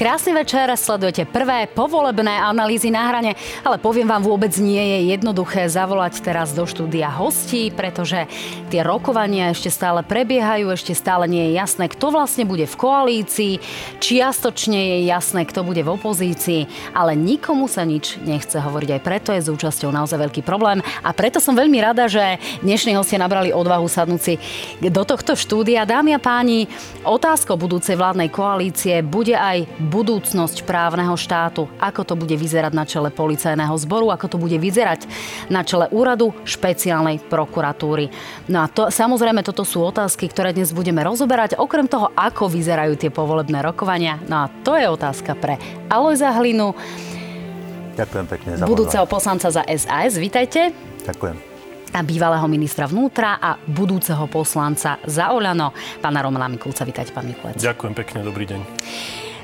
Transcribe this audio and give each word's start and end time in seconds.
Krásny 0.00 0.32
večer, 0.32 0.64
sledujete 0.80 1.28
prvé 1.28 1.68
povolebné 1.68 2.32
analýzy 2.40 2.88
na 2.88 3.04
hrane, 3.12 3.36
ale 3.60 3.76
poviem 3.76 4.08
vám, 4.08 4.24
vôbec 4.24 4.48
nie 4.56 4.80
je 4.80 5.12
jednoduché 5.12 5.68
zavolať 5.68 6.24
teraz 6.24 6.56
do 6.56 6.64
štúdia 6.64 7.12
hostí, 7.12 7.68
pretože 7.68 8.24
tie 8.72 8.80
rokovania 8.80 9.52
ešte 9.52 9.68
stále 9.68 10.00
prebiehajú, 10.00 10.72
ešte 10.72 10.96
stále 10.96 11.28
nie 11.28 11.52
je 11.52 11.60
jasné, 11.60 11.84
kto 11.92 12.16
vlastne 12.16 12.48
bude 12.48 12.64
v 12.64 12.80
koalícii, 12.80 13.60
čiastočne 14.00 14.80
je 14.80 14.98
jasné, 15.04 15.44
kto 15.44 15.68
bude 15.68 15.84
v 15.84 15.92
opozícii, 15.92 16.64
ale 16.96 17.12
nikomu 17.12 17.68
sa 17.68 17.84
nič 17.84 18.16
nechce 18.24 18.56
hovoriť. 18.56 18.96
Aj 18.96 19.04
preto 19.04 19.36
je 19.36 19.44
s 19.44 19.52
účasťou 19.52 19.92
naozaj 19.92 20.16
veľký 20.16 20.40
problém 20.40 20.80
a 21.04 21.12
preto 21.12 21.44
som 21.44 21.52
veľmi 21.52 21.76
rada, 21.76 22.08
že 22.08 22.40
dnešní 22.64 22.96
hostia 22.96 23.20
nabrali 23.20 23.52
odvahu 23.52 23.84
sadnúť 23.84 24.20
si 24.24 24.40
do 24.80 25.04
tohto 25.04 25.36
štúdia. 25.36 25.84
Dámy 25.84 26.16
a 26.16 26.20
páni, 26.24 26.72
otázkou 27.04 27.60
budúcej 27.60 28.00
vládnej 28.00 28.32
koalície 28.32 29.04
bude 29.04 29.36
aj 29.36 29.89
budúcnosť 29.90 30.62
právneho 30.62 31.18
štátu, 31.18 31.66
ako 31.82 32.06
to 32.06 32.14
bude 32.14 32.38
vyzerať 32.38 32.70
na 32.70 32.86
čele 32.86 33.10
policajného 33.10 33.74
zboru, 33.74 34.14
ako 34.14 34.26
to 34.30 34.38
bude 34.38 34.54
vyzerať 34.54 35.10
na 35.50 35.66
čele 35.66 35.90
úradu 35.90 36.30
špeciálnej 36.46 37.18
prokuratúry. 37.26 38.14
No 38.46 38.62
a 38.62 38.66
to, 38.70 38.88
samozrejme, 38.94 39.42
toto 39.42 39.66
sú 39.66 39.82
otázky, 39.82 40.30
ktoré 40.30 40.54
dnes 40.54 40.70
budeme 40.70 41.02
rozoberať, 41.02 41.58
okrem 41.58 41.90
toho, 41.90 42.14
ako 42.14 42.46
vyzerajú 42.46 42.94
tie 42.94 43.10
povolebné 43.10 43.58
rokovania. 43.66 44.22
No 44.30 44.46
a 44.46 44.52
to 44.62 44.78
je 44.78 44.86
otázka 44.86 45.34
pre 45.34 45.58
Alojza 45.90 46.30
Hlinu. 46.38 46.72
Ďakujem 47.98 48.26
pekne 48.30 48.50
za 48.56 48.64
Budúceho 48.64 49.04
poslanca 49.10 49.50
za 49.50 49.66
SAS, 49.66 50.14
vítajte. 50.16 50.70
Ďakujem 51.04 51.50
a 51.90 52.06
bývalého 52.06 52.46
ministra 52.46 52.86
vnútra 52.86 53.42
a 53.42 53.58
budúceho 53.58 54.30
poslanca 54.30 55.02
za 55.02 55.34
Oľano, 55.34 55.74
pána 55.98 56.22
Romana 56.22 56.46
Mikulca. 56.46 56.86
Vítajte, 56.86 57.10
pán 57.10 57.26
Mikulec. 57.26 57.58
Ďakujem 57.58 57.94
pekne, 57.98 58.18
dobrý 58.22 58.46
deň. 58.46 58.60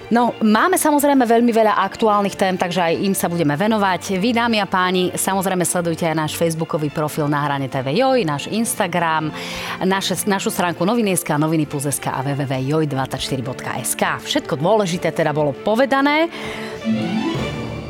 No, 0.07 0.39
máme 0.39 0.79
samozrejme 0.79 1.27
veľmi 1.27 1.51
veľa 1.51 1.83
aktuálnych 1.83 2.39
tém, 2.39 2.55
takže 2.55 2.79
aj 2.79 2.95
im 3.03 3.11
sa 3.11 3.27
budeme 3.27 3.59
venovať. 3.59 4.23
Vy, 4.23 4.39
dámy 4.39 4.63
a 4.63 4.67
páni, 4.71 5.11
samozrejme 5.11 5.67
sledujte 5.67 6.07
aj 6.07 6.15
náš 6.15 6.39
facebookový 6.39 6.95
profil 6.95 7.27
na 7.27 7.43
hrane 7.43 7.67
TV 7.67 7.99
Joj, 7.99 8.23
náš 8.23 8.47
Instagram, 8.47 9.35
naše, 9.83 10.15
našu 10.31 10.55
stránku 10.55 10.87
noviny.sk, 10.87 11.27
noviny 11.35 11.67
plus.sk 11.67 12.07
a 12.07 12.23
www.joj24.sk. 12.23 14.03
Všetko 14.23 14.55
dôležité 14.55 15.11
teda 15.11 15.35
bolo 15.35 15.51
povedané. 15.51 16.31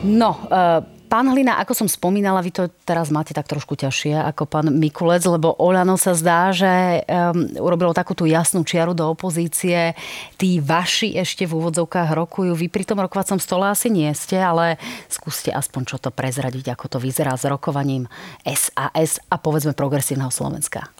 No, 0.01 0.41
uh, 0.48 0.95
Pán 1.07 1.31
Hlina, 1.31 1.62
ako 1.62 1.73
som 1.73 1.89
spomínala, 1.89 2.43
vy 2.43 2.51
to 2.51 2.67
teraz 2.83 3.15
máte 3.15 3.31
tak 3.31 3.47
trošku 3.47 3.79
ťažšie 3.79 4.19
ako 4.35 4.43
pán 4.51 4.67
Mikulec, 4.75 5.23
lebo 5.23 5.55
Oľano 5.55 5.95
sa 5.95 6.19
zdá, 6.19 6.51
že 6.51 6.67
um, 7.07 7.47
urobilo 7.63 7.95
takú 7.95 8.19
tú 8.19 8.27
jasnú 8.27 8.67
čiaru 8.67 8.91
do 8.91 9.07
opozície. 9.07 9.95
Tí 10.35 10.59
vaši 10.59 11.15
ešte 11.15 11.47
v 11.47 11.63
úvodzovkách 11.63 12.11
rokujú. 12.11 12.59
Vy 12.59 12.67
pri 12.67 12.83
tom 12.83 12.98
rokovacom 12.98 13.39
stole 13.39 13.71
asi 13.71 13.87
nie 13.87 14.11
ste, 14.19 14.43
ale 14.43 14.83
skúste 15.07 15.55
aspoň 15.55 15.83
čo 15.87 15.97
to 16.03 16.11
prezradiť, 16.11 16.75
ako 16.75 16.98
to 16.98 16.98
vyzerá 16.98 17.39
s 17.39 17.47
rokovaním 17.47 18.11
SAS 18.43 19.23
a 19.31 19.39
povedzme 19.39 19.79
progresívneho 19.79 20.35
Slovenska. 20.35 20.91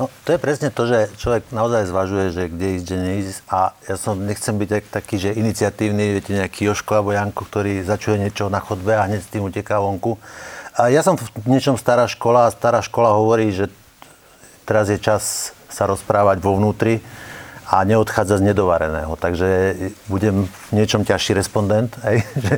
No, 0.00 0.08
to 0.24 0.32
je 0.32 0.40
presne 0.40 0.72
to, 0.72 0.88
že 0.88 1.12
človek 1.20 1.52
naozaj 1.52 1.88
zvažuje, 1.88 2.26
že 2.32 2.42
kde 2.48 2.66
ísť, 2.80 2.84
kde 2.84 2.98
neísť. 2.98 3.38
A 3.52 3.76
ja 3.84 3.96
som 4.00 4.16
nechcem 4.16 4.56
byť 4.56 4.68
tak, 4.68 4.84
taký, 4.88 5.16
že 5.20 5.36
iniciatívny, 5.36 6.16
viete, 6.16 6.32
nejaký 6.32 6.72
Joško 6.72 6.96
alebo 6.96 7.12
Janko, 7.12 7.44
ktorý 7.44 7.84
začuje 7.84 8.16
niečo 8.16 8.48
na 8.48 8.58
chodbe 8.58 8.96
a 8.96 9.04
hneď 9.04 9.20
s 9.20 9.32
tým 9.32 9.44
uteká 9.44 9.78
vonku. 9.78 10.16
A 10.72 10.88
ja 10.88 11.04
som 11.04 11.20
v 11.20 11.28
niečom 11.44 11.76
stará 11.76 12.08
škola 12.08 12.48
a 12.48 12.54
stará 12.54 12.80
škola 12.80 13.12
hovorí, 13.12 13.52
že 13.52 13.68
teraz 14.64 14.88
je 14.88 14.96
čas 14.96 15.52
sa 15.68 15.84
rozprávať 15.84 16.40
vo 16.40 16.56
vnútri 16.56 17.04
a 17.72 17.88
neodchádza 17.88 18.44
z 18.44 18.52
nedovareného. 18.52 19.16
Takže 19.16 19.48
budem 20.12 20.44
v 20.44 20.72
niečom 20.76 21.08
ťažší 21.08 21.32
respondent, 21.32 21.96
aj, 22.04 22.20
že 22.44 22.54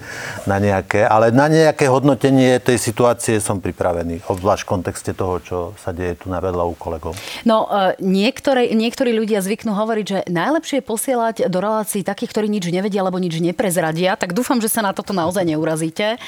na 0.51 0.59
nejaké, 0.59 1.07
ale 1.07 1.31
na 1.31 1.47
nejaké 1.47 1.87
hodnotenie 1.87 2.59
tej 2.59 2.83
situácie 2.83 3.39
som 3.39 3.63
pripravený, 3.63 4.27
obzvlášť 4.27 4.67
v 4.67 4.73
kontexte 4.75 5.15
toho, 5.15 5.39
čo 5.39 5.59
sa 5.79 5.95
deje 5.95 6.19
tu 6.19 6.27
na 6.27 6.43
vedľa 6.43 6.67
u 6.67 6.75
kolegov. 6.75 7.15
No, 7.47 7.71
e, 7.71 7.95
niektoré, 8.03 8.75
niektorí 8.75 9.15
ľudia 9.15 9.39
zvyknú 9.39 9.71
hovoriť, 9.71 10.07
že 10.07 10.19
najlepšie 10.27 10.83
je 10.83 10.85
posielať 10.85 11.37
do 11.47 11.59
relácií 11.63 12.03
takých, 12.03 12.35
ktorí 12.35 12.51
nič 12.51 12.67
nevedia 12.75 13.07
alebo 13.07 13.23
nič 13.23 13.39
neprezradia, 13.39 14.19
tak 14.19 14.35
dúfam, 14.35 14.59
že 14.59 14.67
sa 14.67 14.83
na 14.83 14.91
toto 14.91 15.15
naozaj 15.15 15.47
neurazíte. 15.47 16.19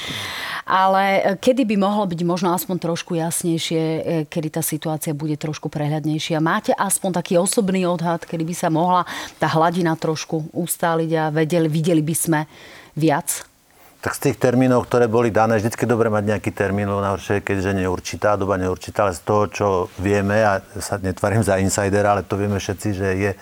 Ale 0.66 1.02
e, 1.02 1.20
kedy 1.42 1.62
by 1.62 1.76
mohlo 1.78 2.06
byť 2.06 2.20
možno 2.22 2.54
aspoň 2.54 2.76
trošku 2.78 3.18
jasnejšie, 3.18 3.82
e, 3.82 4.00
kedy 4.30 4.58
tá 4.58 4.62
situácia 4.62 5.10
bude 5.10 5.34
trošku 5.34 5.66
prehľadnejšia? 5.66 6.38
Máte 6.38 6.70
aspoň 6.74 7.10
taký 7.18 7.34
osobný 7.38 7.82
odhad, 7.86 8.22
kedy 8.22 8.46
by 8.46 8.54
sa 8.54 8.68
mohla 8.76 9.08
tá 9.40 9.48
hladina 9.48 9.96
trošku 9.96 10.52
ustáliť 10.52 11.10
a 11.16 11.24
vedeli, 11.32 11.72
videli 11.72 12.04
by 12.04 12.14
sme 12.14 12.40
viac? 12.92 13.48
Tak 14.04 14.12
z 14.12 14.30
tých 14.30 14.36
termínov, 14.38 14.86
ktoré 14.86 15.08
boli 15.08 15.32
dané, 15.32 15.56
vždy 15.56 15.72
je 15.72 15.88
dobré 15.88 16.12
mať 16.12 16.36
nejaký 16.36 16.52
termín, 16.52 16.86
najhoršie, 16.86 17.42
keďže 17.42 17.74
neurčitá, 17.74 18.36
doba 18.36 18.60
neurčitá, 18.60 19.08
ale 19.08 19.16
z 19.16 19.22
toho, 19.24 19.42
čo 19.50 19.66
vieme, 19.98 20.44
a 20.44 20.60
sa 20.78 21.00
netvarím 21.00 21.42
za 21.42 21.58
insidera, 21.58 22.14
ale 22.14 22.22
to 22.22 22.38
vieme 22.38 22.60
všetci, 22.60 22.88
že 22.92 23.08
je 23.16 23.32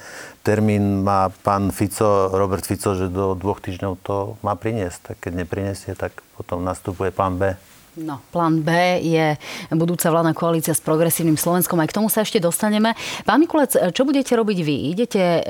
termín 0.44 1.00
má 1.00 1.32
pán 1.32 1.72
Fico, 1.72 2.28
Robert 2.32 2.62
Fico, 2.64 2.92
že 2.92 3.08
do 3.08 3.32
dvoch 3.32 3.64
týždňov 3.64 3.92
to 4.04 4.36
má 4.44 4.52
priniesť. 4.54 5.12
Tak 5.12 5.16
keď 5.24 5.32
neprinesie, 5.42 5.96
tak 5.96 6.12
potom 6.36 6.60
nastupuje 6.60 7.08
plán 7.10 7.40
B. 7.40 7.56
No, 7.94 8.18
plán 8.34 8.66
B 8.66 8.74
je 9.06 9.38
budúca 9.70 10.10
vládna 10.10 10.34
koalícia 10.34 10.74
s 10.74 10.82
progresívnym 10.82 11.38
Slovenskom. 11.38 11.78
Aj 11.78 11.86
k 11.86 11.94
tomu 11.94 12.10
sa 12.10 12.26
ešte 12.26 12.42
dostaneme. 12.42 12.98
Pán 13.22 13.38
Mikulec, 13.38 13.94
čo 13.94 14.02
budete 14.02 14.34
robiť 14.34 14.58
vy? 14.66 14.76
Idete 14.90 15.22
e, 15.22 15.42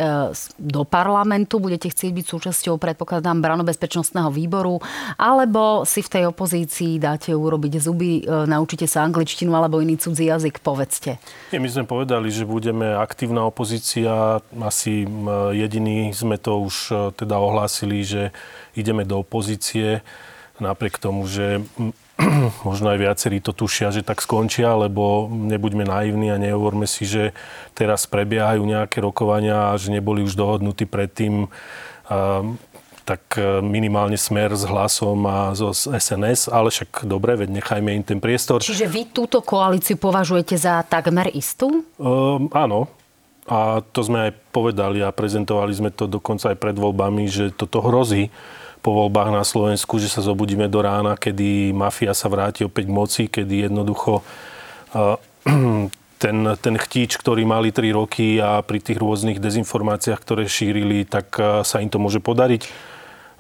do 0.61 0.85
parlamentu, 0.85 1.57
budete 1.57 1.89
chcieť 1.89 2.13
byť 2.13 2.27
súčasťou, 2.29 2.77
predpokladám, 2.77 3.41
branobezpečnostného 3.41 4.29
výboru, 4.29 4.77
alebo 5.17 5.89
si 5.89 6.05
v 6.05 6.13
tej 6.13 6.25
opozícii 6.29 7.01
dáte 7.01 7.33
urobiť 7.33 7.73
zuby, 7.81 8.21
e, 8.21 8.45
naučite 8.45 8.85
sa 8.85 9.09
angličtinu 9.09 9.57
alebo 9.57 9.81
iný 9.81 9.97
cudzí 9.97 10.29
jazyk, 10.29 10.61
povedzte. 10.61 11.17
Nie, 11.49 11.65
my 11.65 11.69
sme 11.73 11.89
povedali, 11.89 12.29
že 12.29 12.45
budeme 12.45 12.93
aktívna 12.93 13.49
opozícia. 13.49 14.45
Asi 14.61 15.09
jediní 15.57 16.13
sme 16.13 16.37
to 16.37 16.61
už 16.61 16.77
e, 16.93 16.95
teda 17.17 17.41
ohlásili, 17.41 18.05
že 18.05 18.37
ideme 18.77 19.09
do 19.09 19.25
opozície 19.25 20.05
napriek 20.61 21.01
tomu, 21.01 21.27
že 21.27 21.65
možno 22.69 22.95
aj 22.95 22.99
viacerí 22.99 23.43
to 23.43 23.51
tušia, 23.51 23.91
že 23.91 24.07
tak 24.07 24.23
skončia, 24.23 24.75
lebo 24.79 25.27
nebuďme 25.27 25.83
naivní 25.83 26.31
a 26.31 26.39
nehovorme 26.39 26.87
si, 26.87 27.03
že 27.07 27.35
teraz 27.75 28.07
prebiehajú 28.07 28.63
nejaké 28.63 29.03
rokovania 29.03 29.75
a 29.75 29.79
že 29.79 29.91
neboli 29.91 30.23
už 30.23 30.39
dohodnutí 30.39 30.87
predtým 30.87 31.51
tak 33.05 33.37
e, 33.37 33.61
minimálne 33.61 34.17
smer 34.17 34.57
s 34.57 34.65
hlasom 34.65 35.29
a 35.29 35.53
zo 35.53 35.77
SNS, 35.77 36.49
ale 36.49 36.73
však 36.73 37.05
dobre, 37.05 37.37
veď 37.37 37.61
nechajme 37.61 37.91
im 38.01 38.05
ten 38.05 38.19
priestor. 38.19 38.65
Čiže 38.65 38.89
vy 38.89 39.13
túto 39.13 39.45
koalíciu 39.45 40.01
považujete 40.01 40.57
za 40.57 40.81
takmer 40.89 41.29
istú? 41.37 41.85
Um, 42.01 42.49
áno, 42.57 42.89
a 43.45 43.85
to 43.93 44.01
sme 44.01 44.29
aj 44.29 44.31
povedali 44.57 45.05
a 45.05 45.13
prezentovali 45.13 45.77
sme 45.77 45.93
to 45.93 46.09
dokonca 46.09 46.57
aj 46.57 46.57
pred 46.57 46.77
voľbami, 46.81 47.29
že 47.29 47.53
toto 47.53 47.85
hrozí 47.85 48.33
po 48.85 48.93
voľbách 48.93 49.33
na 49.33 49.41
Slovensku, 49.41 49.97
že 49.97 50.13
sa 50.13 50.21
zobudíme 50.21 50.69
do 50.69 50.85
rána, 50.85 51.17
kedy 51.17 51.73
mafia 51.73 52.13
sa 52.13 52.29
vráti 52.29 52.69
opäť 52.69 52.85
k 52.85 52.93
moci, 52.93 53.23
kedy 53.33 53.65
jednoducho 53.73 54.21
ten, 56.23 56.37
ten 56.61 56.75
chtíč, 56.77 57.17
ktorý 57.17 57.49
mali 57.49 57.73
3 57.73 57.97
roky 57.97 58.37
a 58.45 58.61
pri 58.61 58.85
tých 58.85 59.01
rôznych 59.01 59.41
dezinformáciách, 59.41 60.21
ktoré 60.21 60.45
šírili, 60.45 61.09
tak 61.09 61.33
sa 61.65 61.81
im 61.81 61.89
to 61.89 61.97
môže 61.97 62.21
podariť. 62.21 62.93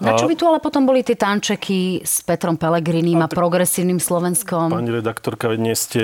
Na 0.02 0.18
čo 0.18 0.26
by 0.26 0.34
tu 0.34 0.44
ale 0.50 0.58
potom 0.58 0.82
boli 0.82 1.06
tie 1.06 1.14
tančeky 1.14 2.02
s 2.02 2.18
Petrom 2.26 2.58
Pelegrinim 2.58 3.22
a, 3.22 3.30
a 3.30 3.32
progresívnym 3.32 4.02
Slovenskom? 4.02 4.74
Pani 4.74 4.90
redaktorka, 4.90 5.54
dnes 5.54 5.86
ste 5.86 6.02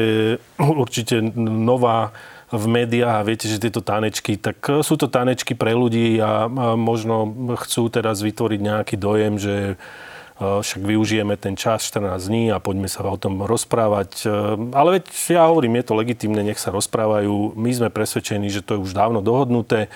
určite 0.63 1.19
nová 1.35 2.15
v 2.51 2.67
médiách 2.67 3.23
a 3.23 3.27
viete, 3.27 3.47
že 3.47 3.63
tieto 3.63 3.79
tanečky, 3.79 4.35
tak 4.35 4.59
e, 4.67 4.83
sú 4.83 4.99
to 4.99 5.07
tanečky 5.07 5.55
pre 5.55 5.71
ľudí 5.71 6.19
a, 6.19 6.51
možno 6.75 7.31
chcú 7.63 7.87
teraz 7.87 8.19
vytvoriť 8.27 8.61
nejaký 8.61 8.97
dojem, 8.99 9.39
že 9.39 9.55
e, 9.71 9.75
však 10.39 10.83
využijeme 10.83 11.39
ten 11.39 11.55
čas 11.55 11.87
14 11.87 12.19
dní 12.19 12.51
a 12.51 12.59
poďme 12.59 12.91
sa 12.91 13.07
o 13.07 13.15
tom 13.15 13.47
rozprávať. 13.47 14.27
E, 14.27 14.29
ale 14.75 14.99
veď 14.99 15.05
ja 15.31 15.47
hovorím, 15.47 15.79
je 15.79 15.87
to 15.87 15.95
legitimné, 15.95 16.43
nech 16.43 16.59
sa 16.59 16.75
rozprávajú. 16.75 17.55
My 17.55 17.71
sme 17.71 17.89
presvedčení, 17.89 18.51
že 18.51 18.67
to 18.67 18.75
je 18.75 18.83
už 18.83 18.99
dávno 18.99 19.23
dohodnuté 19.23 19.87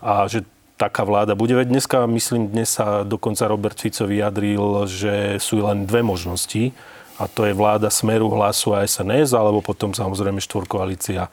a 0.00 0.24
že 0.32 0.48
taká 0.80 1.04
vláda 1.04 1.36
bude. 1.36 1.52
Veď 1.52 1.76
dneska, 1.76 2.08
myslím, 2.08 2.48
dnes 2.48 2.72
sa 2.72 3.04
dokonca 3.04 3.50
Robert 3.50 3.76
Fico 3.76 4.08
vyjadril, 4.08 4.86
že 4.88 5.36
sú 5.42 5.60
len 5.60 5.84
dve 5.84 6.00
možnosti 6.00 6.72
a 7.18 7.26
to 7.26 7.44
je 7.44 7.52
vláda 7.52 7.90
Smeru, 7.90 8.30
Hlasu 8.30 8.72
a 8.72 8.86
SNS, 8.86 9.34
alebo 9.34 9.58
potom 9.58 9.90
samozrejme 9.90 10.38
štvorkoalícia 10.38 11.26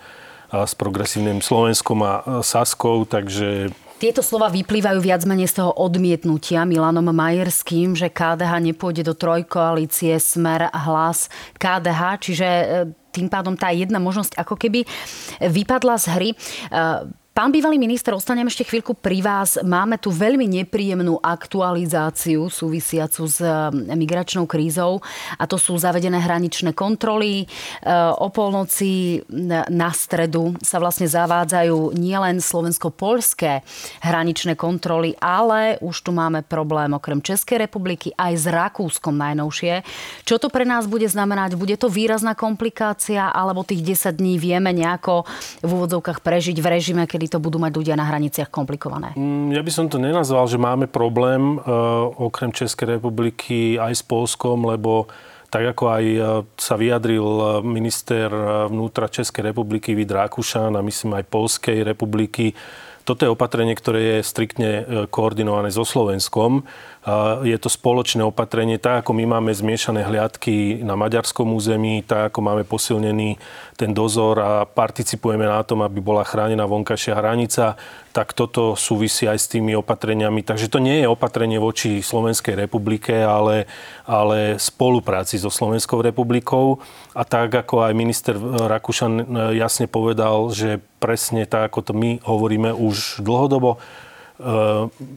s 0.63 0.74
progresívnym 0.80 1.44
Slovenskom 1.44 2.00
a 2.00 2.13
Saskou, 2.40 3.04
takže 3.04 3.75
tieto 3.96 4.19
slova 4.19 4.52
vyplývajú 4.52 5.00
viac 5.00 5.24
menej 5.24 5.48
z 5.48 5.63
toho 5.63 5.72
odmietnutia 5.72 6.68
Milanom 6.68 7.16
Majerským, 7.16 7.96
že 7.96 8.12
KDH 8.12 8.60
nepôjde 8.60 9.07
do 9.07 9.16
trojkoalície 9.16 10.19
Smer 10.19 10.68
hlas 10.68 11.31
KDH, 11.56 12.02
čiže 12.19 12.48
e, 12.48 12.66
tým 13.16 13.31
pádom 13.31 13.56
tá 13.56 13.72
jedna 13.72 14.04
možnosť 14.04 14.36
ako 14.36 14.60
keby 14.60 14.84
vypadla 15.40 15.96
z 15.96 16.06
hry. 16.12 16.30
Pán 17.36 17.52
bývalý 17.52 17.76
minister, 17.76 18.16
ostanem 18.16 18.48
ešte 18.48 18.64
chvíľku 18.64 18.96
pri 18.96 19.20
vás. 19.20 19.60
Máme 19.60 20.00
tu 20.00 20.08
veľmi 20.08 20.48
nepríjemnú 20.48 21.20
aktualizáciu 21.20 22.48
súvisiacu 22.48 23.28
s 23.28 23.44
migračnou 23.76 24.48
krízou 24.48 25.04
a 25.36 25.44
to 25.44 25.60
sú 25.60 25.76
zavedené 25.76 26.16
hraničné 26.16 26.72
kontroly. 26.72 27.44
E, 27.44 27.46
o 28.24 28.32
polnoci 28.32 29.20
na 29.68 29.92
stredu 29.92 30.56
sa 30.64 30.80
vlastne 30.80 31.12
zavádzajú 31.12 32.00
nielen 32.00 32.40
slovensko-polské 32.40 33.68
hraničné 34.00 34.56
kontroly, 34.56 35.20
ale 35.20 35.76
už 35.84 36.08
tu 36.08 36.16
máme 36.16 36.40
problém 36.40 36.96
okrem 36.96 37.20
Českej 37.20 37.68
republiky 37.68 38.16
aj 38.16 38.32
s 38.32 38.46
Rakúskom 38.48 39.12
najnovšie. 39.12 39.84
Čo 40.24 40.40
to 40.40 40.48
pre 40.48 40.64
nás 40.64 40.88
bude 40.88 41.12
znamenať? 41.12 41.60
Bude 41.60 41.76
to 41.76 41.92
výrazná 41.92 42.32
komplikácia 42.32 43.28
alebo 43.28 43.68
tých 43.68 43.84
10 44.08 44.24
dní 44.24 44.40
vieme 44.40 44.72
nejako 44.72 45.28
v 45.60 45.70
úvodzovkách 45.84 46.24
prežiť 46.24 46.64
v 46.64 46.68
režime, 46.72 47.04
kedy 47.04 47.25
kedy 47.25 47.42
to 47.42 47.42
budú 47.42 47.57
mať 47.57 47.74
ľudia 47.74 47.98
na 47.98 48.06
hraniciach 48.06 48.54
komplikované? 48.54 49.18
Mm, 49.18 49.57
ja 49.57 49.66
by 49.66 49.72
som 49.74 49.89
to 49.89 49.98
nenazval, 49.98 50.45
že 50.45 50.62
máme 50.62 50.86
problém 50.86 51.57
uh, 51.57 52.06
okrem 52.22 52.54
Českej 52.54 53.01
republiky 53.01 53.81
aj 53.81 53.98
s 53.98 54.04
Polskom, 54.06 54.69
lebo 54.69 55.10
tak 55.50 55.72
ako 55.72 55.83
aj 55.88 56.04
e, 56.04 56.19
sa 56.60 56.75
vyjadril 56.75 57.24
e, 57.24 57.45
minister 57.63 58.27
vnútra 58.68 59.07
Českej 59.07 59.56
republiky 59.56 59.95
Vid 59.95 60.12
Rákušan 60.12 60.75
a 60.75 60.83
myslím 60.83 61.16
aj 61.16 61.31
Polskej 61.31 61.80
republiky, 61.86 62.51
toto 63.07 63.24
je 63.24 63.31
opatrenie, 63.31 63.72
ktoré 63.72 64.19
je 64.19 64.27
striktne 64.27 64.69
koordinované 65.13 65.69
so 65.69 65.86
Slovenskom. 65.86 66.66
Je 67.46 67.54
to 67.62 67.69
spoločné 67.69 68.25
opatrenie, 68.25 68.81
tak 68.81 69.06
ako 69.06 69.13
my 69.13 69.38
máme 69.38 69.54
zmiešané 69.54 70.10
hliadky 70.10 70.81
na 70.81 70.98
maďarskom 70.98 71.54
území, 71.54 72.02
tak 72.02 72.34
ako 72.34 72.40
máme 72.42 72.66
posilnený 72.66 73.38
ten 73.78 73.94
dozor 73.94 74.42
a 74.42 74.66
participujeme 74.66 75.46
na 75.46 75.62
tom, 75.62 75.86
aby 75.86 76.02
bola 76.02 76.25
chránená 76.25 76.66
vonkajšia 76.66 77.13
hranica, 77.13 77.78
tak 78.10 78.34
toto 78.34 78.74
súvisí 78.74 79.30
aj 79.30 79.38
s 79.38 79.52
tými 79.54 79.78
opatreniami. 79.78 80.42
Takže 80.42 80.66
to 80.66 80.81
nie 80.81 81.06
je 81.06 81.12
opatrenie 81.12 81.62
voči 81.62 82.02
Slovenskej 82.02 82.57
republike, 82.57 83.13
ale, 83.22 83.69
ale 84.10 84.58
spolupráci 84.58 85.38
so 85.38 85.54
Slovenskou 85.54 86.01
republikou. 86.01 86.81
A 87.13 87.22
tak 87.22 87.54
ako 87.54 87.86
aj 87.86 87.94
minister 87.94 88.34
Rakúšan 88.42 89.30
jasne 89.54 89.86
povedal, 89.86 90.50
že 90.50 90.81
presne 90.98 91.46
tak, 91.46 91.69
ako 91.69 91.80
to 91.86 91.94
my 91.94 92.18
hovoríme 92.25 92.74
už 92.74 93.22
dlhodobo, 93.22 93.78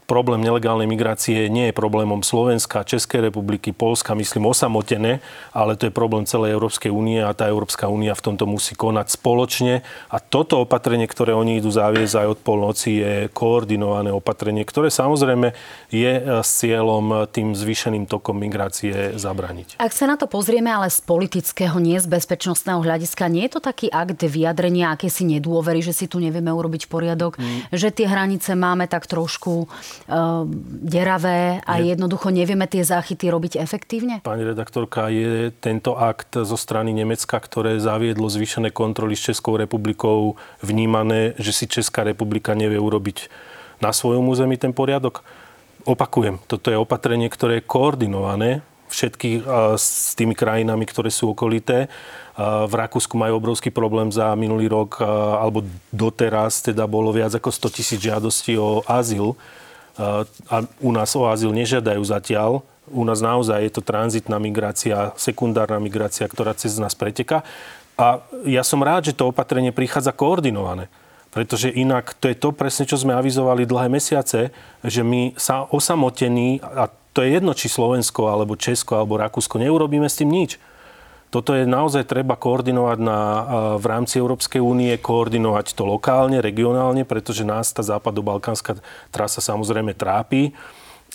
problém 0.06 0.40
nelegálnej 0.46 0.86
migrácie 0.86 1.50
nie 1.50 1.70
je 1.70 1.74
problémom 1.74 2.22
Slovenska, 2.22 2.86
Českej 2.86 3.26
republiky, 3.26 3.74
Polska, 3.74 4.14
myslím 4.14 4.46
osamotené, 4.46 5.18
ale 5.50 5.74
to 5.74 5.90
je 5.90 5.92
problém 5.94 6.22
celej 6.22 6.54
Európskej 6.54 6.94
únie 6.94 7.18
a 7.18 7.34
tá 7.34 7.50
Európska 7.50 7.90
únia 7.90 8.14
v 8.14 8.22
tomto 8.30 8.46
musí 8.46 8.78
konať 8.78 9.18
spoločne. 9.18 9.82
A 10.14 10.22
toto 10.22 10.62
opatrenie, 10.62 11.10
ktoré 11.10 11.34
oni 11.34 11.58
idú 11.58 11.74
zaviesť 11.74 12.22
aj 12.22 12.26
od 12.30 12.38
polnoci, 12.46 12.90
je 13.02 13.14
koordinované 13.34 14.14
opatrenie, 14.14 14.62
ktoré 14.62 14.86
samozrejme 14.86 15.50
je 15.90 16.12
e, 16.14 16.22
s 16.38 16.50
cieľom 16.62 17.26
tým 17.34 17.58
zvýšeným 17.58 18.06
tokom 18.06 18.38
migrácie 18.38 19.18
zabraniť. 19.18 19.82
Ak 19.82 19.90
sa 19.90 20.06
na 20.06 20.14
to 20.14 20.30
pozrieme 20.30 20.70
ale 20.70 20.94
z 20.94 21.02
politického, 21.02 21.74
nie 21.82 21.98
z 21.98 22.06
bezpečnostného 22.06 22.78
hľadiska, 22.86 23.26
nie 23.26 23.50
je 23.50 23.58
to 23.58 23.60
taký 23.66 23.90
akt 23.90 24.22
vyjadrenia 24.22 24.94
akési 24.94 25.26
nedôvery, 25.26 25.82
že 25.82 25.90
si 25.90 26.06
tu 26.06 26.22
nevieme 26.22 26.54
urobiť 26.54 26.86
poriadok, 26.86 27.34
mm. 27.34 27.74
že 27.74 27.90
tie 27.90 28.06
hranice 28.06 28.54
máme 28.54 28.86
tak 28.86 29.07
trošku 29.08 29.64
uh, 29.64 30.44
deravé 30.84 31.64
a 31.64 31.80
je... 31.80 31.96
jednoducho 31.96 32.28
nevieme 32.28 32.68
tie 32.68 32.84
záchyty 32.84 33.32
robiť 33.32 33.56
efektívne? 33.56 34.20
Pani 34.20 34.44
redaktorka, 34.44 35.08
je 35.08 35.48
tento 35.56 35.96
akt 35.96 36.36
zo 36.44 36.54
strany 36.60 36.92
Nemecka, 36.92 37.40
ktoré 37.40 37.80
zaviedlo 37.80 38.28
zvýšené 38.28 38.68
kontroly 38.70 39.16
s 39.16 39.32
Českou 39.32 39.56
republikou 39.56 40.36
vnímané, 40.60 41.32
že 41.40 41.56
si 41.56 41.64
Česká 41.64 42.04
republika 42.04 42.52
nevie 42.52 42.76
urobiť 42.76 43.32
na 43.80 43.96
svojom 43.96 44.28
území 44.28 44.60
ten 44.60 44.76
poriadok? 44.76 45.24
Opakujem, 45.88 46.36
toto 46.44 46.68
je 46.68 46.76
opatrenie, 46.76 47.32
ktoré 47.32 47.58
je 47.58 47.68
koordinované 47.70 48.60
všetky 48.88 49.44
s 49.76 50.16
tými 50.16 50.32
krajinami, 50.32 50.88
ktoré 50.88 51.12
sú 51.12 51.36
okolité. 51.36 51.92
V 52.38 52.74
Rakúsku 52.74 53.14
majú 53.18 53.38
obrovský 53.38 53.68
problém 53.68 54.08
za 54.10 54.32
minulý 54.34 54.70
rok, 54.70 55.02
alebo 55.38 55.62
doteraz 55.94 56.64
teda 56.64 56.88
bolo 56.88 57.12
viac 57.12 57.36
ako 57.36 57.50
100 57.50 57.76
tisíc 57.76 58.00
žiadostí 58.02 58.56
o 58.56 58.82
azyl. 58.88 59.36
A 60.48 60.62
u 60.78 60.90
nás 60.94 61.10
o 61.18 61.26
azyl 61.26 61.50
nežiadajú 61.50 62.02
zatiaľ. 62.06 62.62
U 62.88 63.02
nás 63.04 63.20
naozaj 63.20 63.68
je 63.68 63.72
to 63.74 63.82
tranzitná 63.82 64.40
migrácia, 64.40 65.12
sekundárna 65.18 65.76
migrácia, 65.82 66.24
ktorá 66.24 66.54
cez 66.54 66.78
nás 66.80 66.96
preteka. 66.96 67.44
A 67.98 68.22
ja 68.46 68.62
som 68.62 68.78
rád, 68.80 69.10
že 69.10 69.16
to 69.18 69.34
opatrenie 69.34 69.74
prichádza 69.74 70.14
koordinované. 70.14 70.86
Pretože 71.28 71.68
inak 71.68 72.16
to 72.16 72.32
je 72.32 72.38
to 72.38 72.56
presne, 72.56 72.88
čo 72.88 72.96
sme 72.96 73.12
avizovali 73.12 73.68
dlhé 73.68 73.92
mesiace, 73.92 74.48
že 74.80 75.02
my 75.04 75.36
sa 75.36 75.68
osamotení, 75.68 76.62
a 76.64 76.88
to 77.18 77.26
je 77.26 77.34
jedno, 77.34 77.50
či 77.50 77.66
Slovensko, 77.66 78.30
alebo 78.30 78.54
Česko, 78.54 78.94
alebo 78.94 79.18
Rakúsko, 79.18 79.58
neurobíme 79.58 80.06
s 80.06 80.22
tým 80.22 80.30
nič. 80.30 80.54
Toto 81.34 81.50
je 81.50 81.66
naozaj 81.66 82.06
treba 82.06 82.38
koordinovať 82.38 82.98
na, 83.02 83.20
v 83.74 83.84
rámci 83.90 84.22
Európskej 84.22 84.62
únie, 84.62 84.94
koordinovať 85.02 85.74
to 85.74 85.82
lokálne, 85.82 86.38
regionálne, 86.38 87.02
pretože 87.02 87.42
nás 87.42 87.74
tá 87.74 87.82
západobalkánska 87.82 88.78
trasa 89.10 89.42
samozrejme 89.42 89.98
trápi 89.98 90.54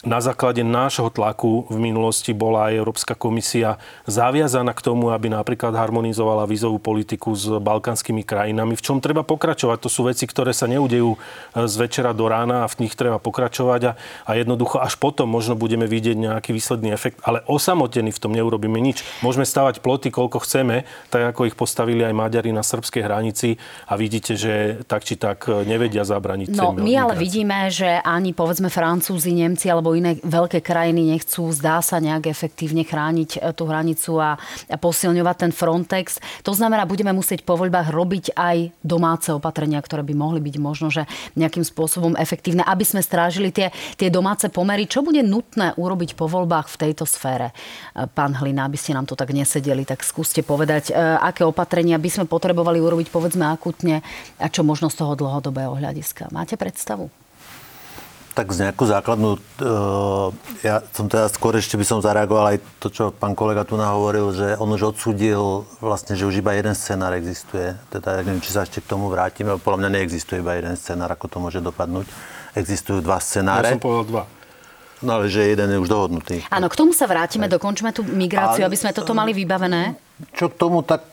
na 0.04 0.20
základe 0.20 0.60
nášho 0.68 1.08
tlaku 1.08 1.64
v 1.72 1.80
minulosti 1.80 2.36
bola 2.36 2.68
aj 2.68 2.74
Európska 2.76 3.16
komisia 3.16 3.80
zaviazaná 4.04 4.76
k 4.76 4.84
tomu, 4.84 5.16
aby 5.16 5.32
napríklad 5.32 5.72
harmonizovala 5.72 6.44
vízovú 6.44 6.76
politiku 6.76 7.32
s 7.32 7.48
balkánskymi 7.48 8.28
krajinami, 8.28 8.76
v 8.76 8.84
čom 8.84 9.00
treba 9.00 9.24
pokračovať. 9.24 9.80
To 9.80 9.90
sú 9.90 10.04
veci, 10.12 10.28
ktoré 10.28 10.52
sa 10.52 10.68
neudejú 10.68 11.16
e, 11.16 11.18
z 11.64 11.76
večera 11.80 12.12
do 12.12 12.28
rána 12.28 12.68
a 12.68 12.72
v 12.72 12.84
nich 12.84 13.00
treba 13.00 13.16
pokračovať 13.16 13.82
a, 13.88 13.92
a 14.28 14.32
jednoducho 14.36 14.84
až 14.84 15.00
potom 15.00 15.32
možno 15.32 15.56
budeme 15.56 15.88
vidieť 15.88 16.20
nejaký 16.20 16.52
výsledný 16.52 16.92
efekt, 16.92 17.24
ale 17.24 17.40
osamotený 17.48 18.12
v 18.12 18.20
tom 18.20 18.36
neurobíme 18.36 18.84
nič. 18.84 19.08
Môžeme 19.24 19.48
stavať 19.48 19.80
ploty, 19.80 20.12
koľko 20.12 20.44
chceme, 20.44 20.84
tak 21.16 21.32
ako 21.32 21.48
ich 21.48 21.56
postavili 21.56 22.04
aj 22.04 22.12
Maďari 22.12 22.52
na 22.52 22.62
srbskej 22.62 23.08
hranici 23.08 23.56
a 23.88 23.96
vidíte, 23.96 24.36
že 24.36 24.84
tak 24.84 25.08
či 25.08 25.16
tak 25.16 25.48
e, 25.48 25.64
nevedia 25.64 26.04
zabraniť. 26.04 26.52
No, 26.52 26.76
my 26.76 26.92
ale 27.00 27.16
vidíme, 27.16 27.72
že 27.72 28.04
ani 28.04 28.36
povedzme 28.36 28.68
Francúzi, 28.68 29.32
Nemci 29.32 29.72
alebo 29.72 29.93
iné 29.98 30.20
veľké 30.22 30.60
krajiny 30.60 31.16
nechcú, 31.16 31.50
zdá 31.54 31.80
sa, 31.80 32.04
nejak 32.04 32.30
efektívne 32.30 32.84
chrániť 32.86 33.30
e, 33.38 33.54
tú 33.56 33.66
hranicu 33.66 34.20
a, 34.20 34.36
a 34.70 34.76
posilňovať 34.78 35.36
ten 35.48 35.52
Frontex. 35.56 36.20
To 36.46 36.54
znamená, 36.54 36.86
budeme 36.86 37.16
musieť 37.16 37.48
po 37.48 37.58
voľbách 37.58 37.90
robiť 37.94 38.36
aj 38.38 38.76
domáce 38.84 39.30
opatrenia, 39.32 39.82
ktoré 39.82 40.06
by 40.06 40.14
mohli 40.14 40.40
byť 40.44 40.56
možno, 40.62 40.88
že 40.92 41.08
nejakým 41.40 41.64
spôsobom 41.64 42.14
efektívne, 42.20 42.62
aby 42.66 42.84
sme 42.86 43.02
strážili 43.02 43.50
tie, 43.50 43.72
tie 43.96 44.12
domáce 44.12 44.50
pomery. 44.52 44.86
Čo 44.86 45.02
bude 45.02 45.24
nutné 45.24 45.74
urobiť 45.80 46.20
po 46.20 46.28
voľbách 46.28 46.68
v 46.74 46.80
tejto 46.90 47.08
sfére? 47.08 47.52
E, 47.52 48.06
pán 48.12 48.36
Hlina, 48.36 48.68
aby 48.68 48.78
ste 48.78 48.94
nám 48.94 49.08
to 49.08 49.16
tak 49.16 49.32
nesedeli, 49.32 49.88
tak 49.88 50.04
skúste 50.04 50.44
povedať, 50.44 50.92
e, 50.92 50.94
aké 51.00 51.48
opatrenia 51.48 51.96
by 51.96 52.10
sme 52.12 52.26
potrebovali 52.28 52.84
urobiť 52.84 53.08
povedzme 53.10 53.48
akutne 53.48 54.04
a 54.38 54.48
čo 54.52 54.68
možno 54.68 54.92
z 54.92 55.00
toho 55.00 55.16
dlhodobého 55.16 55.80
hľadiska. 55.80 56.34
Máte 56.34 56.60
predstavu? 56.60 57.23
Tak 58.34 58.50
z 58.50 58.66
nejakú 58.66 58.90
základnú, 58.90 59.38
uh, 59.38 60.34
ja 60.66 60.82
som 60.90 61.06
teda 61.06 61.30
skôr 61.30 61.54
ešte 61.54 61.78
by 61.78 61.86
som 61.86 62.02
zareagoval 62.02 62.58
aj 62.58 62.58
to, 62.82 62.90
čo 62.90 63.04
pán 63.14 63.38
kolega 63.38 63.62
tu 63.62 63.78
nahovoril, 63.78 64.34
že 64.34 64.58
on 64.58 64.74
už 64.74 64.98
odsudil 64.98 65.70
vlastne, 65.78 66.18
že 66.18 66.26
už 66.26 66.42
iba 66.42 66.58
jeden 66.58 66.74
scenár 66.74 67.14
existuje. 67.14 67.78
Teda 67.94 68.18
neviem, 68.26 68.42
či 68.42 68.50
sa 68.50 68.66
ešte 68.66 68.82
k 68.82 68.90
tomu 68.90 69.14
vrátime, 69.14 69.54
podľa 69.62 69.86
mňa 69.86 69.90
neexistuje 70.02 70.42
iba 70.42 70.58
jeden 70.58 70.74
scenár, 70.74 71.14
ako 71.14 71.30
to 71.30 71.38
môže 71.38 71.62
dopadnúť. 71.62 72.10
Existujú 72.58 73.06
dva 73.06 73.22
scenáre. 73.22 73.70
Ja 73.70 73.78
som 73.78 73.86
povedal 73.86 74.06
dva. 74.10 74.24
No 75.06 75.20
ale 75.20 75.30
že 75.30 75.54
jeden 75.54 75.70
je 75.70 75.78
už 75.78 75.90
dohodnutý. 75.92 76.42
Áno, 76.50 76.72
k 76.72 76.80
tomu 76.80 76.96
sa 76.96 77.06
vrátime, 77.06 77.46
dokončíme 77.46 77.94
tú 77.94 78.02
migráciu, 78.02 78.66
aby 78.66 78.78
sme 78.80 78.96
toto 78.96 79.14
mali 79.14 79.36
vybavené. 79.36 79.94
Čo 80.34 80.50
k 80.50 80.56
tomu, 80.58 80.82
tak 80.82 81.06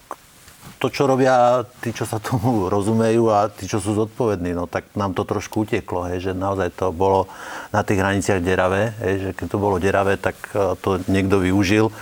to, 0.81 0.89
čo 0.89 1.05
robia 1.05 1.63
tí, 1.85 1.93
čo 1.93 2.09
sa 2.09 2.17
tomu 2.17 2.67
rozumejú 2.75 3.29
a 3.29 3.53
tí, 3.53 3.69
čo 3.69 3.79
sú 3.79 3.93
zodpovední, 3.93 4.57
no 4.57 4.65
tak 4.65 4.89
nám 4.97 5.13
to 5.13 5.29
trošku 5.29 5.69
uteklo, 5.69 6.09
hej, 6.09 6.25
že 6.25 6.33
naozaj 6.33 6.73
to 6.73 6.89
bolo 6.91 7.29
na 7.71 7.85
tých 7.85 8.01
hraniciach 8.01 8.41
deravé, 8.41 8.97
hej, 9.05 9.15
že 9.21 9.31
keď 9.37 9.47
to 9.53 9.59
bolo 9.61 9.77
deravé, 9.77 10.17
tak 10.17 10.41
e, 10.57 10.75
to 10.81 11.05
niekto 11.13 11.37
využil. 11.37 11.93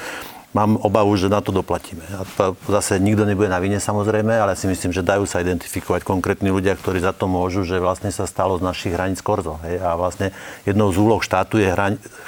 Mám 0.57 0.81
obavu, 0.81 1.13
že 1.13 1.29
na 1.29 1.45
to 1.45 1.53
doplatíme. 1.53 2.01
A 2.09 2.25
zase 2.73 2.97
nikto 2.97 3.29
nebude 3.29 3.53
na 3.53 3.61
vine 3.61 3.77
samozrejme, 3.77 4.33
ale 4.33 4.57
si 4.57 4.65
myslím, 4.65 4.97
že 4.97 5.05
dajú 5.05 5.29
sa 5.29 5.45
identifikovať 5.45 6.09
konkrétni 6.09 6.49
ľudia, 6.49 6.73
ktorí 6.73 7.05
za 7.05 7.13
to 7.13 7.29
môžu, 7.29 7.69
že 7.69 7.77
vlastne 7.77 8.09
sa 8.09 8.25
stalo 8.25 8.57
z 8.57 8.65
našich 8.65 8.97
hraníc 8.97 9.21
korzo. 9.21 9.61
Hej? 9.61 9.77
A 9.85 9.93
vlastne 10.01 10.33
jednou 10.65 10.89
z 10.89 11.05
úloh 11.05 11.21
štátu 11.21 11.61
je 11.61 11.69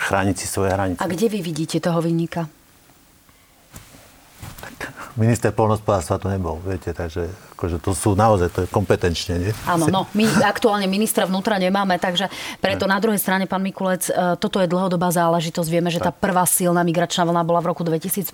chrániť 0.05 0.37
si 0.37 0.45
svoje 0.45 0.69
hranice. 0.69 1.01
A 1.01 1.09
kde 1.09 1.33
vy 1.33 1.41
vidíte 1.41 1.81
toho 1.81 2.05
vinníka? 2.05 2.45
Minister 5.19 5.51
polnospodárstva 5.51 6.23
to 6.23 6.31
nebol, 6.31 6.57
viete, 6.63 6.95
takže 6.95 7.29
akože 7.59 7.77
to 7.83 7.93
sú 7.93 8.17
naozaj, 8.17 8.49
to 8.49 8.61
je 8.65 8.69
kompetenčne, 8.73 9.35
nie? 9.37 9.53
Áno, 9.69 9.91
no, 9.93 10.01
my 10.17 10.25
aktuálne 10.41 10.89
ministra 10.89 11.29
vnútra 11.29 11.61
nemáme, 11.61 12.01
takže 12.01 12.33
preto 12.63 12.89
na 12.89 12.97
druhej 12.97 13.21
strane, 13.21 13.45
pán 13.45 13.61
Mikulec, 13.61 14.09
e, 14.09 14.41
toto 14.41 14.65
je 14.65 14.71
dlhodobá 14.71 15.13
záležitosť. 15.13 15.69
Vieme, 15.69 15.93
že 15.93 16.01
tá 16.01 16.09
prvá 16.09 16.49
silná 16.49 16.81
migračná 16.81 17.29
vlna 17.29 17.43
bola 17.45 17.61
v 17.61 17.77
roku 17.77 17.85
2015. 17.85 18.33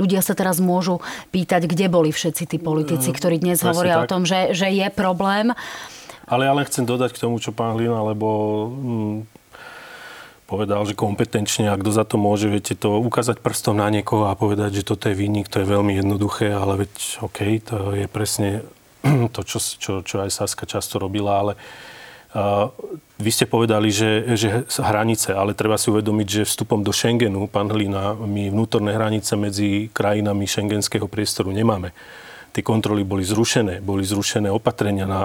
Ľudia 0.00 0.24
sa 0.24 0.32
teraz 0.32 0.62
môžu 0.64 1.04
pýtať, 1.28 1.68
kde 1.68 1.92
boli 1.92 2.08
všetci 2.08 2.48
tí 2.48 2.56
politici, 2.56 3.12
ktorí 3.12 3.36
dnes 3.42 3.60
hovoria 3.60 4.00
tak. 4.00 4.04
o 4.04 4.10
tom, 4.10 4.22
že, 4.24 4.56
že 4.56 4.72
je 4.72 4.88
problém. 4.88 5.52
Ale 6.28 6.44
ja 6.44 6.52
len 6.52 6.64
chcem 6.68 6.84
dodať 6.84 7.16
k 7.16 7.22
tomu, 7.24 7.40
čo 7.40 7.56
pán 7.56 7.76
Hlina, 7.76 8.04
lebo 8.04 8.28
hm, 8.72 9.37
povedal, 10.48 10.80
že 10.88 10.96
kompetenčne, 10.96 11.68
a 11.68 11.76
kto 11.76 11.92
za 11.92 12.08
to 12.08 12.16
môže, 12.16 12.48
viete 12.48 12.72
to 12.72 12.96
ukázať 13.04 13.44
prstom 13.44 13.76
na 13.76 13.92
niekoho 13.92 14.32
a 14.32 14.38
povedať, 14.40 14.80
že 14.80 14.88
toto 14.88 15.12
je 15.12 15.14
vinník, 15.14 15.52
to 15.52 15.60
je 15.60 15.68
veľmi 15.68 16.00
jednoduché, 16.00 16.56
ale 16.56 16.88
veď 16.88 16.92
OK, 17.20 17.38
to 17.60 17.76
je 17.92 18.06
presne 18.08 18.64
to, 19.36 19.40
čo, 19.44 19.60
čo, 19.60 19.92
čo 20.00 20.24
aj 20.24 20.32
Saska 20.32 20.64
často 20.64 20.96
robila, 20.96 21.44
ale 21.44 21.52
uh, 22.32 22.72
vy 23.20 23.28
ste 23.28 23.44
povedali, 23.44 23.92
že, 23.92 24.24
že 24.40 24.64
hranice, 24.80 25.36
ale 25.36 25.52
treba 25.52 25.76
si 25.76 25.92
uvedomiť, 25.92 26.26
že 26.40 26.48
vstupom 26.48 26.80
do 26.80 26.96
Schengenu, 26.96 27.44
pán 27.44 27.68
Hlina, 27.68 28.16
my 28.16 28.48
vnútorné 28.48 28.96
hranice 28.96 29.36
medzi 29.36 29.92
krajinami 29.92 30.48
šengenského 30.48 31.04
priestoru 31.04 31.52
nemáme 31.52 31.92
tie 32.52 32.62
kontroly 32.64 33.04
boli 33.04 33.22
zrušené, 33.22 33.80
boli 33.84 34.02
zrušené 34.02 34.50
opatrenia 34.50 35.04
na 35.04 35.20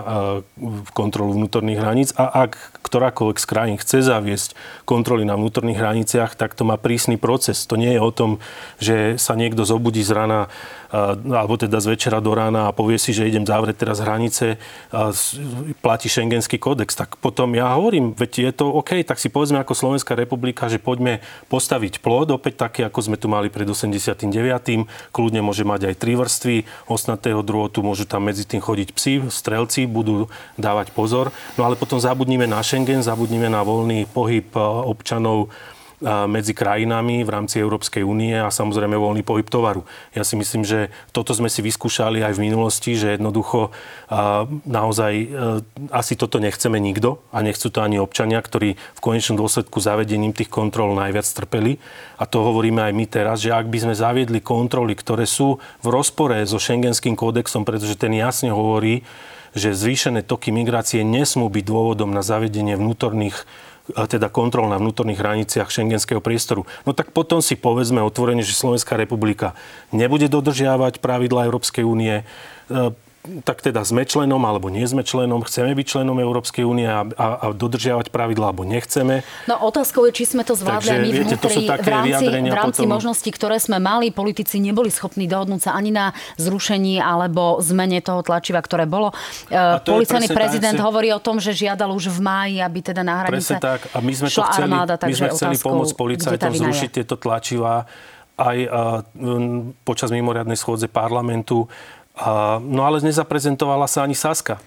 kontrolu 0.93 1.33
vnútorných 1.33 1.79
hraníc 1.79 2.09
a 2.15 2.47
ak 2.47 2.83
ktorákoľvek 2.83 3.37
z 3.41 3.45
krajín 3.49 3.77
chce 3.81 4.05
zaviesť 4.05 4.53
kontroly 4.85 5.25
na 5.25 5.33
vnútorných 5.33 5.81
hraniciach, 5.81 6.37
tak 6.37 6.53
to 6.53 6.61
má 6.67 6.77
prísny 6.77 7.17
proces. 7.17 7.65
To 7.65 7.79
nie 7.79 7.95
je 7.95 8.01
o 8.03 8.11
tom, 8.13 8.37
že 8.77 9.17
sa 9.17 9.33
niekto 9.33 9.65
zobudí 9.65 10.05
z 10.05 10.13
rana 10.13 10.51
alebo 11.25 11.57
teda 11.57 11.81
z 11.81 11.97
večera 11.97 12.21
do 12.21 12.37
rána 12.37 12.69
a 12.69 12.75
povie 12.75 13.01
si, 13.01 13.17
že 13.17 13.25
idem 13.25 13.49
zavrieť 13.49 13.81
teraz 13.81 13.97
hranice, 13.97 14.61
platí 15.81 16.05
šengenský 16.05 16.61
kódex, 16.61 16.93
tak 16.93 17.17
potom 17.17 17.57
ja 17.57 17.73
hovorím, 17.73 18.13
veď 18.13 18.31
je 18.45 18.51
to 18.61 18.69
OK, 18.69 19.01
tak 19.01 19.17
si 19.17 19.33
povedzme 19.33 19.57
ako 19.57 19.73
Slovenská 19.73 20.13
republika, 20.13 20.69
že 20.69 20.77
poďme 20.77 21.25
postaviť 21.49 21.97
plod, 21.97 22.29
opäť 22.37 22.69
také, 22.69 22.85
ako 22.85 23.09
sme 23.09 23.17
tu 23.17 23.25
mali 23.25 23.49
pred 23.49 23.65
89. 23.65 24.21
Kľudne 25.09 25.41
môže 25.41 25.65
mať 25.65 25.89
aj 25.89 25.95
tri 25.97 26.13
vrstvy 26.13 26.69
osnatého 27.13 27.45
drôtu, 27.45 27.85
môžu 27.85 28.09
tam 28.09 28.25
medzi 28.25 28.41
tým 28.41 28.57
chodiť 28.57 28.89
psi, 28.89 29.13
strelci, 29.29 29.85
budú 29.85 30.33
dávať 30.57 30.89
pozor. 30.97 31.29
No 31.53 31.69
ale 31.69 31.77
potom 31.77 32.01
zabudnime 32.01 32.49
na 32.49 32.65
Schengen, 32.65 33.05
zabudnime 33.05 33.53
na 33.53 33.61
voľný 33.61 34.09
pohyb 34.09 34.49
občanov 34.89 35.53
medzi 36.03 36.51
krajinami 36.51 37.23
v 37.23 37.29
rámci 37.31 37.63
Európskej 37.63 38.03
únie 38.03 38.35
a 38.35 38.51
samozrejme 38.51 38.99
voľný 38.99 39.23
pohyb 39.23 39.47
tovaru. 39.47 39.87
Ja 40.11 40.27
si 40.27 40.35
myslím, 40.35 40.67
že 40.67 40.91
toto 41.15 41.31
sme 41.31 41.47
si 41.47 41.63
vyskúšali 41.63 42.19
aj 42.19 42.35
v 42.35 42.43
minulosti, 42.43 42.99
že 42.99 43.15
jednoducho 43.15 43.71
naozaj 44.67 45.13
e, 45.15 45.25
asi 45.89 46.13
toto 46.19 46.43
nechceme 46.43 46.77
nikto 46.77 47.23
a 47.31 47.39
nechcú 47.39 47.71
to 47.71 47.79
ani 47.79 47.97
občania, 47.97 48.43
ktorí 48.43 48.75
v 48.75 48.99
konečnom 49.01 49.39
dôsledku 49.39 49.79
zavedením 49.79 50.35
tých 50.35 50.51
kontrol 50.51 50.91
najviac 50.93 51.25
trpeli. 51.25 51.79
A 52.19 52.27
to 52.27 52.43
hovoríme 52.43 52.83
aj 52.83 52.93
my 52.93 53.05
teraz, 53.07 53.41
že 53.41 53.55
ak 53.55 53.71
by 53.71 53.89
sme 53.89 53.95
zaviedli 53.95 54.43
kontroly, 54.43 54.93
ktoré 54.93 55.23
sú 55.23 55.57
v 55.81 55.87
rozpore 55.87 56.37
so 56.43 56.59
šengenským 56.59 57.15
kódexom, 57.15 57.63
pretože 57.63 57.95
ten 57.95 58.11
jasne 58.13 58.51
hovorí, 58.51 59.01
že 59.53 59.73
zvýšené 59.73 60.25
toky 60.25 60.49
migrácie 60.49 61.05
nesmú 61.05 61.47
byť 61.47 61.63
dôvodom 61.63 62.09
na 62.09 62.25
zavedenie 62.25 62.73
vnútorných 62.73 63.45
teda 63.91 64.31
kontrol 64.31 64.71
na 64.71 64.79
vnútorných 64.79 65.19
hraniciach 65.19 65.67
šengenského 65.67 66.23
priestoru. 66.23 66.63
No 66.87 66.95
tak 66.95 67.11
potom 67.11 67.43
si 67.43 67.59
povedzme 67.59 67.99
otvorene, 67.99 68.39
že 68.39 68.55
Slovenská 68.55 68.95
republika 68.95 69.51
nebude 69.91 70.31
dodržiavať 70.31 71.03
pravidla 71.03 71.51
Európskej 71.51 71.83
únie, 71.83 72.23
e, 72.23 72.95
tak 73.23 73.63
teda 73.63 73.87
sme 73.87 74.03
členom 74.03 74.43
alebo 74.43 74.67
nie 74.67 74.83
sme 74.83 74.99
členom, 74.99 75.39
chceme 75.47 75.71
byť 75.71 75.85
členom 75.87 76.19
Európskej 76.19 76.67
únie 76.67 76.83
a, 76.83 77.07
a, 77.07 77.27
a 77.39 77.45
dodržiavať 77.55 78.11
pravidlá 78.11 78.51
alebo 78.51 78.67
nechceme. 78.67 79.23
No 79.47 79.63
otázkou 79.63 80.03
je, 80.11 80.11
či 80.11 80.35
sme 80.35 80.43
to 80.43 80.59
zvládli 80.59 80.91
Takže, 80.91 80.99
my 80.99 81.09
vnútri, 81.23 81.39
to 81.39 81.49
sú 81.49 81.61
také 81.63 81.87
v 81.87 82.03
rámci, 82.03 82.25
v 82.27 82.55
rámci 82.55 82.81
potom... 82.83 82.91
možností, 82.91 83.29
ktoré 83.31 83.57
sme 83.63 83.79
mali. 83.79 84.11
Politici 84.11 84.59
neboli 84.59 84.91
schopní 84.91 85.31
dohodnúť 85.31 85.61
sa 85.65 85.71
ani 85.71 85.95
na 85.95 86.11
zrušení 86.35 86.99
alebo 86.99 87.63
zmene 87.63 88.03
toho 88.03 88.19
tlačiva, 88.27 88.59
ktoré 88.59 88.83
bolo. 88.83 89.15
Policajný 89.87 90.27
prezident 90.27 90.75
tak, 90.75 90.83
hovorí 90.83 91.15
o 91.15 91.23
tom, 91.23 91.39
že 91.39 91.55
žiadal 91.55 91.95
už 91.95 92.11
v 92.11 92.19
máji, 92.19 92.55
aby 92.59 92.79
teda 92.83 93.07
na 93.07 93.23
hranice 93.23 93.55
tak. 93.55 93.87
A 93.95 94.03
my 94.03 94.11
sme 94.11 94.27
to 94.27 94.43
chceli, 94.51 94.67
armáda, 94.67 94.99
my 94.99 95.15
sme 95.15 95.29
chceli 95.31 95.55
pomôcť 95.63 95.93
policajtom 95.95 96.51
zrušiť 96.51 96.89
tieto 96.91 97.15
tlačivá 97.15 97.87
aj 98.33 98.57
počas 99.85 100.09
mimoriadnej 100.09 100.57
schôdze 100.57 100.89
parlamentu 100.89 101.69
a, 102.13 102.61
no 102.61 102.85
ale 102.85 103.01
nezaprezentovala 103.01 103.89
sa 103.89 104.05
ani 104.05 104.13
Saska. 104.13 104.61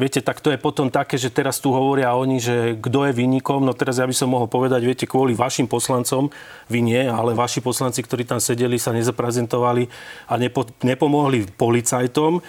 Viete, 0.00 0.24
tak 0.24 0.40
to 0.40 0.48
je 0.48 0.56
potom 0.56 0.88
také, 0.88 1.20
že 1.20 1.28
teraz 1.28 1.60
tu 1.60 1.68
hovoria 1.68 2.16
oni, 2.16 2.40
že 2.40 2.80
kto 2.80 3.06
je 3.06 3.12
vinníkom. 3.12 3.60
No 3.60 3.76
teraz 3.76 4.00
ja 4.00 4.08
by 4.08 4.16
som 4.16 4.32
mohol 4.32 4.48
povedať, 4.48 4.80
viete, 4.88 5.04
kvôli 5.04 5.36
vašim 5.36 5.68
poslancom, 5.68 6.32
vy 6.72 6.80
nie, 6.80 7.04
ale 7.04 7.36
vaši 7.36 7.60
poslanci, 7.60 8.00
ktorí 8.00 8.24
tam 8.24 8.40
sedeli, 8.40 8.80
sa 8.80 8.96
nezaprezentovali 8.96 9.92
a 10.32 10.40
nepo, 10.40 10.64
nepomohli 10.80 11.44
policajtom. 11.54 12.40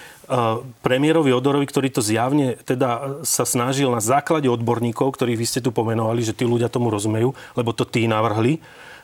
Premiérovi 0.80 1.36
Odorovi, 1.36 1.68
ktorý 1.68 1.92
to 1.92 2.00
zjavne 2.00 2.56
teda 2.64 3.20
sa 3.28 3.44
snažil 3.44 3.92
na 3.92 4.00
základe 4.00 4.48
odborníkov, 4.48 5.12
ktorých 5.12 5.36
vy 5.38 5.46
ste 5.46 5.60
tu 5.60 5.68
pomenovali, 5.68 6.24
že 6.24 6.32
tí 6.32 6.48
ľudia 6.48 6.72
tomu 6.72 6.88
rozumejú, 6.88 7.36
lebo 7.60 7.76
to 7.76 7.84
tí 7.84 8.08
navrhli, 8.08 8.56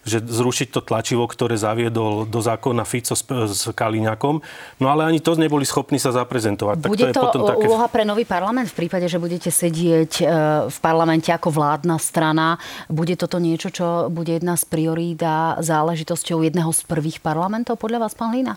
že 0.04 0.24
zrušiť 0.24 0.68
to 0.72 0.80
tlačivo, 0.80 1.28
ktoré 1.28 1.60
zaviedol 1.60 2.24
do 2.24 2.40
zákona 2.40 2.88
Fico 2.88 3.12
s, 3.12 3.22
s 3.28 3.68
Kaliňakom. 3.68 4.40
No 4.80 4.86
ale 4.88 5.04
ani 5.04 5.20
to 5.20 5.36
neboli 5.36 5.68
schopní 5.68 6.00
sa 6.00 6.10
zaprezentovať. 6.10 6.80
Bude 6.80 7.12
tak 7.12 7.16
to, 7.16 7.20
to 7.20 7.20
je 7.20 7.26
potom 7.28 7.42
také... 7.44 7.66
úloha 7.68 7.86
pre 7.92 8.04
nový 8.08 8.24
parlament 8.24 8.72
v 8.72 8.76
prípade, 8.86 9.06
že 9.06 9.20
budete 9.20 9.52
sedieť 9.52 10.12
e, 10.20 10.24
v 10.72 10.78
parlamente 10.80 11.28
ako 11.28 11.52
vládna 11.52 11.96
strana. 12.00 12.56
Bude 12.88 13.14
toto 13.20 13.36
niečo, 13.36 13.68
čo 13.68 14.08
bude 14.08 14.40
jedna 14.40 14.56
z 14.56 14.64
priorít 14.64 15.20
a 15.20 15.60
záležitosťou 15.60 16.40
jedného 16.48 16.72
z 16.72 16.80
prvých 16.88 17.20
parlamentov 17.20 17.76
podľa 17.76 18.08
vás, 18.08 18.16
pán 18.16 18.32
Lína? 18.32 18.56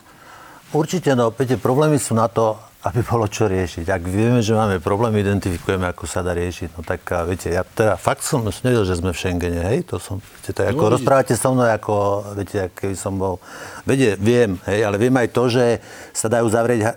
Určite, 0.74 1.14
no, 1.14 1.30
viete, 1.30 1.54
problémy 1.54 2.00
sú 2.02 2.18
na 2.18 2.26
to, 2.26 2.58
aby 2.84 3.00
bolo 3.00 3.24
čo 3.24 3.48
riešiť. 3.48 3.88
Ak 3.88 4.04
vieme, 4.04 4.44
že 4.44 4.52
máme 4.52 4.76
problém, 4.76 5.16
identifikujeme, 5.16 5.88
ako 5.88 6.04
sa 6.04 6.20
dá 6.20 6.36
riešiť. 6.36 6.76
No 6.76 6.84
tak, 6.84 7.00
viete, 7.24 7.48
ja 7.48 7.64
teda 7.64 7.96
fakt 7.96 8.20
som 8.20 8.44
nevedel, 8.44 8.84
že 8.84 9.00
sme 9.00 9.16
v 9.16 9.18
Schengene, 9.18 9.60
hej, 9.72 9.88
to 9.88 9.96
som, 9.96 10.20
viete, 10.20 10.52
to 10.52 10.68
ako 10.68 10.84
no, 10.84 10.92
rozprávate 11.00 11.32
so 11.32 11.56
mnou, 11.56 11.64
ako, 11.64 11.94
viete, 12.36 12.68
keby 12.76 12.92
som 12.92 13.16
bol, 13.16 13.40
viete, 13.88 14.20
viem, 14.20 14.60
hej, 14.68 14.84
ale 14.84 15.00
viem 15.00 15.16
aj 15.16 15.28
to, 15.32 15.48
že 15.48 15.80
sa 16.12 16.28
dajú 16.28 16.44
zavrieť 16.52 16.80
e, 16.84 16.88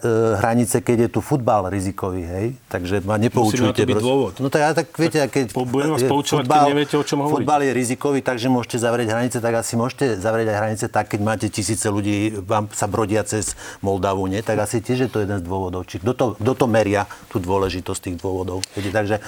hranice, 0.44 0.84
keď 0.84 1.08
je 1.08 1.10
tu 1.16 1.20
futbal 1.24 1.72
rizikový, 1.72 2.24
hej, 2.28 2.48
takže 2.68 3.00
ma 3.08 3.16
nepoučujte. 3.16 3.88
Musí 3.88 3.88
byť 3.88 4.04
dôvod. 4.04 4.34
No 4.44 4.52
tak, 4.52 4.62
ja 4.68 4.72
tak 4.76 4.92
viete, 4.92 5.24
keď, 5.24 5.56
Budem 5.56 5.96
vás 5.96 6.04
poučovať, 6.04 6.44
futbal, 6.44 6.68
keď 6.68 6.72
neviete, 6.76 6.96
o 7.00 7.04
čom 7.08 7.20
hovoríte. 7.24 7.48
Futbal 7.48 7.60
je 7.64 7.72
rizikový, 7.72 8.20
takže 8.20 8.48
môžete 8.52 8.78
zavrieť 8.84 9.08
hranice, 9.16 9.38
tak 9.40 9.54
asi 9.56 9.80
môžete 9.80 10.20
zavrieť 10.20 10.48
aj 10.52 10.58
hranice 10.60 10.86
tak, 10.92 11.06
keď 11.16 11.20
máte 11.24 11.48
tisíce 11.48 11.88
ľudí, 11.88 12.44
vám 12.44 12.68
sa 12.76 12.92
brodia 12.92 13.24
cez 13.24 13.56
Moldavu, 13.80 14.28
nie? 14.28 14.44
Tak 14.44 14.68
asi 14.68 14.84
tiež 14.84 15.08
je 15.08 15.10
to 15.10 15.24
jeden 15.24 15.40
z 15.40 15.46
dôvodov. 15.48 15.77
Či 15.84 16.02
kto 16.02 16.12
to, 16.16 16.26
kto 16.40 16.54
to 16.54 16.66
meria, 16.66 17.06
tú 17.28 17.38
dôležitosť 17.44 18.02
tých 18.10 18.18
dôvodov. 18.18 18.64
Takže 18.74 19.20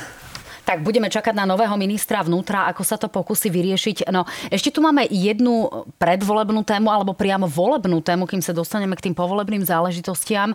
tak 0.70 0.86
budeme 0.86 1.10
čakať 1.10 1.34
na 1.34 1.50
nového 1.50 1.74
ministra 1.82 2.22
vnútra, 2.22 2.70
ako 2.70 2.86
sa 2.86 2.94
to 3.02 3.10
pokusí 3.10 3.50
vyriešiť. 3.50 4.06
No, 4.14 4.30
ešte 4.54 4.70
tu 4.70 4.86
máme 4.86 5.02
jednu 5.10 5.66
predvolebnú 5.98 6.62
tému, 6.62 6.94
alebo 6.94 7.18
priamo 7.18 7.50
volebnú 7.50 8.06
tému, 8.06 8.30
kým 8.30 8.38
sa 8.38 8.54
dostaneme 8.54 8.94
k 8.94 9.10
tým 9.10 9.18
povolebným 9.18 9.66
záležitostiam. 9.66 10.54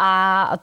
A 0.00 0.10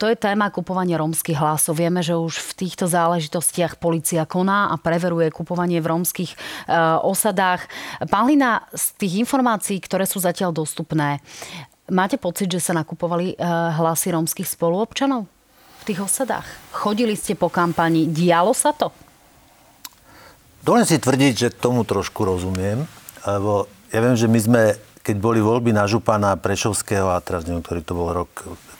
to 0.02 0.10
je 0.10 0.18
téma 0.18 0.50
kupovania 0.50 0.98
rómskych 0.98 1.38
hlasov. 1.38 1.78
Vieme, 1.78 2.02
že 2.02 2.18
už 2.18 2.42
v 2.42 2.66
týchto 2.66 2.90
záležitostiach 2.90 3.78
policia 3.78 4.26
koná 4.26 4.66
a 4.66 4.74
preveruje 4.74 5.30
kupovanie 5.30 5.78
v 5.78 5.94
rómskych 5.94 6.34
e, 6.34 6.36
osadách. 7.06 7.70
Pán 8.10 8.26
Lina, 8.26 8.66
z 8.74 8.98
tých 8.98 9.22
informácií, 9.22 9.78
ktoré 9.78 10.10
sú 10.10 10.18
zatiaľ 10.18 10.50
dostupné, 10.50 11.22
Máte 11.88 12.20
pocit, 12.20 12.52
že 12.52 12.60
sa 12.60 12.76
nakupovali 12.76 13.32
eh, 13.32 13.40
hlasy 13.48 14.12
rómskych 14.12 14.44
spoluobčanov 14.44 15.24
v 15.80 15.82
tých 15.88 16.04
osadách? 16.04 16.44
Chodili 16.68 17.16
ste 17.16 17.32
po 17.32 17.48
kampani, 17.48 18.04
dialo 18.04 18.52
sa 18.52 18.76
to? 18.76 18.92
Dovolím 20.60 20.84
si 20.84 21.00
tvrdiť, 21.00 21.32
že 21.32 21.48
tomu 21.48 21.88
trošku 21.88 22.28
rozumiem, 22.28 22.84
lebo 23.24 23.72
ja 23.88 24.04
viem, 24.04 24.12
že 24.20 24.28
my 24.28 24.36
sme, 24.36 24.62
keď 25.00 25.16
boli 25.16 25.40
voľby 25.40 25.72
na 25.72 25.88
župana 25.88 26.36
Prešovského, 26.36 27.08
a 27.08 27.24
teraz 27.24 27.48
neviem, 27.48 27.64
ktorý 27.64 27.80
to 27.80 27.96
bol 27.96 28.12
rok, 28.12 28.28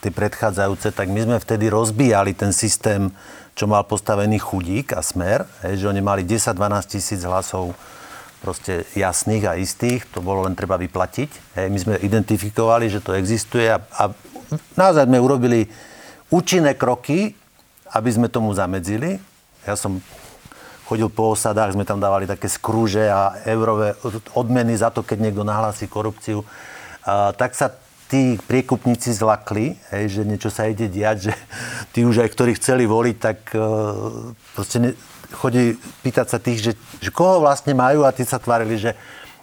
tie 0.05 0.13
predchádzajúce, 0.13 0.93
tak 0.93 1.09
my 1.09 1.25
sme 1.25 1.37
vtedy 1.41 1.73
rozbíjali 1.73 2.37
ten 2.37 2.53
systém, 2.53 3.09
čo 3.57 3.65
mal 3.65 3.89
postavený 3.89 4.37
chudík 4.37 4.93
a 4.93 5.01
smer, 5.01 5.49
že 5.65 5.89
oni 5.89 6.05
mali 6.05 6.29
10-12 6.29 6.61
tisíc 6.93 7.25
hlasov 7.25 7.73
proste 8.39 8.87
jasných 8.95 9.45
a 9.47 9.59
istých, 9.59 10.07
to 10.11 10.23
bolo 10.23 10.47
len 10.47 10.55
treba 10.55 10.79
vyplatiť. 10.79 11.31
Hej, 11.59 11.67
my 11.69 11.79
sme 11.79 11.95
identifikovali, 11.99 12.87
že 12.87 13.03
to 13.03 13.15
existuje 13.15 13.67
a, 13.67 13.83
a 13.83 14.15
naozaj 14.79 15.07
sme 15.11 15.19
urobili 15.19 15.67
účinné 16.31 16.79
kroky, 16.79 17.35
aby 17.93 18.11
sme 18.13 18.29
tomu 18.31 18.55
zamedzili. 18.55 19.19
Ja 19.67 19.75
som 19.75 20.01
chodil 20.89 21.13
po 21.13 21.37
osadách, 21.37 21.77
sme 21.77 21.85
tam 21.85 22.01
dávali 22.01 22.25
také 22.25 22.49
skrúže 22.49 23.13
a 23.13 23.37
eurové 23.45 23.93
odmeny 24.33 24.73
za 24.73 24.89
to, 24.89 25.05
keď 25.05 25.29
niekto 25.29 25.45
nahlási 25.45 25.85
korupciu. 25.85 26.47
A, 27.05 27.37
tak 27.37 27.53
sa 27.53 27.75
tí 28.09 28.41
priekupníci 28.49 29.13
zlakli, 29.13 29.77
hej, 29.93 30.05
že 30.09 30.23
niečo 30.25 30.49
sa 30.49 30.65
ide 30.65 30.89
diať, 30.89 31.29
že 31.29 31.33
tí 31.93 32.09
už 32.09 32.25
aj, 32.25 32.29
ktorí 32.33 32.57
chceli 32.57 32.89
voliť, 32.89 33.17
tak 33.21 33.53
uh, 33.53 34.33
proste 34.57 34.81
ne, 34.81 34.91
chodí 35.33 35.77
pýtať 36.05 36.27
sa 36.29 36.39
tých, 36.41 36.59
že, 36.61 36.73
že 37.01 37.11
koho 37.13 37.41
vlastne 37.45 37.77
majú 37.77 38.05
a 38.05 38.15
tí 38.15 38.25
sa 38.25 38.41
tvárili, 38.41 38.81
že 38.81 38.97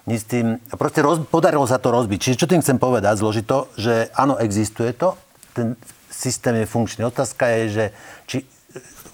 nic 0.05 0.21
tým... 0.21 0.61
Proste 0.77 1.01
roz, 1.01 1.21
podarilo 1.25 1.65
sa 1.65 1.81
to 1.81 1.89
rozbiť. 1.89 2.19
Čiže 2.21 2.39
čo 2.41 2.49
tým 2.49 2.61
chcem 2.61 2.77
povedať 2.77 3.21
zložito, 3.21 3.69
že 3.77 4.09
áno, 4.13 4.37
existuje 4.37 4.93
to, 4.93 5.17
ten 5.53 5.73
systém 6.09 6.61
je 6.61 6.69
funkčný. 6.69 7.01
Otázka 7.05 7.49
je, 7.49 7.61
že 7.69 7.85
či 8.29 8.37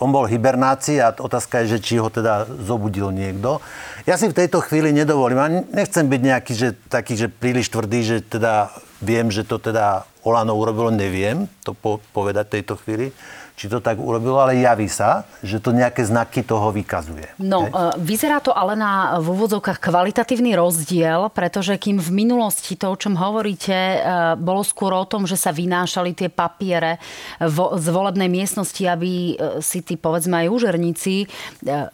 on 0.02 0.10
bol 0.10 0.26
hibernácii 0.26 0.98
a 0.98 1.14
otázka 1.14 1.62
je, 1.62 1.78
že 1.78 1.80
či 1.80 1.94
ho 2.02 2.10
teda 2.10 2.50
zobudil 2.66 3.14
niekto. 3.14 3.62
Ja 4.10 4.18
si 4.18 4.26
v 4.26 4.34
tejto 4.34 4.58
chvíli 4.66 4.90
nedovolím, 4.90 5.38
a 5.38 5.48
nechcem 5.48 6.10
byť 6.10 6.22
nejaký, 6.26 6.54
že, 6.58 6.70
taký, 6.90 7.14
že 7.14 7.30
príliš 7.30 7.70
tvrdý, 7.70 8.02
že 8.02 8.18
teda 8.26 8.74
viem, 8.98 9.30
že 9.30 9.46
to 9.46 9.62
teda 9.62 10.10
Olano 10.26 10.58
urobilo, 10.58 10.90
neviem 10.90 11.46
to 11.62 11.78
po, 11.78 12.02
povedať 12.18 12.50
v 12.50 12.54
tejto 12.62 12.74
chvíli 12.82 13.14
či 13.56 13.70
to 13.70 13.84
tak 13.84 14.00
urobilo, 14.00 14.40
ale 14.42 14.58
javí 14.58 14.88
sa, 14.88 15.28
že 15.46 15.62
to 15.62 15.76
nejaké 15.76 16.02
znaky 16.02 16.42
toho 16.42 16.74
vykazuje. 16.74 17.38
No, 17.38 17.68
Hej? 17.68 17.72
E, 17.72 18.02
vyzerá 18.02 18.42
to 18.42 18.56
ale 18.56 18.74
na 18.74 19.20
v 19.20 19.28
úvodzovkách 19.38 19.78
kvalitatívny 19.78 20.56
rozdiel, 20.56 21.30
pretože 21.30 21.76
kým 21.78 22.00
v 22.00 22.10
minulosti 22.10 22.74
to, 22.80 22.96
o 22.96 23.00
čom 23.00 23.14
hovoríte, 23.20 23.76
e, 23.76 23.98
bolo 24.40 24.66
skôr 24.66 24.96
o 24.96 25.06
tom, 25.06 25.28
že 25.28 25.38
sa 25.38 25.54
vynášali 25.54 26.16
tie 26.16 26.30
papiere 26.32 26.98
z 27.42 27.88
volebnej 27.92 28.32
miestnosti, 28.32 28.82
aby 28.82 29.12
e, 29.12 29.62
si 29.62 29.84
tí, 29.84 30.00
povedzme 30.00 30.46
aj 30.46 30.48
úžerníci 30.52 31.14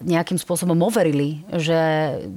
nejakým 0.02 0.40
spôsobom 0.40 0.78
overili, 0.86 1.44
že 1.52 1.76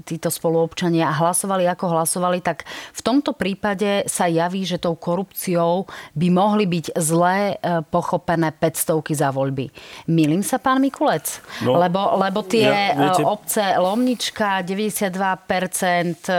títo 0.09 0.33
spoluobčania 0.33 1.07
hlasovali 1.13 1.69
ako 1.71 1.87
hlasovali, 1.93 2.43
tak 2.43 2.67
v 2.67 3.01
tomto 3.05 3.37
prípade 3.37 4.09
sa 4.11 4.27
javí, 4.27 4.67
že 4.67 4.81
tou 4.83 4.97
korupciou 4.99 5.87
by 6.17 6.29
mohli 6.33 6.65
byť 6.67 6.87
zlé 6.99 7.61
pochopené 7.91 8.51
500 8.51 9.10
za 9.15 9.31
voľby. 9.31 9.71
Milím 10.11 10.43
sa, 10.43 10.59
pán 10.59 10.81
Mikulec? 10.83 11.41
No, 11.63 11.79
lebo, 11.79 12.19
lebo 12.19 12.43
tie 12.47 12.67
ja, 12.67 12.95
viete... 12.95 13.23
obce 13.25 13.77
Lomnička, 13.79 14.63
92%, 14.63 16.31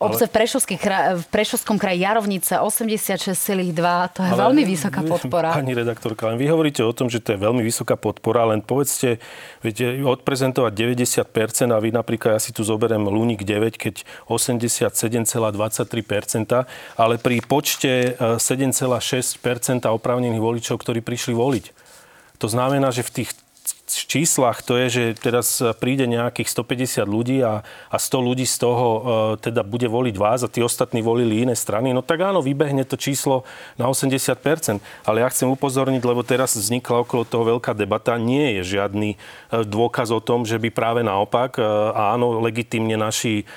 Obce 0.00 0.24
v, 0.24 0.32
v 1.18 1.24
Prešovskom 1.28 1.76
kraji 1.76 2.00
Jarovnice 2.06 2.56
86,2, 2.56 4.14
to 4.14 4.22
je 4.24 4.32
ale, 4.32 4.40
veľmi 4.40 4.64
vysoká 4.64 5.04
podpora. 5.04 5.52
Pani 5.52 5.76
redaktorka, 5.76 6.32
len 6.32 6.40
vy 6.40 6.48
hovoríte 6.48 6.80
o 6.80 6.92
tom, 6.96 7.12
že 7.12 7.20
to 7.20 7.36
je 7.36 7.38
veľmi 7.40 7.60
vysoká 7.60 8.00
podpora, 8.00 8.48
len 8.48 8.64
povedzte, 8.64 9.20
viete, 9.60 10.00
odprezentovať 10.00 10.72
90% 10.72 11.74
a 11.74 11.78
vy 11.78 11.92
napríklad, 11.92 12.32
ja 12.36 12.40
si 12.40 12.56
tu 12.56 12.64
zoberiem 12.64 13.04
Luník 13.04 13.44
9, 13.44 13.76
keď 13.76 14.08
87,23%, 14.30 16.64
ale 16.96 17.14
pri 17.20 17.36
počte 17.44 18.16
7,6% 18.16 19.84
e, 19.84 19.88
oprávnených 19.92 20.40
voličov, 20.40 20.80
ktorí 20.80 21.04
prišli 21.04 21.36
voliť. 21.36 21.64
To 22.38 22.46
znamená, 22.46 22.94
že 22.94 23.02
v 23.02 23.10
tých 23.22 23.34
číslach 23.88 24.60
to 24.60 24.76
je, 24.76 24.86
že 24.88 25.04
teraz 25.16 25.64
príde 25.80 26.04
nejakých 26.04 26.48
150 26.50 27.08
ľudí 27.08 27.38
a, 27.40 27.64
a 27.64 27.96
100 27.96 28.28
ľudí 28.28 28.44
z 28.44 28.56
toho 28.60 28.86
e, 28.86 29.00
teda 29.40 29.64
bude 29.64 29.88
voliť 29.88 30.14
vás 30.20 30.44
a 30.44 30.52
tí 30.52 30.60
ostatní 30.60 31.00
volili 31.00 31.42
iné 31.42 31.56
strany, 31.56 31.96
no 31.96 32.04
tak 32.04 32.20
áno, 32.20 32.44
vybehne 32.44 32.84
to 32.84 33.00
číslo 33.00 33.48
na 33.80 33.88
80%. 33.88 34.80
Ale 35.08 35.24
ja 35.24 35.28
chcem 35.32 35.48
upozorniť, 35.48 36.02
lebo 36.04 36.20
teraz 36.20 36.58
vznikla 36.58 37.08
okolo 37.08 37.24
toho 37.24 37.56
veľká 37.56 37.72
debata, 37.72 38.20
nie 38.20 38.60
je 38.60 38.78
žiadny 38.78 39.10
e, 39.14 39.16
dôkaz 39.64 40.12
o 40.12 40.20
tom, 40.20 40.44
že 40.44 40.60
by 40.60 40.68
práve 40.68 41.00
naopak, 41.00 41.56
e, 41.56 41.64
áno, 41.96 42.38
legitimne 42.44 42.94
naši 42.98 43.48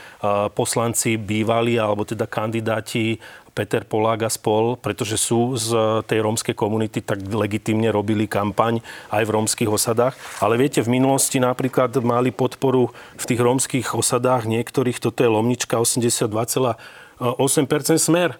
poslanci 0.53 1.17
bývali, 1.17 1.81
alebo 1.81 2.05
teda 2.05 2.29
kandidáti 2.29 3.17
Peter 3.51 3.83
Polák 3.83 4.23
a 4.25 4.29
spol, 4.31 4.79
pretože 4.79 5.19
sú 5.19 5.59
z 5.59 5.75
tej 6.07 6.23
rómskej 6.23 6.55
komunity, 6.55 7.03
tak 7.03 7.19
legitimne 7.27 7.91
robili 7.91 8.23
kampaň 8.27 8.79
aj 9.11 9.27
v 9.27 9.33
rómskych 9.35 9.69
osadách. 9.69 10.15
Ale 10.39 10.55
viete, 10.55 10.79
v 10.79 10.95
minulosti 10.95 11.39
napríklad 11.39 11.91
mali 11.99 12.31
podporu 12.31 12.95
v 13.19 13.25
tých 13.27 13.41
rómskych 13.43 13.91
osadách 13.91 14.47
niektorých, 14.47 15.03
toto 15.03 15.23
je 15.23 15.29
Lomnička 15.29 15.79
82,8% 15.79 17.99
smer. 17.99 18.39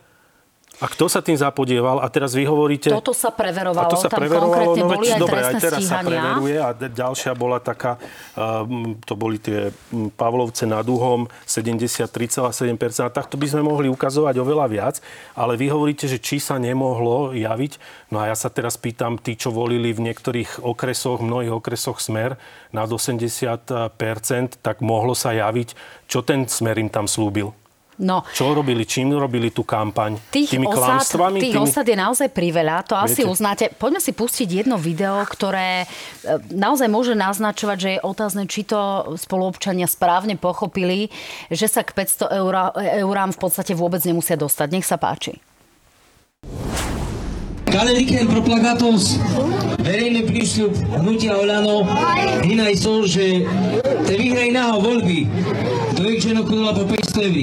A 0.81 0.89
kto 0.89 1.05
sa 1.05 1.21
tým 1.21 1.37
zapodieval? 1.37 2.01
A 2.01 2.09
teraz 2.09 2.33
vy 2.33 2.49
hovoríte... 2.49 2.89
Toto 2.89 3.13
sa 3.13 3.29
preverovalo. 3.29 3.85
A 3.85 3.93
to 3.93 4.01
sa 4.01 4.09
tam 4.09 4.25
preverovalo, 4.25 4.73
no 4.73 4.89
veď, 4.89 5.21
dobre, 5.21 5.37
aj 5.45 5.61
teraz 5.61 5.85
stíhania. 5.85 5.93
sa 5.93 6.01
preveruje. 6.01 6.55
A 6.57 6.69
ďalšia 6.73 7.31
bola 7.37 7.61
taká, 7.61 8.01
to 9.05 9.13
boli 9.13 9.37
tie 9.37 9.69
Pavlovce 10.17 10.65
nad 10.65 10.81
Uhom, 10.81 11.29
73,7%. 11.45 13.05
A 13.05 13.13
takto 13.13 13.37
by 13.37 13.45
sme 13.45 13.61
mohli 13.61 13.93
ukazovať 13.93 14.41
oveľa 14.41 14.65
viac. 14.73 14.95
Ale 15.37 15.53
vy 15.53 15.69
hovoríte, 15.69 16.09
že 16.09 16.17
či 16.17 16.41
sa 16.41 16.57
nemohlo 16.57 17.37
javiť. 17.37 17.77
No 18.09 18.25
a 18.25 18.33
ja 18.33 18.35
sa 18.35 18.49
teraz 18.49 18.73
pýtam, 18.81 19.21
tí, 19.21 19.37
čo 19.37 19.53
volili 19.53 19.93
v 19.93 20.09
niektorých 20.09 20.65
okresoch, 20.65 21.21
mnohých 21.21 21.61
okresoch 21.61 22.01
smer 22.01 22.41
nad 22.73 22.89
80%, 22.89 23.69
tak 24.65 24.81
mohlo 24.81 25.13
sa 25.13 25.29
javiť, 25.29 25.77
čo 26.09 26.25
ten 26.25 26.49
smer 26.49 26.81
im 26.81 26.89
tam 26.89 27.05
slúbil. 27.05 27.53
No, 28.01 28.25
Čo 28.33 28.57
robili? 28.57 28.81
Čím 28.81 29.13
robili 29.13 29.53
tú 29.53 29.61
kampaň? 29.61 30.17
Tých 30.33 30.57
Tými 30.57 30.65
osad, 30.65 30.97
klamstvami? 30.97 31.37
Tých 31.37 31.53
tými... 31.53 31.63
osad 31.69 31.85
je 31.85 31.93
naozaj 31.93 32.29
priveľa, 32.33 32.81
to 32.81 32.97
Viete? 32.97 33.05
asi 33.13 33.21
uznáte. 33.21 33.65
Poďme 33.77 34.01
si 34.01 34.11
pustiť 34.17 34.65
jedno 34.65 34.81
video, 34.81 35.21
ktoré 35.21 35.85
e, 35.85 35.87
naozaj 36.49 36.89
môže 36.89 37.13
naznačovať, 37.13 37.77
že 37.77 37.89
je 37.93 37.99
otázne, 38.01 38.49
či 38.49 38.65
to 38.65 39.13
spoluobčania 39.21 39.85
správne 39.85 40.33
pochopili, 40.33 41.13
že 41.53 41.69
sa 41.69 41.85
k 41.85 41.93
500 41.93 42.41
eur, 42.41 42.53
eurám 43.05 43.37
v 43.37 43.39
podstate 43.39 43.77
vôbec 43.77 44.01
nemusia 44.01 44.33
dostať. 44.33 44.67
Nech 44.73 44.87
sa 44.89 44.97
páči. 44.97 45.37
Kaleriken 47.71 48.27
propagatos 48.27 49.15
verejný 49.79 50.27
prísľub 50.27 50.75
hnutia 50.99 51.39
Olano 51.39 51.87
hinaj 52.43 52.75
so, 52.75 53.07
že 53.07 53.47
te 54.03 54.13
vyhraj 54.19 54.51
naho 54.51 54.83
voľby 54.83 55.23
do 55.95 56.03
ich 56.11 56.19
ženokudula 56.19 56.75
po 56.75 56.83
500 56.83 57.31
eur. 57.31 57.37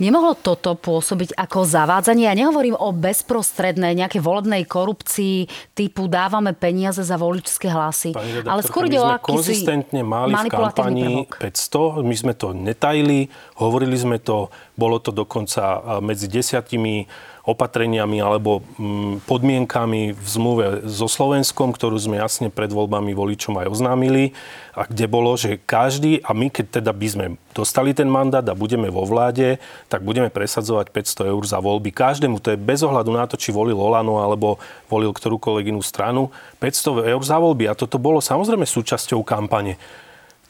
Nemohlo 0.00 0.38
toto 0.38 0.78
pôsobiť 0.78 1.36
ako 1.36 1.68
zavádzanie? 1.68 2.30
Ja 2.30 2.36
nehovorím 2.38 2.78
o 2.78 2.94
bezprostrednej 2.94 3.92
nejakej 3.98 4.22
volebnej 4.24 4.64
korupcii 4.64 5.50
typu 5.76 6.08
dávame 6.08 6.56
peniaze 6.56 7.04
za 7.04 7.20
voličské 7.20 7.68
hlasy. 7.68 8.16
Ale 8.46 8.60
skôr 8.64 8.88
ide 8.88 9.02
o 9.02 9.08
akýsi 9.08 9.28
konzistentne 9.28 10.00
mali 10.06 10.32
v 10.32 10.48
kampanii 10.48 11.28
500, 11.28 12.06
my 12.06 12.14
sme 12.16 12.32
to 12.38 12.56
netajili, 12.56 13.28
hovorili 13.60 13.96
sme 13.98 14.16
to, 14.22 14.48
bolo 14.78 14.96
to 15.02 15.12
dokonca 15.12 16.00
medzi 16.00 16.30
desiatimi 16.30 17.04
opatreniami 17.42 18.22
alebo 18.22 18.62
mm, 18.78 19.26
podmienkami 19.26 20.14
v 20.14 20.26
zmluve 20.30 20.86
so 20.86 21.10
Slovenskom, 21.10 21.74
ktorú 21.74 21.98
sme 21.98 22.22
jasne 22.22 22.54
pred 22.54 22.70
voľbami 22.70 23.10
voličom 23.18 23.58
aj 23.58 23.66
oznámili 23.66 24.30
a 24.78 24.86
kde 24.86 25.10
bolo, 25.10 25.34
že 25.34 25.58
každý, 25.58 26.22
a 26.22 26.30
my 26.38 26.54
keď 26.54 26.78
teda 26.78 26.94
by 26.94 27.08
sme 27.10 27.26
dostali 27.50 27.90
ten 27.98 28.06
mandát 28.06 28.46
a 28.46 28.54
budeme 28.54 28.86
vo 28.94 29.02
vláde, 29.02 29.58
tak 29.90 30.06
budeme 30.06 30.30
presadzovať 30.30 30.94
500 30.94 31.34
eur 31.34 31.42
za 31.42 31.58
voľby. 31.58 31.90
Každému, 31.90 32.38
to 32.38 32.54
je 32.54 32.62
bez 32.62 32.86
ohľadu 32.86 33.10
na 33.10 33.26
to, 33.26 33.34
či 33.34 33.50
volil 33.50 33.74
Olano 33.74 34.22
alebo 34.22 34.62
volil 34.86 35.10
ktorúkoľvek 35.10 35.74
inú 35.74 35.82
stranu, 35.82 36.30
500 36.62 37.10
eur 37.10 37.22
za 37.26 37.42
voľby. 37.42 37.66
A 37.66 37.74
toto 37.74 37.98
bolo 37.98 38.22
samozrejme 38.22 38.62
súčasťou 38.62 39.26
kampane 39.26 39.76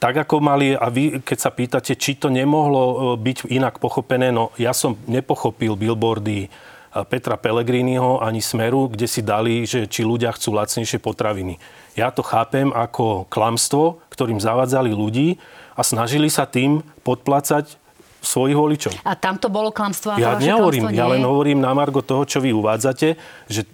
tak 0.03 0.19
ako 0.27 0.43
mali, 0.43 0.75
a 0.75 0.91
vy 0.91 1.23
keď 1.23 1.39
sa 1.39 1.55
pýtate, 1.55 1.95
či 1.95 2.19
to 2.19 2.27
nemohlo 2.27 2.83
e, 2.83 2.95
byť 3.23 3.47
inak 3.55 3.79
pochopené, 3.79 4.35
no 4.35 4.51
ja 4.59 4.75
som 4.75 4.99
nepochopil 5.07 5.79
billboardy 5.79 6.51
Petra 6.93 7.41
Pellegriniho 7.41 8.21
ani 8.21 8.45
Smeru, 8.45 8.93
kde 8.93 9.09
si 9.09 9.25
dali, 9.25 9.65
že 9.65 9.89
či 9.89 10.05
ľudia 10.05 10.29
chcú 10.37 10.53
lacnejšie 10.53 11.01
potraviny. 11.01 11.57
Ja 11.97 12.13
to 12.13 12.21
chápem 12.21 12.69
ako 12.69 13.25
klamstvo, 13.33 14.05
ktorým 14.13 14.41
zavádzali 14.41 14.93
ľudí 14.93 15.41
a 15.73 15.81
snažili 15.81 16.29
sa 16.29 16.45
tým 16.45 16.85
podplácať 17.01 17.81
svojich 18.23 18.55
voličov. 18.55 18.93
A 19.03 19.19
tam 19.19 19.35
to 19.35 19.51
bolo 19.51 19.75
klamstvo? 19.75 20.15
Ja 20.15 20.39
nehovorím, 20.39 20.95
ja 20.95 21.11
len 21.11 21.27
hovorím 21.27 21.59
na 21.59 21.75
margo 21.75 22.07
toho, 22.07 22.23
čo 22.23 22.39
vy 22.39 22.55
uvádzate, 22.55 23.19
že 23.51 23.67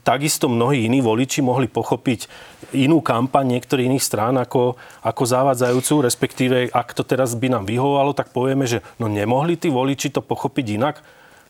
takisto 0.00 0.48
mnohí 0.48 0.88
iní 0.88 1.04
voliči 1.04 1.44
mohli 1.44 1.68
pochopiť 1.68 2.26
inú 2.72 3.04
kampaň 3.04 3.60
niektorých 3.60 3.92
iných 3.92 4.02
strán 4.02 4.40
ako, 4.40 4.80
ako 5.04 5.22
zavádzajúcu, 5.28 5.94
respektíve 6.00 6.56
ak 6.72 6.96
to 6.96 7.04
teraz 7.04 7.36
by 7.36 7.52
nám 7.52 7.68
vyhovalo, 7.68 8.16
tak 8.16 8.32
povieme, 8.32 8.64
že 8.64 8.80
no 8.96 9.06
nemohli 9.06 9.60
tí 9.60 9.68
voliči 9.68 10.08
to 10.08 10.24
pochopiť 10.24 10.66
inak 10.80 10.96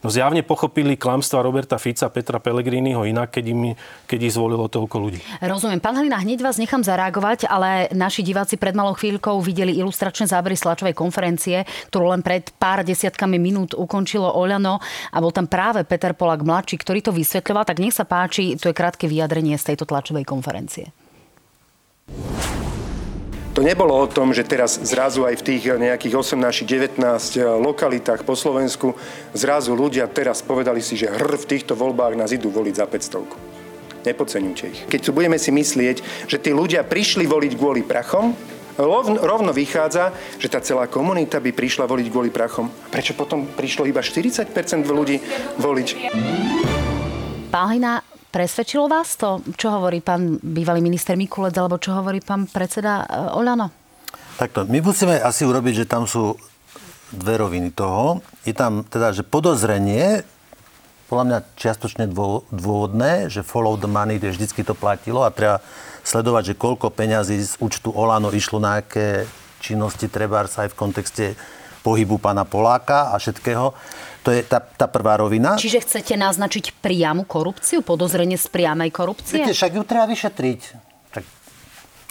No 0.05 0.13
zjavne 0.13 0.45
pochopili 0.45 1.01
klamstva 1.01 1.41
Roberta 1.41 1.81
Fica, 1.81 2.13
Petra 2.13 2.37
Pellegriniho 2.37 3.09
inak, 3.09 3.41
keď, 3.41 3.45
im, 3.49 3.61
keď 4.05 4.29
ich 4.29 4.37
zvolilo 4.37 4.69
toľko 4.69 4.97
ľudí. 5.01 5.21
Rozumiem. 5.41 5.81
Pán 5.81 5.97
Halina, 5.97 6.21
hneď 6.21 6.45
vás 6.45 6.61
nechám 6.61 6.85
zareagovať, 6.85 7.49
ale 7.49 7.89
naši 7.97 8.21
diváci 8.21 8.61
pred 8.61 8.77
malou 8.77 8.93
chvíľkou 8.93 9.41
videli 9.41 9.73
ilustračné 9.81 10.29
zábery 10.29 10.61
slačovej 10.61 10.93
konferencie, 10.93 11.65
ktorú 11.89 12.13
len 12.13 12.21
pred 12.21 12.53
pár 12.61 12.85
desiatkami 12.85 13.41
minút 13.41 13.73
ukončilo 13.73 14.29
Oľano 14.29 14.77
a 15.09 15.17
bol 15.25 15.33
tam 15.33 15.49
práve 15.49 15.89
Peter 15.89 16.13
Polak 16.13 16.45
mladší, 16.45 16.85
ktorý 16.85 17.01
to 17.01 17.17
vysvetľoval. 17.17 17.65
Tak 17.65 17.81
nech 17.81 17.97
sa 17.97 18.05
páči, 18.05 18.61
to 18.61 18.69
je 18.69 18.77
krátke 18.77 19.09
vyjadrenie 19.09 19.57
z 19.57 19.73
tejto 19.73 19.89
tlačovej 19.89 20.29
konferencie. 20.29 20.93
To 23.55 23.63
nebolo 23.63 23.95
o 23.95 24.11
tom, 24.11 24.35
že 24.35 24.43
teraz 24.43 24.83
zrazu 24.83 25.23
aj 25.23 25.39
v 25.39 25.47
tých 25.47 25.63
nejakých 25.79 26.15
18 26.19 26.67
19 26.67 26.99
eh, 26.99 27.47
lokalitách 27.47 28.27
po 28.27 28.35
Slovensku 28.35 28.99
zrazu 29.31 29.79
ľudia 29.79 30.11
teraz 30.11 30.43
povedali 30.43 30.83
si, 30.83 30.99
že 30.99 31.07
hr 31.07 31.39
v 31.39 31.47
týchto 31.47 31.79
voľbách 31.79 32.19
nás 32.19 32.35
idú 32.35 32.51
voliť 32.51 32.75
za 32.75 32.87
500. 32.91 34.11
Nepodceňujte 34.11 34.65
ich. 34.67 34.81
Keď 34.91 35.01
tu 35.07 35.11
budeme 35.15 35.39
si 35.39 35.55
myslieť, 35.55 36.27
že 36.27 36.43
tí 36.43 36.51
ľudia 36.51 36.83
prišli 36.83 37.31
voliť 37.31 37.53
kvôli 37.55 37.87
prachom, 37.87 38.35
rovno 39.23 39.55
vychádza, 39.55 40.11
že 40.35 40.51
tá 40.51 40.59
celá 40.59 40.91
komunita 40.91 41.39
by 41.39 41.55
prišla 41.55 41.87
voliť 41.87 42.07
kvôli 42.11 42.35
prachom. 42.35 42.67
Prečo 42.91 43.15
potom 43.15 43.47
prišlo 43.47 43.87
iba 43.87 44.03
40% 44.03 44.51
ľudí 44.83 45.23
voliť? 45.63 45.89
Pálina, 47.55 48.03
Presvedčilo 48.35 48.91
vás 48.91 49.15
to, 49.15 49.47
čo 49.55 49.71
hovorí 49.71 50.03
pán 50.03 50.43
bývalý 50.43 50.83
minister 50.83 51.15
Mikulec, 51.15 51.55
alebo 51.55 51.79
čo 51.79 51.95
hovorí 51.95 52.19
pán 52.19 52.51
predseda 52.51 53.07
e, 53.07 53.31
Oľano? 53.31 53.71
Takto, 54.35 54.67
my 54.67 54.83
musíme 54.83 55.23
asi 55.23 55.47
urobiť, 55.47 55.87
že 55.87 55.87
tam 55.87 56.03
sú 56.03 56.35
dve 57.15 57.39
roviny 57.39 57.71
toho. 57.71 58.27
Je 58.43 58.51
tam 58.51 58.83
teda, 58.83 59.15
že 59.15 59.23
podozrenie, 59.23 60.27
podľa 61.07 61.25
mňa 61.31 61.39
čiastočne 61.55 62.11
dôvodné, 62.11 63.31
že 63.31 63.47
follow 63.47 63.79
the 63.79 63.87
money, 63.87 64.19
že 64.19 64.35
vždycky 64.35 64.67
to 64.67 64.75
platilo 64.75 65.23
a 65.23 65.31
treba 65.31 65.63
sledovať, 66.03 66.43
že 66.51 66.59
koľko 66.59 66.91
peňazí 66.91 67.39
z 67.39 67.55
účtu 67.63 67.95
Olano 67.95 68.35
išlo 68.35 68.59
na 68.59 68.83
aké 68.83 69.31
činnosti, 69.63 70.11
treba 70.11 70.43
aj 70.43 70.75
v 70.75 70.79
kontexte 70.79 71.25
pohybu 71.87 72.19
pána 72.19 72.43
Poláka 72.43 73.15
a 73.15 73.21
všetkého. 73.23 73.79
To 74.25 74.33
je 74.33 74.41
tá, 74.41 74.57
tá 74.57 74.89
prvá 74.89 75.21
rovina. 75.21 75.61
Čiže 75.61 75.85
chcete 75.85 76.17
naznačiť 76.17 76.81
priamu 76.81 77.29
korupciu, 77.29 77.85
podozrenie 77.85 78.41
z 78.41 78.49
priamej 78.49 78.89
korupcie? 78.89 79.45
Viete, 79.45 79.53
však 79.53 79.77
ju 79.77 79.83
treba 79.85 80.09
vyšetriť. 80.09 80.61
Tak 81.13 81.25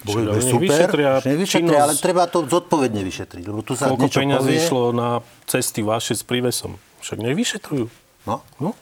Čiže 0.05 0.29
super, 0.45 0.61
vyšetria, 0.61 1.11
nevyšetria 1.25 1.79
ale 1.79 1.97
treba 1.97 2.29
to 2.29 2.45
zodpovedne 2.45 3.01
vyšetriť. 3.01 3.43
Lebo 3.49 3.65
tu 3.65 3.73
sa 3.73 3.89
Koľko 3.89 4.13
peniazí 4.13 4.53
povie... 4.53 4.61
išlo 4.61 4.93
na 4.93 5.25
cesty 5.49 5.81
vaše 5.81 6.13
s 6.13 6.21
prívesom? 6.21 6.77
Však 7.01 7.17
nevyšetrujú. 7.17 7.89
No. 8.29 8.45
no. 8.61 8.77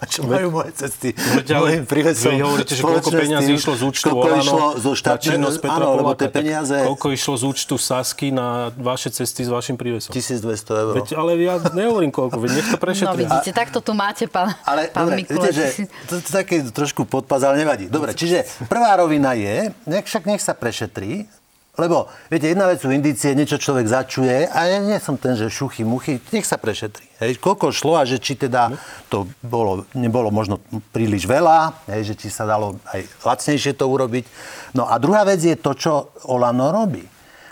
A 0.00 0.04
čo 0.08 0.24
majú 0.24 0.48
moje 0.56 0.72
cesty? 0.72 1.12
Mojim 1.52 1.84
prívesom 1.84 2.32
Vy 2.32 2.40
hovoríte, 2.40 2.72
že 2.72 2.80
koľko 2.80 3.10
peniazí 3.12 3.52
išlo 3.52 3.74
z 3.76 3.82
účtu 3.84 4.08
koľko 4.08 4.26
Olano 4.32 4.40
išlo 4.40 4.66
zo 4.80 4.92
štátnej, 4.96 5.36
áno, 5.68 5.88
lebo 6.00 6.12
tie 6.16 6.30
peniaze... 6.32 6.76
Koľko 6.80 7.06
išlo 7.12 7.34
z 7.36 7.44
účtu 7.44 7.74
Sasky 7.76 8.32
na 8.32 8.72
vaše 8.80 9.12
cesty 9.12 9.44
s 9.44 9.50
vašim 9.52 9.76
prívesom? 9.76 10.16
1200 10.16 10.48
eur. 10.80 10.94
Veď, 10.96 11.08
ale 11.12 11.36
ja 11.36 11.60
nehovorím 11.76 12.08
koľko, 12.08 12.40
veď 12.40 12.50
nech 12.56 12.68
to 12.72 12.78
prešetria. 12.80 13.12
No 13.12 13.20
vidíte, 13.20 13.50
takto 13.52 13.84
tu 13.84 13.92
máte, 13.92 14.24
pán, 14.24 14.56
ale, 14.64 14.88
pán 14.88 15.12
dobre, 15.12 15.28
viete, 15.28 15.50
že 15.52 15.64
to, 16.08 16.24
to, 16.24 16.28
také 16.32 16.64
trošku 16.64 17.04
podpaz, 17.04 17.44
ale 17.44 17.60
nevadí. 17.60 17.92
Dobre, 17.92 18.16
čiže 18.16 18.48
prvá 18.64 18.96
rovina 18.96 19.36
je, 19.36 19.76
nech 19.84 20.08
však 20.08 20.24
nech 20.24 20.40
sa 20.40 20.56
prešetrí, 20.56 21.28
lebo, 21.80 22.12
viete, 22.28 22.52
jedna 22.52 22.68
vec 22.68 22.84
sú 22.84 22.92
indície, 22.92 23.32
niečo 23.32 23.56
človek 23.56 23.88
začuje 23.88 24.44
a 24.52 24.58
ja 24.68 24.78
nie 24.84 25.00
som 25.00 25.16
ten, 25.16 25.32
že 25.32 25.48
šuchy, 25.48 25.80
muchy, 25.82 26.20
nech 26.30 26.44
sa 26.44 26.60
prešetrí. 26.60 27.08
Hej, 27.16 27.40
koľko 27.40 27.72
šlo 27.72 27.96
a 27.96 28.04
že 28.04 28.20
či 28.20 28.36
teda 28.36 28.76
to 29.08 29.24
bolo, 29.40 29.88
nebolo 29.96 30.28
možno 30.28 30.60
príliš 30.92 31.24
veľa, 31.24 31.88
hej, 31.88 32.12
že 32.12 32.14
či 32.20 32.28
sa 32.28 32.44
dalo 32.44 32.76
aj 32.92 33.24
lacnejšie 33.24 33.72
to 33.80 33.88
urobiť. 33.88 34.24
No 34.76 34.84
a 34.84 35.00
druhá 35.00 35.24
vec 35.24 35.40
je 35.40 35.56
to, 35.56 35.72
čo 35.72 36.12
Olano 36.28 36.68
robí. 36.68 37.02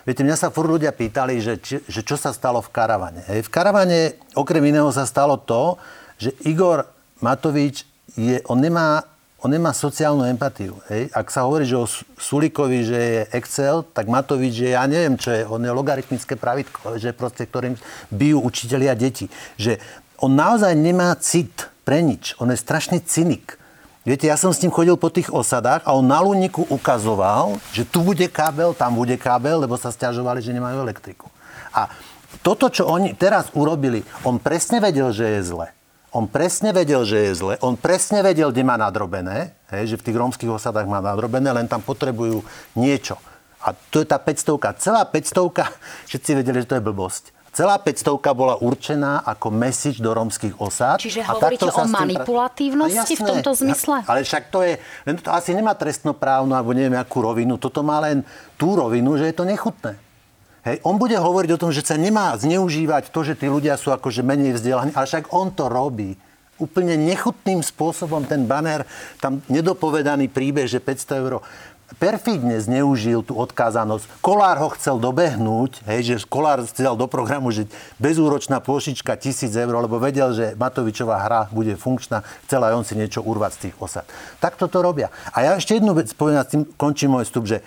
Viete, 0.08 0.24
mňa 0.24 0.40
sa 0.40 0.48
furt 0.48 0.72
ľudia 0.72 0.92
pýtali, 0.92 1.36
že, 1.36 1.60
či, 1.60 1.84
že 1.84 2.00
čo 2.00 2.16
sa 2.16 2.32
stalo 2.32 2.64
v 2.64 2.72
karavane. 2.72 3.24
Hej, 3.28 3.48
v 3.48 3.52
karavane 3.52 4.00
okrem 4.32 4.64
iného 4.68 4.88
sa 4.88 5.04
stalo 5.04 5.36
to, 5.36 5.76
že 6.16 6.32
Igor 6.48 6.88
Matovič 7.20 7.84
je, 8.16 8.40
on 8.48 8.56
nemá 8.56 9.04
on 9.38 9.54
nemá 9.54 9.70
sociálnu 9.70 10.26
empatiu. 10.26 10.74
Hej? 10.90 11.14
Ak 11.14 11.30
sa 11.30 11.46
hovorí, 11.46 11.62
že 11.62 11.78
o 11.78 11.86
Sulikovi, 12.18 12.82
že 12.82 12.98
je 12.98 13.22
Excel, 13.38 13.86
tak 13.94 14.10
Matovič, 14.10 14.66
že 14.66 14.74
ja 14.74 14.82
neviem, 14.90 15.14
čo 15.14 15.30
je, 15.30 15.46
on 15.46 15.62
je 15.62 15.70
logaritmické 15.70 16.34
pravidlo, 16.34 16.98
že 16.98 17.14
proste, 17.14 17.46
ktorým 17.46 17.78
bijú 18.10 18.42
učitelia 18.42 18.98
deti. 18.98 19.30
Že 19.54 19.78
on 20.18 20.34
naozaj 20.34 20.74
nemá 20.74 21.14
cit 21.22 21.70
pre 21.86 22.02
nič. 22.02 22.34
On 22.42 22.50
je 22.50 22.58
strašný 22.58 22.98
cynik. 23.06 23.54
Viete, 24.02 24.26
ja 24.26 24.34
som 24.34 24.50
s 24.50 24.58
ním 24.64 24.74
chodil 24.74 24.98
po 24.98 25.12
tých 25.12 25.30
osadách 25.30 25.86
a 25.86 25.94
on 25.94 26.02
na 26.02 26.18
Luniku 26.18 26.66
ukazoval, 26.66 27.62
že 27.70 27.86
tu 27.86 28.02
bude 28.02 28.24
kábel, 28.26 28.74
tam 28.74 28.98
bude 28.98 29.14
kábel, 29.14 29.62
lebo 29.62 29.78
sa 29.78 29.94
stiažovali, 29.94 30.42
že 30.42 30.56
nemajú 30.56 30.82
elektriku. 30.82 31.30
A 31.70 31.92
toto, 32.42 32.72
čo 32.72 32.90
oni 32.90 33.14
teraz 33.14 33.54
urobili, 33.54 34.02
on 34.26 34.42
presne 34.42 34.82
vedel, 34.82 35.14
že 35.14 35.38
je 35.38 35.40
zle. 35.54 35.77
On 36.08 36.24
presne 36.24 36.72
vedel, 36.72 37.04
že 37.04 37.20
je 37.28 37.32
zle. 37.36 37.54
On 37.60 37.76
presne 37.76 38.24
vedel, 38.24 38.48
kde 38.48 38.64
má 38.64 38.80
nadrobené. 38.80 39.52
Hej, 39.68 39.92
že 39.92 39.98
v 40.00 40.04
tých 40.08 40.16
rómskych 40.16 40.48
osadách 40.48 40.88
má 40.88 41.04
nadrobené, 41.04 41.52
len 41.52 41.68
tam 41.68 41.84
potrebujú 41.84 42.40
niečo. 42.72 43.20
A 43.60 43.76
to 43.92 44.00
je 44.00 44.08
tá 44.08 44.16
500. 44.16 44.80
Celá 44.80 45.04
500, 45.04 45.68
všetci 46.08 46.30
vedeli, 46.32 46.64
že 46.64 46.68
to 46.72 46.76
je 46.80 46.86
blbosť. 46.88 47.36
Celá 47.52 47.74
500 47.74 48.22
bola 48.38 48.54
určená 48.60 49.24
ako 49.26 49.50
message 49.50 49.98
do 49.98 50.14
rómskych 50.14 50.56
osád. 50.62 51.02
Čiže 51.02 51.26
a 51.26 51.34
hovoríte 51.36 51.66
o 51.66 51.84
manipulatívnosti 51.90 53.18
jasné, 53.18 53.18
v 53.18 53.28
tomto 53.34 53.50
zmysle? 53.56 53.96
Ale 54.06 54.22
však 54.22 54.42
to 54.52 54.62
je, 54.62 54.78
len 55.08 55.16
to 55.18 55.28
asi 55.34 55.52
nemá 55.58 55.74
trestnoprávnu 55.74 56.54
alebo 56.54 56.70
neviem 56.70 56.94
akú 56.94 57.18
rovinu. 57.24 57.58
Toto 57.58 57.82
má 57.82 57.98
len 57.98 58.22
tú 58.54 58.78
rovinu, 58.78 59.18
že 59.18 59.32
je 59.32 59.34
to 59.34 59.42
nechutné. 59.42 60.07
Hej, 60.66 60.82
on 60.82 60.98
bude 60.98 61.14
hovoriť 61.14 61.50
o 61.54 61.60
tom, 61.60 61.70
že 61.70 61.86
sa 61.86 61.94
nemá 61.94 62.34
zneužívať 62.34 63.14
to, 63.14 63.22
že 63.22 63.38
tí 63.38 63.46
ľudia 63.46 63.78
sú 63.78 63.94
akože 63.94 64.26
menej 64.26 64.58
vzdelaní, 64.58 64.90
ale 64.90 65.06
však 65.06 65.30
on 65.30 65.54
to 65.54 65.70
robí. 65.70 66.18
Úplne 66.58 66.98
nechutným 66.98 67.62
spôsobom 67.62 68.26
ten 68.26 68.42
banner, 68.42 68.82
tam 69.22 69.38
nedopovedaný 69.46 70.26
príbeh, 70.26 70.66
že 70.66 70.82
500 70.82 71.22
eur 71.22 71.32
perfidne 71.96 72.60
zneužil 72.60 73.24
tú 73.24 73.32
odkázanosť. 73.40 74.20
Kolár 74.20 74.60
ho 74.60 74.68
chcel 74.76 75.00
dobehnúť, 75.00 75.80
hej, 75.88 76.00
že 76.04 76.14
Kolár 76.28 76.60
chcel 76.68 76.92
do 77.00 77.08
programu, 77.08 77.48
že 77.48 77.64
bezúročná 77.96 78.60
pôžička 78.60 79.16
1000 79.16 79.48
eur, 79.56 79.72
lebo 79.72 79.96
vedel, 79.96 80.36
že 80.36 80.52
Matovičová 80.60 81.24
hra 81.24 81.40
bude 81.48 81.80
funkčná, 81.80 82.20
chcel 82.44 82.60
aj 82.60 82.76
on 82.76 82.84
si 82.84 82.92
niečo 82.92 83.24
urvať 83.24 83.50
z 83.56 83.60
tých 83.68 83.74
osad. 83.80 84.04
Tak 84.36 84.60
to 84.60 84.68
robia. 84.84 85.08
A 85.32 85.48
ja 85.48 85.56
ešte 85.56 85.80
jednu 85.80 85.96
vec 85.96 86.12
poviem, 86.12 86.44
s 86.44 86.52
tým 86.52 86.68
končím 86.76 87.16
môj 87.16 87.24
vstup, 87.24 87.48
že 87.48 87.64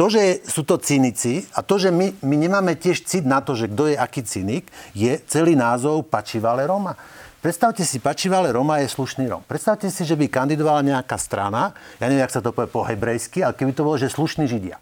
to, 0.00 0.08
že 0.08 0.40
sú 0.48 0.64
to 0.64 0.80
cynici 0.80 1.44
a 1.52 1.60
to, 1.60 1.76
že 1.76 1.92
my, 1.92 2.24
my 2.24 2.36
nemáme 2.40 2.72
tiež 2.72 3.04
cit 3.04 3.28
na 3.28 3.44
to, 3.44 3.52
že 3.52 3.68
kto 3.68 3.92
je 3.92 4.00
aký 4.00 4.24
cynik, 4.24 4.64
je 4.96 5.20
celý 5.28 5.52
názov 5.52 6.08
Pačivale 6.08 6.64
Roma. 6.64 6.96
Predstavte 7.44 7.84
si, 7.84 8.00
Pačivale 8.00 8.48
Roma 8.48 8.80
je 8.80 8.88
slušný 8.88 9.28
Rom. 9.28 9.44
Predstavte 9.44 9.92
si, 9.92 10.08
že 10.08 10.16
by 10.16 10.32
kandidovala 10.32 10.80
nejaká 10.88 11.20
strana, 11.20 11.76
ja 12.00 12.08
neviem, 12.08 12.24
jak 12.24 12.32
sa 12.32 12.40
to 12.40 12.48
povie 12.48 12.72
po 12.72 12.80
hebrejsky, 12.80 13.44
ale 13.44 13.52
keby 13.52 13.76
to 13.76 13.84
bolo, 13.84 14.00
že 14.00 14.08
slušní 14.08 14.48
Židia. 14.48 14.80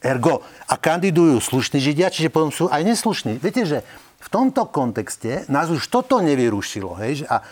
Ergo, 0.00 0.40
a 0.64 0.80
kandidujú 0.80 1.44
slušní 1.44 1.84
Židia, 1.84 2.08
čiže 2.08 2.32
potom 2.32 2.48
sú 2.48 2.72
aj 2.72 2.88
neslušní. 2.88 3.36
Viete, 3.44 3.68
že 3.68 3.84
v 4.16 4.28
tomto 4.32 4.64
kontexte 4.72 5.44
nás 5.52 5.68
už 5.68 5.92
toto 5.92 6.24
nevyrušilo. 6.24 6.96
Hej? 7.04 7.28
A, 7.28 7.44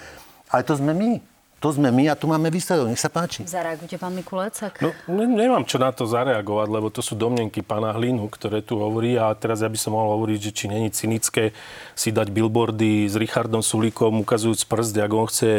ale 0.48 0.64
to 0.64 0.80
sme 0.80 0.96
my. 0.96 1.31
To 1.62 1.70
sme 1.70 1.94
my 1.94 2.10
a 2.10 2.18
tu 2.18 2.26
máme 2.26 2.50
výsledok. 2.50 2.90
Nech 2.90 2.98
sa 2.98 3.06
páči. 3.06 3.46
Zareagujte, 3.46 3.94
pán 3.94 4.10
Mikulecek. 4.18 4.82
No, 4.82 4.90
nemám 5.14 5.62
čo 5.62 5.78
na 5.78 5.94
to 5.94 6.10
zareagovať, 6.10 6.66
lebo 6.66 6.90
to 6.90 7.06
sú 7.06 7.14
domnenky 7.14 7.62
pána 7.62 7.94
Hlinu, 7.94 8.26
ktoré 8.26 8.66
tu 8.66 8.82
hovorí 8.82 9.14
a 9.14 9.30
teraz 9.38 9.62
ja 9.62 9.70
by 9.70 9.78
som 9.78 9.94
mohol 9.94 10.18
hovoriť, 10.18 10.38
že 10.42 10.50
či 10.50 10.64
není 10.66 10.90
cynické 10.90 11.54
si 11.94 12.10
dať 12.10 12.34
billboardy 12.34 13.06
s 13.06 13.14
Richardom 13.14 13.62
Sulíkom, 13.62 14.26
ukazujúc 14.26 14.66
prst, 14.66 15.06
ako 15.06 15.14
on 15.22 15.28
chce 15.30 15.50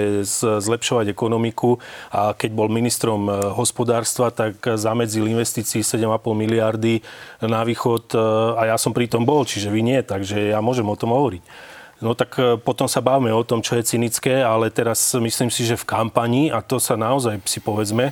zlepšovať 0.60 1.08
ekonomiku 1.08 1.80
a 2.12 2.36
keď 2.36 2.52
bol 2.52 2.68
ministrom 2.68 3.32
eh, 3.32 3.56
hospodárstva, 3.56 4.36
tak 4.36 4.60
zamedzil 4.60 5.24
investícií 5.24 5.88
7,5 5.88 6.20
miliardy 6.36 7.00
na 7.40 7.64
východ 7.64 8.12
eh, 8.12 8.20
a 8.60 8.76
ja 8.76 8.78
som 8.78 8.92
pri 8.92 9.08
tom 9.08 9.24
bol, 9.24 9.48
čiže 9.48 9.72
vy 9.72 9.80
nie, 9.80 10.04
takže 10.04 10.52
ja 10.52 10.60
môžem 10.60 10.84
o 10.84 11.00
tom 11.00 11.16
hovoriť. 11.16 11.72
No 12.04 12.12
tak 12.12 12.36
e, 12.36 12.60
potom 12.60 12.86
sa 12.92 13.00
bavíme 13.00 13.32
o 13.32 13.48
tom, 13.48 13.64
čo 13.64 13.80
je 13.80 13.88
cynické, 13.88 14.44
ale 14.44 14.68
teraz 14.68 15.16
myslím 15.16 15.48
si, 15.48 15.64
že 15.64 15.80
v 15.80 15.88
kampani, 15.88 16.52
a 16.52 16.60
to 16.60 16.78
sa 16.78 17.00
naozaj 17.00 17.40
si 17.48 17.64
povedzme, 17.64 18.12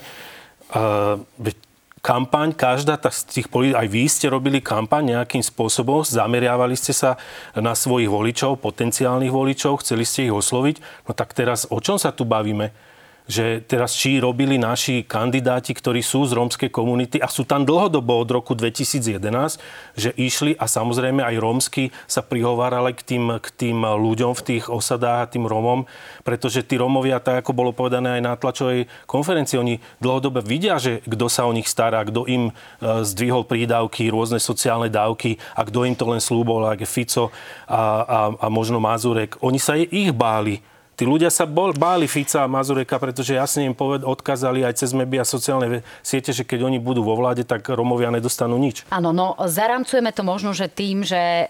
uh, 0.72 1.20
kampaň, 2.02 2.56
každá 2.56 2.98
tá 2.98 3.14
z 3.14 3.22
tých 3.30 3.48
politi- 3.48 3.78
aj 3.78 3.88
vy 3.88 4.04
ste 4.10 4.28
robili 4.32 4.58
kampaň 4.58 5.14
nejakým 5.16 5.46
spôsobom, 5.46 6.02
zameriavali 6.02 6.74
ste 6.74 6.96
sa 6.96 7.20
na 7.54 7.78
svojich 7.78 8.10
voličov, 8.10 8.58
potenciálnych 8.58 9.30
voličov, 9.30 9.86
chceli 9.86 10.08
ste 10.08 10.26
ich 10.28 10.34
osloviť. 10.34 11.06
No 11.06 11.14
tak 11.14 11.38
teraz 11.38 11.70
o 11.70 11.78
čom 11.78 12.02
sa 12.02 12.10
tu 12.10 12.26
bavíme? 12.26 12.74
Že 13.32 13.64
teraz 13.64 13.96
či 13.96 14.20
robili 14.20 14.60
naši 14.60 15.08
kandidáti, 15.08 15.72
ktorí 15.72 16.04
sú 16.04 16.28
z 16.28 16.36
rómskej 16.36 16.68
komunity 16.68 17.24
a 17.24 17.32
sú 17.32 17.48
tam 17.48 17.64
dlhodobo 17.64 18.20
od 18.20 18.28
roku 18.28 18.52
2011, 18.52 19.16
že 19.96 20.12
išli 20.20 20.60
a 20.60 20.68
samozrejme 20.68 21.24
aj 21.24 21.36
rómsky 21.40 21.96
sa 22.12 22.20
prihovárali 22.20 22.92
k 22.92 23.16
tým, 23.16 23.40
k 23.40 23.48
tým 23.56 23.88
ľuďom 23.88 24.36
v 24.36 24.42
tých 24.44 24.68
osadách 24.68 25.20
a 25.24 25.30
tým 25.32 25.48
Rómom, 25.48 25.88
pretože 26.28 26.68
tí 26.68 26.76
Rómovia, 26.76 27.24
tak 27.24 27.48
ako 27.48 27.56
bolo 27.56 27.72
povedané 27.72 28.20
aj 28.20 28.22
na 28.22 28.34
tlačovej 28.36 28.92
konferencii, 29.08 29.56
oni 29.56 29.76
dlhodobo 30.04 30.44
vidia, 30.44 30.76
že 30.76 31.00
kto 31.08 31.32
sa 31.32 31.48
o 31.48 31.56
nich 31.56 31.72
stará, 31.72 32.04
kto 32.04 32.28
im 32.28 32.52
e, 32.52 32.54
zdvihol 33.08 33.48
prídavky, 33.48 34.12
rôzne 34.12 34.44
sociálne 34.44 34.92
dávky 34.92 35.40
a 35.56 35.64
kto 35.64 35.88
im 35.88 35.96
to 35.96 36.04
len 36.12 36.20
slúbol, 36.20 36.68
ako 36.68 36.84
Fico 36.84 37.26
a, 37.70 37.80
a, 38.04 38.20
a 38.36 38.48
možno 38.52 38.84
Mazurek. 38.84 39.40
Oni 39.40 39.62
sa 39.62 39.80
ich 39.80 40.12
báli 40.12 40.60
Tí 41.02 41.10
ľudia 41.10 41.34
sa 41.34 41.50
bol, 41.50 41.74
báli 41.74 42.06
Fica 42.06 42.46
a 42.46 42.52
Mazureka, 42.52 43.02
pretože 43.02 43.34
jasne 43.34 43.66
im 43.66 43.74
poved, 43.74 44.06
odkázali 44.06 44.62
aj 44.62 44.86
cez 44.86 44.94
médiá 44.94 45.26
sociálne 45.26 45.82
siete, 46.06 46.30
že 46.30 46.46
keď 46.46 46.70
oni 46.70 46.78
budú 46.78 47.02
vo 47.02 47.18
vláde, 47.18 47.42
tak 47.42 47.66
Romovia 47.74 48.14
nedostanú 48.14 48.54
nič. 48.62 48.86
Áno, 48.94 49.10
no 49.10 49.34
zaramcujeme 49.34 50.14
to 50.14 50.22
možno, 50.22 50.54
že 50.54 50.70
tým, 50.70 51.02
že 51.02 51.18
e, 51.18 51.46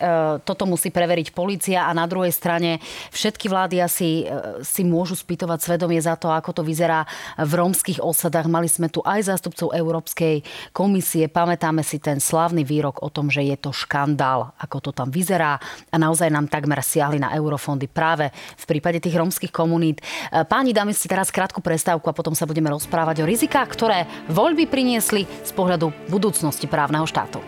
toto 0.48 0.64
musí 0.64 0.88
preveriť 0.88 1.36
policia 1.36 1.84
a 1.84 1.92
na 1.92 2.08
druhej 2.08 2.32
strane 2.32 2.80
všetky 3.12 3.52
vlády 3.52 3.84
asi 3.84 4.24
e, 4.24 4.64
si 4.64 4.88
môžu 4.88 5.20
spýtovať 5.20 5.60
svedomie 5.68 6.00
za 6.00 6.16
to, 6.16 6.32
ako 6.32 6.56
to 6.56 6.64
vyzerá 6.64 7.04
v 7.36 7.52
rómskych 7.52 8.00
osadách. 8.00 8.48
Mali 8.48 8.72
sme 8.72 8.88
tu 8.88 9.04
aj 9.04 9.36
zástupcov 9.36 9.76
Európskej 9.76 10.48
komisie. 10.72 11.28
Pamätáme 11.28 11.84
si 11.84 12.00
ten 12.00 12.24
slavný 12.24 12.64
výrok 12.64 13.04
o 13.04 13.12
tom, 13.12 13.28
že 13.28 13.44
je 13.44 13.60
to 13.60 13.76
škandál, 13.76 14.56
ako 14.64 14.80
to 14.80 14.92
tam 14.96 15.12
vyzerá 15.12 15.60
a 15.92 15.96
naozaj 16.00 16.32
nám 16.32 16.48
takmer 16.48 16.80
siahli 16.80 17.20
na 17.20 17.36
eurofondy 17.36 17.92
práve 17.92 18.32
v 18.56 18.64
prípade 18.64 19.04
tých 19.04 19.20
rómskych 19.20 19.41
rómskych 19.42 19.52
komunít. 19.52 20.02
E, 20.30 20.46
páni, 20.46 20.74
dáme 20.74 20.94
si 20.94 21.10
teraz 21.10 21.34
krátku 21.34 21.62
prestávku 21.62 22.06
a 22.10 22.14
potom 22.14 22.38
sa 22.38 22.46
budeme 22.46 22.70
rozprávať 22.70 23.26
o 23.26 23.30
rizikách, 23.30 23.74
ktoré 23.74 24.06
voľby 24.30 24.70
priniesli 24.70 25.26
z 25.26 25.52
pohľadu 25.58 25.90
budúcnosti 26.14 26.70
právneho 26.70 27.10
štátu. 27.10 27.42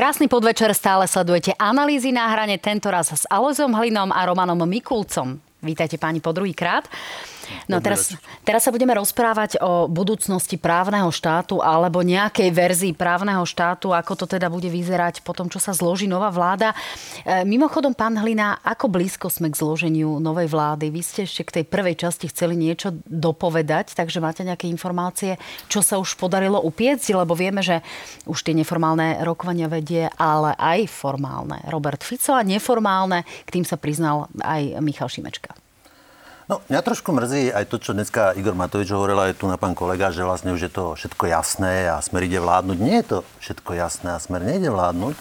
Krásny 0.00 0.32
podvečer, 0.32 0.72
stále 0.72 1.04
sledujete 1.04 1.52
analýzy 1.60 2.08
na 2.08 2.24
hrane, 2.32 2.56
tentoraz 2.56 3.12
s 3.12 3.28
Alozom 3.28 3.76
Hlinom 3.76 4.08
a 4.08 4.24
Romanom 4.24 4.64
Mikulcom. 4.64 5.36
Vítajte 5.60 6.00
páni 6.00 6.24
po 6.24 6.32
druhý 6.32 6.56
krát. 6.56 6.88
No 7.70 7.78
teraz, 7.78 8.14
teraz 8.42 8.66
sa 8.66 8.74
budeme 8.74 8.94
rozprávať 8.96 9.60
o 9.62 9.86
budúcnosti 9.86 10.58
právneho 10.58 11.08
štátu 11.14 11.62
alebo 11.62 12.02
nejakej 12.02 12.50
verzii 12.50 12.92
právneho 12.94 13.42
štátu, 13.46 13.94
ako 13.94 14.12
to 14.14 14.26
teda 14.26 14.50
bude 14.50 14.66
vyzerať 14.66 15.22
po 15.22 15.32
tom, 15.32 15.46
čo 15.46 15.62
sa 15.62 15.70
zloží 15.70 16.10
nová 16.10 16.28
vláda. 16.34 16.74
E, 17.22 17.46
mimochodom, 17.46 17.94
pán 17.94 18.18
Hlina, 18.18 18.58
ako 18.62 18.90
blízko 18.90 19.30
sme 19.30 19.50
k 19.50 19.58
zloženiu 19.58 20.18
novej 20.18 20.50
vlády? 20.50 20.90
Vy 20.90 21.00
ste 21.00 21.20
ešte 21.24 21.46
k 21.46 21.54
tej 21.60 21.64
prvej 21.70 21.96
časti 21.96 22.26
chceli 22.28 22.58
niečo 22.58 22.94
dopovedať, 23.06 23.94
takže 23.94 24.18
máte 24.18 24.42
nejaké 24.42 24.66
informácie, 24.66 25.38
čo 25.70 25.80
sa 25.80 25.96
už 25.96 26.18
podarilo 26.18 26.58
upiecť, 26.60 27.14
lebo 27.14 27.38
vieme, 27.38 27.62
že 27.62 27.80
už 28.26 28.42
tie 28.42 28.54
neformálne 28.54 29.22
rokovania 29.22 29.70
vedie, 29.70 30.10
ale 30.18 30.52
aj 30.58 30.90
formálne. 30.90 31.62
Robert 31.70 32.02
Fico 32.02 32.34
a 32.34 32.42
neformálne, 32.42 33.22
k 33.46 33.50
tým 33.60 33.64
sa 33.64 33.78
priznal 33.78 34.26
aj 34.42 34.82
Michal 34.82 35.08
Šimečka. 35.08 35.69
No, 36.50 36.58
mňa 36.66 36.82
trošku 36.82 37.14
mrzí 37.14 37.54
aj 37.54 37.70
to, 37.70 37.78
čo 37.78 37.94
dneska 37.94 38.34
Igor 38.34 38.58
Matovič 38.58 38.90
hovoril 38.90 39.14
aj 39.22 39.38
tu 39.38 39.46
na 39.46 39.54
pán 39.54 39.70
kolega, 39.70 40.10
že 40.10 40.26
vlastne 40.26 40.50
už 40.50 40.66
je 40.66 40.72
to 40.74 40.98
všetko 40.98 41.30
jasné 41.30 41.86
a 41.86 42.02
smer 42.02 42.26
ide 42.26 42.42
vládnuť. 42.42 42.74
Nie 42.82 43.06
je 43.06 43.06
to 43.06 43.18
všetko 43.38 43.78
jasné 43.78 44.18
a 44.18 44.18
smer 44.18 44.42
nejde 44.42 44.66
vládnuť. 44.66 45.14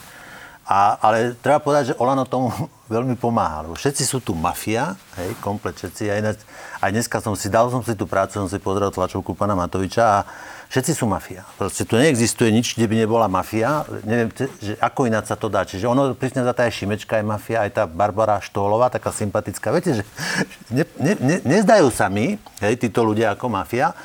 A, 0.66 0.98
ale 0.98 1.38
treba 1.38 1.62
povedať, 1.62 1.94
že 1.94 1.98
Olano 2.02 2.26
tomu 2.26 2.50
veľmi 2.96 3.14
pomáha, 3.14 3.62
lebo 3.62 3.78
všetci 3.78 4.10
sú 4.10 4.26
tu 4.26 4.34
mafia, 4.34 4.98
hej, 5.22 5.38
komplet 5.38 5.78
všetci. 5.78 6.10
Aj, 6.10 6.18
ináč, 6.18 6.42
aj 6.82 6.90
dneska 6.98 7.22
som 7.22 7.38
si, 7.38 7.46
dal 7.46 7.70
som 7.70 7.86
si 7.86 7.94
tú 7.94 8.10
prácu, 8.10 8.42
som 8.42 8.50
si 8.50 8.58
pozrel 8.58 8.90
tlačovku 8.90 9.38
pana 9.38 9.54
Matoviča 9.54 10.02
a 10.02 10.20
všetci 10.70 10.94
sú 10.94 11.10
mafia. 11.10 11.42
Proste 11.58 11.84
tu 11.84 11.98
neexistuje 11.98 12.54
nič, 12.54 12.78
kde 12.78 12.86
by 12.86 12.96
nebola 13.04 13.26
mafia. 13.26 13.84
Neviem, 14.06 14.30
že 14.62 14.78
ako 14.78 15.10
ináč 15.10 15.34
sa 15.34 15.38
to 15.38 15.50
dá. 15.50 15.66
Čiže 15.66 15.90
ono, 15.90 16.14
prísne 16.14 16.46
za 16.46 16.54
tá 16.54 16.70
aj 16.70 16.78
Šimečka 16.78 17.18
je 17.18 17.26
mafia, 17.26 17.66
aj 17.66 17.72
tá 17.74 17.84
Barbara 17.90 18.38
Štólová, 18.40 18.94
taká 18.94 19.10
sympatická. 19.10 19.74
Viete, 19.74 20.00
že 20.00 20.04
ne, 20.78 20.86
ne, 21.02 21.14
ne, 21.18 21.38
nezdajú 21.42 21.90
sa 21.90 22.08
mi, 22.08 22.38
hej, 22.62 22.74
títo 22.78 23.02
ľudia 23.02 23.34
ako 23.34 23.50
mafia. 23.50 23.98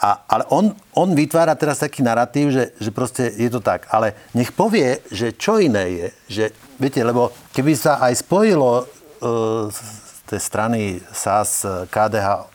A, 0.00 0.24
ale 0.32 0.48
on, 0.48 0.72
on 0.96 1.12
vytvára 1.12 1.52
teraz 1.56 1.84
taký 1.84 2.00
narratív, 2.00 2.48
že, 2.48 2.72
že 2.80 2.88
proste 2.88 3.28
je 3.36 3.52
to 3.52 3.60
tak. 3.60 3.84
Ale 3.92 4.16
nech 4.32 4.48
povie, 4.52 5.04
že 5.12 5.36
čo 5.36 5.60
iné 5.60 5.92
je. 5.92 6.08
Že, 6.28 6.44
viete, 6.80 7.00
lebo 7.04 7.36
keby 7.52 7.76
sa 7.76 8.00
aj 8.00 8.24
spojilo 8.24 8.80
uh, 8.80 9.68
z 9.68 9.78
tej 10.24 10.40
strany 10.40 10.80
SAS, 11.12 11.68
KDH, 11.92 12.48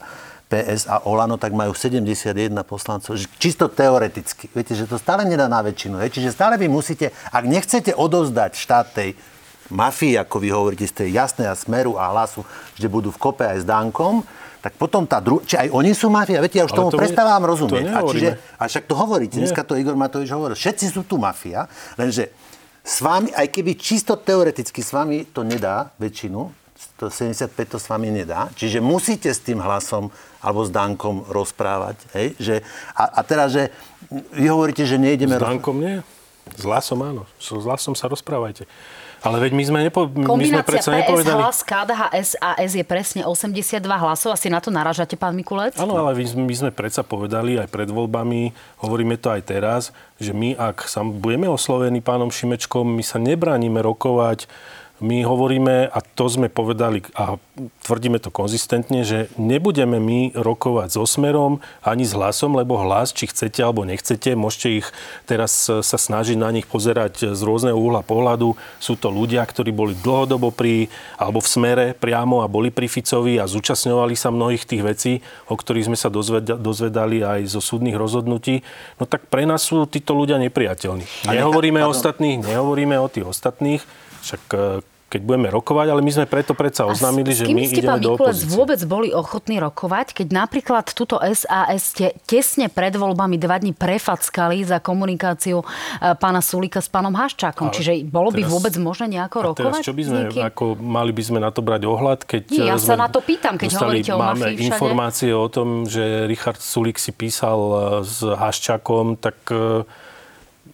PS 0.46 0.86
a 0.86 1.02
Olano, 1.10 1.42
tak 1.42 1.58
majú 1.58 1.74
71 1.74 2.54
poslancov. 2.62 3.18
Čisto 3.42 3.66
teoreticky. 3.66 4.46
Viete, 4.54 4.78
že 4.78 4.86
to 4.86 5.02
stále 5.02 5.26
nedá 5.26 5.50
na 5.50 5.66
väčšinu. 5.66 5.98
Je? 6.06 6.22
Čiže 6.22 6.38
stále 6.38 6.56
vy 6.62 6.70
musíte, 6.70 7.10
ak 7.34 7.44
nechcete 7.50 7.98
odozdať 7.98 8.54
štát 8.54 8.88
tej 8.94 9.18
mafii, 9.74 10.22
ako 10.22 10.36
vy 10.38 10.50
hovoríte, 10.54 10.86
z 10.86 11.06
tej 11.06 11.10
jasnej 11.18 11.50
a 11.50 11.58
smeru 11.58 11.98
a 11.98 12.14
hlasu, 12.14 12.46
že 12.78 12.86
budú 12.86 13.10
v 13.10 13.18
kope 13.18 13.42
aj 13.42 13.62
s 13.62 13.66
Dankom, 13.66 14.22
tak 14.62 14.78
potom 14.78 15.06
tá 15.06 15.22
dru... 15.22 15.42
Či 15.46 15.62
aj 15.62 15.68
oni 15.74 15.94
sú 15.94 16.10
mafia? 16.10 16.42
Viete, 16.42 16.58
ja 16.62 16.66
už 16.66 16.74
Ale 16.74 16.80
tomu 16.82 16.90
to 16.94 16.98
prestávam 16.98 17.42
rozumieť. 17.46 17.86
A, 17.90 18.02
čiže, 18.06 18.30
a 18.58 18.64
však 18.66 18.86
to 18.90 18.98
hovoríte. 18.98 19.38
Nie. 19.38 19.46
Dneska 19.46 19.62
to 19.62 19.78
Igor 19.78 19.94
Matovič 19.94 20.30
hovoril. 20.34 20.58
Všetci 20.58 20.90
sú 20.90 21.06
tu 21.06 21.22
mafia, 21.22 21.70
lenže 21.98 22.34
s 22.86 23.02
vami, 23.02 23.34
aj 23.34 23.50
keby 23.50 23.78
čisto 23.78 24.14
teoreticky 24.18 24.82
s 24.86 24.94
vami 24.94 25.26
to 25.30 25.42
nedá 25.42 25.90
väčšinu, 25.98 26.65
to 26.96 27.12
75 27.12 27.52
to 27.76 27.78
s 27.82 27.88
vami 27.90 28.14
nedá. 28.14 28.50
Čiže 28.56 28.80
musíte 28.80 29.28
s 29.32 29.42
tým 29.42 29.60
hlasom 29.60 30.14
alebo 30.40 30.62
s 30.64 30.72
Dankom 30.72 31.26
rozprávať. 31.28 31.98
Hej? 32.14 32.28
Že, 32.38 32.56
a, 32.96 33.04
a 33.18 33.22
teraz, 33.26 33.52
že 33.52 33.74
vy 34.32 34.48
hovoríte, 34.50 34.86
že 34.86 35.02
nejdeme... 35.02 35.36
S 35.36 35.44
Dankom 35.44 35.78
nie. 35.82 36.00
S 36.54 36.64
hlasom 36.64 37.02
áno. 37.02 37.24
S 37.42 37.50
hlasom 37.50 37.98
sa 37.98 38.06
rozprávajte. 38.06 38.70
Ale 39.26 39.42
veď 39.42 39.52
my 39.58 39.64
sme, 39.66 39.80
nepo, 39.90 40.06
my 40.14 40.46
sme 40.46 40.62
predsa 40.62 40.94
PS, 40.94 40.98
nepovedali... 41.02 41.42
hlas, 41.42 41.66
KDH, 41.66 42.02
SAS 42.22 42.72
je 42.78 42.86
presne 42.86 43.22
82 43.26 43.82
hlasov. 43.82 44.38
Asi 44.38 44.54
na 44.54 44.62
to 44.62 44.70
naražate, 44.70 45.18
pán 45.18 45.34
Mikulec? 45.34 45.74
Áno, 45.82 45.98
ale 45.98 46.14
my, 46.14 46.46
my 46.46 46.54
sme 46.54 46.70
predsa 46.70 47.02
povedali 47.02 47.58
aj 47.58 47.66
pred 47.74 47.90
voľbami, 47.90 48.54
hovoríme 48.86 49.18
to 49.18 49.34
aj 49.34 49.42
teraz, 49.50 49.82
že 50.22 50.30
my, 50.30 50.54
ak 50.54 50.86
sa 50.86 51.02
budeme 51.02 51.50
oslovení 51.50 52.06
pánom 52.06 52.30
Šimečkom, 52.30 52.86
my 52.86 53.02
sa 53.02 53.18
nebránime 53.18 53.82
rokovať 53.82 54.46
my 55.04 55.28
hovoríme, 55.28 55.92
a 55.92 56.00
to 56.00 56.32
sme 56.32 56.48
povedali 56.48 57.04
a 57.20 57.36
tvrdíme 57.84 58.16
to 58.24 58.32
konzistentne, 58.32 59.04
že 59.04 59.28
nebudeme 59.36 60.00
my 60.00 60.32
rokovať 60.32 60.96
so 60.96 61.04
Smerom 61.04 61.60
ani 61.84 62.08
s 62.08 62.16
hlasom, 62.16 62.56
lebo 62.56 62.80
hlas, 62.80 63.12
či 63.12 63.28
chcete 63.28 63.60
alebo 63.60 63.84
nechcete, 63.84 64.40
môžete 64.40 64.84
ich 64.84 64.88
teraz 65.28 65.68
sa 65.68 65.98
snažiť 66.00 66.40
na 66.40 66.48
nich 66.56 66.64
pozerať 66.64 67.36
z 67.36 67.42
rôzneho 67.44 67.76
uhla 67.76 68.08
pohľadu. 68.08 68.56
Sú 68.80 68.96
to 68.96 69.12
ľudia, 69.12 69.44
ktorí 69.44 69.76
boli 69.76 70.00
dlhodobo 70.00 70.56
pri, 70.56 70.88
alebo 71.20 71.44
v 71.44 71.52
Smere 71.52 71.86
priamo 71.92 72.40
a 72.40 72.48
boli 72.48 72.72
pri 72.72 72.88
Ficovi 72.88 73.36
a 73.36 73.52
zúčastňovali 73.52 74.16
sa 74.16 74.32
mnohých 74.32 74.64
tých 74.64 74.84
vecí, 74.84 75.14
o 75.52 75.60
ktorých 75.60 75.92
sme 75.92 75.98
sa 76.00 76.08
dozvedali 76.56 77.20
aj 77.20 77.52
zo 77.52 77.60
súdnych 77.60 78.00
rozhodnutí. 78.00 78.64
No 78.96 79.04
tak 79.04 79.28
pre 79.28 79.44
nás 79.44 79.68
sú 79.68 79.84
títo 79.92 80.16
ľudia 80.16 80.40
nepriateľní. 80.40 81.28
Nehovoríme 81.28 81.84
o 81.84 81.92
ostatných, 81.92 82.48
nehovoríme 82.48 82.96
o 82.96 83.12
tých 83.12 83.28
ostatných, 83.28 83.84
však 84.26 84.44
e, 84.52 84.82
keď 85.06 85.22
budeme 85.22 85.48
rokovať, 85.48 85.88
ale 85.96 86.02
my 86.04 86.12
sme 86.12 86.26
preto 86.26 86.58
predsa 86.58 86.84
oznámili, 86.90 87.32
že 87.32 87.46
my 87.48 87.64
ste, 87.70 87.80
ideme 87.80 88.02
do 88.04 88.20
opozície. 88.20 88.52
vôbec 88.52 88.82
boli 88.84 89.14
ochotní 89.14 89.62
rokovať, 89.64 90.12
keď 90.18 90.28
napríklad 90.34 90.92
túto 90.92 91.22
SAS 91.22 91.96
ste 91.96 92.18
tesne 92.26 92.68
pred 92.68 92.92
voľbami 92.98 93.40
dva 93.40 93.62
dní 93.62 93.72
prefackali 93.72 94.66
za 94.66 94.84
komunikáciu 94.84 95.62
e, 95.62 95.66
pána 96.18 96.42
Sulika 96.42 96.84
s 96.84 96.90
pánom 96.90 97.14
Haščákom. 97.14 97.70
Ale 97.70 97.76
Čiže 97.78 97.92
bolo 98.10 98.34
teraz, 98.34 98.44
by 98.44 98.52
vôbec 98.60 98.74
možné 98.82 99.06
nejako 99.16 99.56
rokovať? 99.56 99.80
Teraz 99.80 99.88
čo 99.88 99.96
by 99.96 100.04
sme, 100.04 100.20
ako, 100.42 100.64
mali 100.84 101.12
by 101.14 101.24
sme 101.24 101.40
na 101.40 101.54
to 101.54 101.62
brať 101.62 101.82
ohľad, 101.86 102.20
keď 102.26 102.42
Nie, 102.52 102.74
ja 102.74 102.78
sa 102.82 102.98
na 102.98 103.08
to 103.08 103.22
pýtam, 103.22 103.56
keď 103.56 103.72
dostali, 103.72 104.02
hovoríte 104.02 104.12
o 104.12 104.20
máme 104.20 104.46
mafii 104.52 104.68
informácie 104.68 105.32
o 105.32 105.48
tom, 105.48 105.86
že 105.86 106.28
Richard 106.28 106.60
Sulik 106.60 107.00
si 107.00 107.16
písal 107.16 107.60
e, 107.62 107.78
s 108.04 108.20
Haščákom, 108.26 109.22
tak 109.22 109.38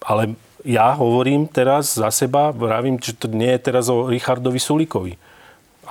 ale 0.02 0.34
ja 0.62 0.94
hovorím 0.94 1.50
teraz 1.50 1.98
za 1.98 2.10
seba, 2.14 2.54
vravím, 2.54 2.98
že 2.98 3.14
to 3.14 3.26
nie 3.30 3.50
je 3.58 3.60
teraz 3.60 3.90
o 3.90 4.06
Richardovi 4.06 4.62
Sulikovi. 4.62 5.14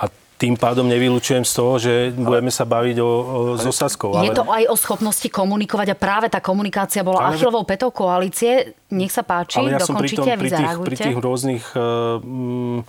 A 0.00 0.08
tým 0.40 0.56
pádom 0.56 0.88
nevylučujem 0.88 1.44
z 1.44 1.52
toho, 1.52 1.72
že 1.78 1.92
budeme 2.16 2.50
sa 2.50 2.64
baviť 2.64 2.96
o, 2.98 3.06
o 3.06 3.38
so 3.60 3.70
Saskou. 3.70 4.16
Ale... 4.16 4.32
Je 4.32 4.36
to 4.36 4.48
aj 4.48 4.64
o 4.72 4.76
schopnosti 4.76 5.28
komunikovať 5.28 5.92
a 5.92 5.96
práve 5.96 6.26
tá 6.32 6.40
komunikácia 6.40 7.04
bola 7.04 7.30
ale... 7.30 7.36
achilovou 7.36 7.62
petou 7.68 7.92
koalície. 7.92 8.74
Nech 8.90 9.12
sa 9.12 9.22
páči, 9.22 9.60
ale 9.60 9.76
ja 9.76 9.80
som 9.84 9.94
pri, 9.94 10.10
tom, 10.16 10.26
pri, 10.26 10.50
tých, 10.50 10.72
pri 10.82 10.96
tých 10.96 11.18
rôznych 11.20 11.64
uh, 11.76 12.82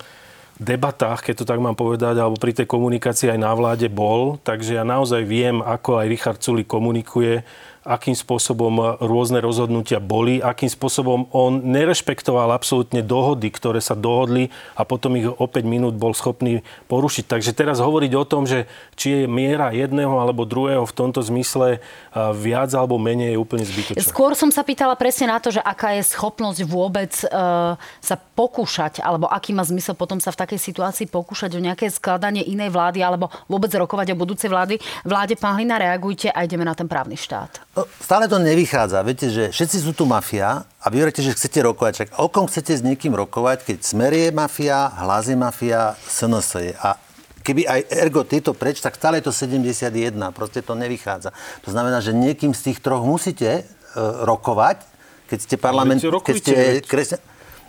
debatách, 0.58 1.26
keď 1.26 1.34
to 1.42 1.44
tak 1.44 1.58
mám 1.58 1.74
povedať, 1.74 2.14
alebo 2.16 2.38
pri 2.38 2.54
tej 2.54 2.66
komunikácii 2.70 3.30
aj 3.34 3.40
na 3.42 3.52
vláde 3.52 3.90
bol, 3.90 4.38
takže 4.40 4.78
ja 4.78 4.84
naozaj 4.86 5.26
viem, 5.26 5.58
ako 5.60 5.98
aj 5.98 6.06
Richard 6.06 6.40
Sulik 6.40 6.70
komunikuje 6.70 7.42
akým 7.84 8.16
spôsobom 8.16 8.98
rôzne 8.98 9.44
rozhodnutia 9.44 10.00
boli, 10.00 10.40
akým 10.40 10.72
spôsobom 10.72 11.28
on 11.30 11.60
nerešpektoval 11.60 12.50
absolútne 12.50 13.04
dohody, 13.04 13.52
ktoré 13.52 13.84
sa 13.84 13.92
dohodli 13.92 14.48
a 14.74 14.88
potom 14.88 15.14
ich 15.20 15.28
o 15.28 15.46
5 15.46 15.62
minút 15.68 15.94
bol 15.94 16.16
schopný 16.16 16.64
porušiť. 16.88 17.28
Takže 17.28 17.52
teraz 17.52 17.78
hovoriť 17.78 18.12
o 18.16 18.24
tom, 18.24 18.48
že 18.48 18.64
či 18.94 19.06
je 19.12 19.20
miera 19.30 19.70
jedného 19.74 20.16
alebo 20.16 20.46
druhého 20.48 20.86
v 20.86 20.94
tomto 20.94 21.20
zmysle 21.22 21.82
viac 22.14 22.70
alebo 22.74 22.96
menej 22.96 23.34
je 23.34 23.38
úplne 23.38 23.64
zbytočné. 23.66 24.02
Skôr 24.02 24.38
som 24.38 24.48
sa 24.48 24.62
pýtala 24.62 24.94
presne 24.94 25.30
na 25.30 25.38
to, 25.42 25.50
že 25.50 25.60
aká 25.60 25.98
je 25.98 26.02
schopnosť 26.06 26.60
vôbec 26.64 27.12
uh, 27.26 27.74
sa 27.98 28.16
pokúšať, 28.16 29.02
alebo 29.02 29.26
aký 29.30 29.54
má 29.54 29.62
zmysel 29.66 29.98
potom 29.98 30.18
sa 30.18 30.30
v 30.30 30.40
takej 30.42 30.60
situácii 30.62 31.06
pokúšať 31.10 31.58
o 31.58 31.60
nejaké 31.62 31.90
skladanie 31.90 32.42
inej 32.46 32.70
vlády 32.74 33.02
alebo 33.02 33.30
vôbec 33.46 33.70
rokovať 33.74 34.14
o 34.14 34.16
budúcej 34.18 34.50
vlády. 34.50 34.78
Vláde, 35.02 35.34
pán 35.38 35.58
Hlina, 35.58 35.78
reagujte 35.78 36.30
a 36.30 36.42
ideme 36.46 36.62
na 36.62 36.74
ten 36.74 36.86
právny 36.90 37.18
štát. 37.18 37.62
Stále 37.98 38.30
to 38.30 38.38
nevychádza. 38.38 39.02
Viete, 39.06 39.26
že 39.30 39.50
všetci 39.50 39.76
sú 39.82 39.90
tu 39.94 40.06
mafia 40.06 40.66
a 40.82 40.86
vy 40.90 41.02
hovoríte, 41.02 41.22
že 41.22 41.34
chcete 41.34 41.58
rokovať. 41.62 41.92
Čak 41.94 42.08
o 42.20 42.26
kom 42.30 42.46
chcete 42.46 42.74
s 42.78 42.82
niekým 42.82 43.14
rokovať, 43.14 43.66
keď 43.66 43.78
Smer 43.82 44.12
je 44.12 44.28
mafia, 44.34 44.90
Hlas 45.00 45.26
je 45.30 45.36
mafia, 45.38 45.94
SNS 46.06 46.48
je. 46.60 46.72
A 46.78 46.98
keby 47.44 47.68
aj 47.68 47.80
ergo 47.92 48.24
tieto 48.24 48.56
preč, 48.56 48.80
tak 48.80 48.96
stále 48.96 49.20
je 49.20 49.28
to 49.28 49.32
71. 49.36 49.92
Proste 50.32 50.64
to 50.64 50.72
nevychádza. 50.72 51.30
To 51.62 51.70
znamená, 51.70 52.00
že 52.00 52.16
niekým 52.16 52.56
z 52.56 52.72
tých 52.72 52.80
troch 52.80 53.04
musíte 53.04 53.62
uh, 53.62 54.24
rokovať, 54.24 54.80
keď 55.28 55.38
ste 55.38 55.56
parlament... 55.60 56.00
Keď 56.00 56.36
ste 56.40 56.56
kresťan... 56.82 57.20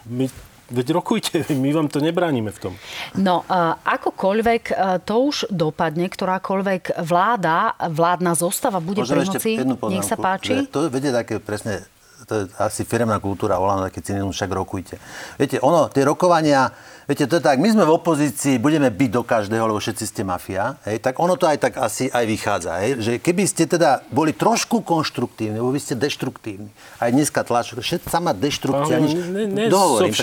My 0.07 0.31
Veď 0.65 0.97
rokujte, 0.97 1.45
my 1.63 1.69
vám 1.77 1.87
to 1.93 2.01
nebránime 2.01 2.49
v 2.49 2.57
tom. 2.57 2.73
No, 3.21 3.45
akokoľvek 3.85 4.63
e, 4.65 4.73
to 5.05 5.29
už 5.29 5.53
dopadne, 5.53 6.09
ktorákoľvek 6.09 7.05
vláda, 7.05 7.77
vládna 7.77 8.33
zostava 8.33 8.81
bude 8.81 9.05
Môžem 9.05 9.29
pri 9.29 9.29
moci, 9.29 9.51
nech 9.93 10.09
sa 10.09 10.17
páči. 10.17 10.65
To 10.73 10.89
vedie 10.89 11.13
také 11.13 11.37
presne 11.37 11.85
to 12.25 12.33
je 12.41 12.43
asi 12.57 12.81
firemná 12.87 13.21
kultúra, 13.21 13.61
voláme 13.61 13.85
taký 13.85 14.01
cynizmus, 14.01 14.33
však 14.33 14.49
rokujte. 14.49 14.95
Viete, 15.37 15.61
ono, 15.61 15.93
tie 15.93 16.01
rokovania, 16.01 16.73
viete, 17.05 17.29
to 17.29 17.37
je 17.37 17.43
tak, 17.43 17.61
my 17.61 17.69
sme 17.69 17.85
v 17.85 17.93
opozícii, 17.95 18.57
budeme 18.57 18.89
byť 18.89 19.09
do 19.13 19.21
každého, 19.21 19.69
lebo 19.69 19.77
všetci 19.77 20.05
ste 20.05 20.21
mafia, 20.25 20.77
hej, 20.89 21.01
tak 21.01 21.21
ono 21.21 21.37
to 21.37 21.45
aj 21.45 21.57
tak 21.61 21.73
asi 21.77 22.09
aj 22.09 22.25
vychádza, 22.25 22.71
hej, 22.81 22.91
že 23.01 23.11
keby 23.21 23.43
ste 23.45 23.69
teda 23.69 24.01
boli 24.09 24.33
trošku 24.33 24.81
konštruktívni, 24.81 25.61
lebo 25.61 25.69
vy 25.69 25.79
ste 25.81 25.93
deštruktívni. 25.93 26.69
Aj 26.97 27.09
dneska 27.13 27.45
tlač, 27.45 27.77
všetko 27.77 28.09
sama 28.09 28.33
deštrukcia, 28.33 28.97
nič, 28.97 29.11
ne, 29.13 29.45
ne, 29.45 29.65
dohovorím, 29.69 30.13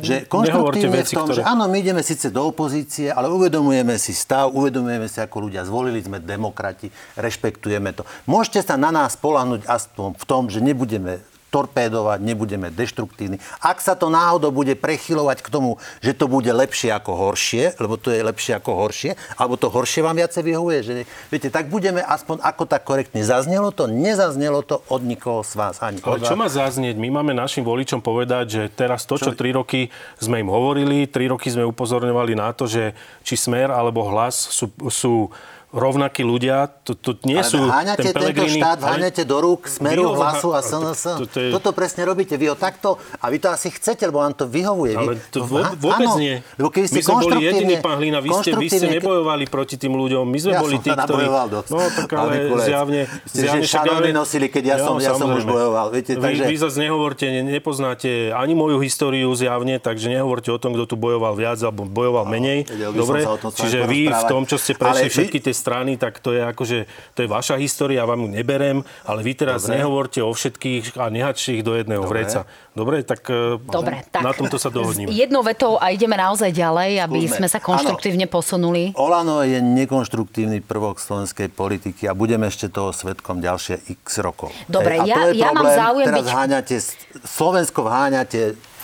že 0.00 0.24
konštruktívne 0.26 1.04
v 1.04 1.10
tom, 1.12 1.24
ktoré... 1.28 1.40
že 1.40 1.44
áno, 1.44 1.68
my 1.68 1.76
ideme 1.80 2.02
síce 2.04 2.32
do 2.32 2.48
opozície, 2.48 3.12
ale 3.12 3.28
uvedomujeme 3.28 3.96
si 4.00 4.16
stav, 4.16 4.50
uvedomujeme 4.52 5.06
si, 5.06 5.20
ako 5.20 5.48
ľudia 5.48 5.68
zvolili, 5.68 6.00
sme 6.00 6.20
demokrati, 6.20 6.88
rešpektujeme 7.20 7.92
to. 7.92 8.08
Môžete 8.24 8.64
sa 8.64 8.80
na 8.80 8.88
nás 8.88 9.16
polahnuť 9.20 9.68
aspoň 9.68 10.16
v 10.16 10.24
tom, 10.24 10.48
že 10.48 10.64
nebudeme 10.64 11.20
torpédovať, 11.50 12.22
nebudeme 12.22 12.70
deštruktívni. 12.70 13.42
Ak 13.58 13.82
sa 13.82 13.98
to 13.98 14.08
náhodou 14.08 14.54
bude 14.54 14.78
prechylovať 14.78 15.42
k 15.42 15.48
tomu, 15.50 15.82
že 15.98 16.14
to 16.14 16.30
bude 16.30 16.48
lepšie 16.48 16.94
ako 16.94 17.28
horšie, 17.28 17.74
lebo 17.82 17.98
to 17.98 18.14
je 18.14 18.22
lepšie 18.22 18.56
ako 18.56 18.70
horšie, 18.86 19.18
alebo 19.34 19.58
to 19.58 19.66
horšie 19.68 20.00
vám 20.06 20.16
viacej 20.16 20.42
vyhovuje, 20.46 20.78
že 20.80 20.92
viete, 21.28 21.50
tak 21.50 21.66
budeme 21.66 22.00
aspoň 22.00 22.40
ako 22.40 22.62
tak 22.70 22.86
korektne. 22.86 23.20
Zaznelo 23.26 23.74
to? 23.74 23.90
Nezaznelo 23.90 24.62
to 24.62 24.80
od 24.88 25.02
nikoho 25.02 25.42
z 25.42 25.58
vás 25.58 25.82
ani 25.82 25.98
Ale 26.06 26.22
čo 26.22 26.38
má 26.38 26.46
zaznieť? 26.46 26.96
My 26.96 27.20
máme 27.20 27.34
našim 27.34 27.66
voličom 27.66 27.98
povedať, 28.00 28.44
že 28.48 28.62
teraz 28.70 29.04
to, 29.04 29.18
čo, 29.18 29.34
čo 29.34 29.38
3 29.38 29.58
roky 29.58 29.90
sme 30.22 30.38
im 30.38 30.48
hovorili, 30.48 31.10
tri 31.10 31.26
roky 31.26 31.50
sme 31.50 31.66
upozorňovali 31.66 32.38
na 32.38 32.54
to, 32.54 32.70
že 32.70 32.94
či 33.26 33.34
smer 33.34 33.74
alebo 33.74 34.06
hlas 34.06 34.38
sú, 34.54 34.70
sú 34.86 35.34
rovnakí 35.72 36.20
ľudia, 36.20 36.66
to, 36.66 36.92
to 36.92 37.14
nie 37.22 37.36
Ale 37.36 37.46
sú... 37.46 37.58
háňate 37.62 38.10
ten 38.10 38.22
tento 38.26 38.42
štát, 38.44 38.78
háňate 38.80 39.22
do 39.22 39.38
rúk 39.38 39.64
smeru, 39.64 40.10
Vy 40.10 40.18
hlasu 40.18 40.48
a 40.50 40.60
SNS. 40.60 41.00
to- 41.16 41.28
to 41.28 41.38
je- 41.40 41.52
Toto 41.52 41.70
presne 41.70 42.02
robíte. 42.02 42.34
Vy 42.34 42.46
ho 42.46 42.56
takto, 42.56 42.88
a 43.14 43.26
vy 43.26 43.38
to 43.38 43.48
asi 43.48 43.70
chcete, 43.70 44.02
lebo 44.02 44.18
vám 44.18 44.32
to 44.32 44.44
vyhovuje. 44.44 44.92
Vy- 44.92 45.00
Ale 45.00 45.12
to 45.30 45.38
vo- 45.42 45.62
Á- 45.62 45.70
vôbec 45.72 46.10
áno, 46.10 46.18
nie. 46.18 46.42
Lebo 46.56 46.68
keby 46.68 46.86
ste 46.86 46.96
my 46.96 47.02
sme 47.02 47.14
boli 47.20 47.36
jediní, 47.40 47.74
pán 47.78 47.96
Hlina, 47.96 48.18
vy 48.18 48.30
ste, 48.36 48.50
vy 48.52 48.66
ste 48.66 48.86
nebojovali 48.92 49.44
proti 49.46 49.74
tým 49.76 49.94
ľuďom. 49.94 50.24
My 50.24 50.38
sme 50.38 50.52
Ja 50.52 50.60
boli 50.60 50.76
tí, 50.76 50.90
ktorí... 50.90 51.24
No 51.68 51.78
tak 51.88 52.10
ale 52.12 52.34
zjavne... 52.60 53.00
Ste, 53.24 53.38
zjavne 53.40 53.62
že 53.62 53.76
ale- 53.78 54.10
nosili, 54.12 54.46
keď 54.46 54.64
ja 54.64 54.76
som- 54.80 54.98
ja 54.98 55.14
som 55.14 55.30
už 55.30 55.44
bojoval, 55.44 55.86
viete, 55.88 56.12
vy, 56.12 56.22
takže- 56.34 56.46
vy 56.46 56.56
zase 56.58 56.78
nehovorte, 56.80 57.24
ne, 57.24 57.40
nepoznáte 57.52 58.10
ani 58.32 58.52
moju 58.52 58.80
históriu 58.80 59.30
zjavne, 59.32 59.78
takže 59.78 60.10
nehovorte 60.10 60.50
o 60.50 60.58
tom, 60.58 60.74
kto 60.74 60.84
tu 60.84 60.96
bojoval 60.96 61.32
viac 61.32 61.58
alebo 61.58 61.84
bojoval 61.84 62.26
menej. 62.26 62.66
Dobre? 62.90 63.22
Čiže 63.54 63.86
vy 63.86 64.08
v 64.08 64.22
tom, 64.26 64.42
čo 64.42 64.56
ste 64.56 64.74
prešli 64.74 65.06
vy- 65.06 65.14
všetky 65.14 65.38
tie 65.38 65.54
strany, 65.60 65.94
tak 65.94 66.16
to 66.18 66.32
je 66.32 66.40
akože, 66.42 66.78
to 67.12 67.20
je 67.20 67.28
vaša 67.28 67.54
história, 67.56 68.00
ja 68.00 68.06
vám 68.06 68.20
ju 68.20 68.28
neberem, 68.30 68.76
ale 69.04 69.20
vy 69.20 69.32
teraz 69.34 69.62
Dobre. 69.62 69.76
nehovorte 69.76 70.18
o 70.18 70.30
všetkých 70.30 70.96
a 70.96 71.06
nehačte 71.06 71.52
ich 71.52 71.62
do 71.62 71.74
jedného 71.74 72.00
Dobre. 72.00 72.24
vreca. 72.24 72.48
Dobre, 72.70 73.02
tak 73.02 73.20
e, 73.26 73.60
Dobre, 73.60 74.06
tak. 74.08 74.22
na 74.22 74.32
tomto 74.32 74.56
sa 74.56 74.68
dohodníme. 74.68 75.10
Jednou 75.10 75.42
vetou 75.42 75.76
a 75.76 75.90
ideme 75.90 76.14
naozaj 76.14 76.48
ďalej, 76.50 77.02
aby 77.02 77.18
Skúsme. 77.26 77.36
sme 77.36 77.48
sa 77.48 77.58
konštruktívne 77.60 78.24
posunuli. 78.24 78.94
Olano 78.96 79.42
je 79.42 79.60
nekonštruktívny 79.60 80.60
prvok 80.60 80.96
slovenskej 80.96 81.50
politiky 81.50 82.06
a 82.06 82.14
budeme 82.14 82.46
ešte 82.46 82.66
toho 82.66 82.90
svetkom 82.90 83.38
ďalšie 83.38 83.76
x 83.92 84.16
rokov. 84.18 84.54
Dobre, 84.66 84.96
Hej, 84.96 85.00
a 85.00 85.04
ja- 85.04 85.16
to 85.16 85.20
je 85.28 85.34
ja 85.36 85.50
mám 85.50 85.66
záujem 85.66 86.06
teraz 86.06 86.22
byť- 86.22 86.32
háňate, 86.32 86.76
Slovensko 87.20 87.80
vháňate 87.82 88.40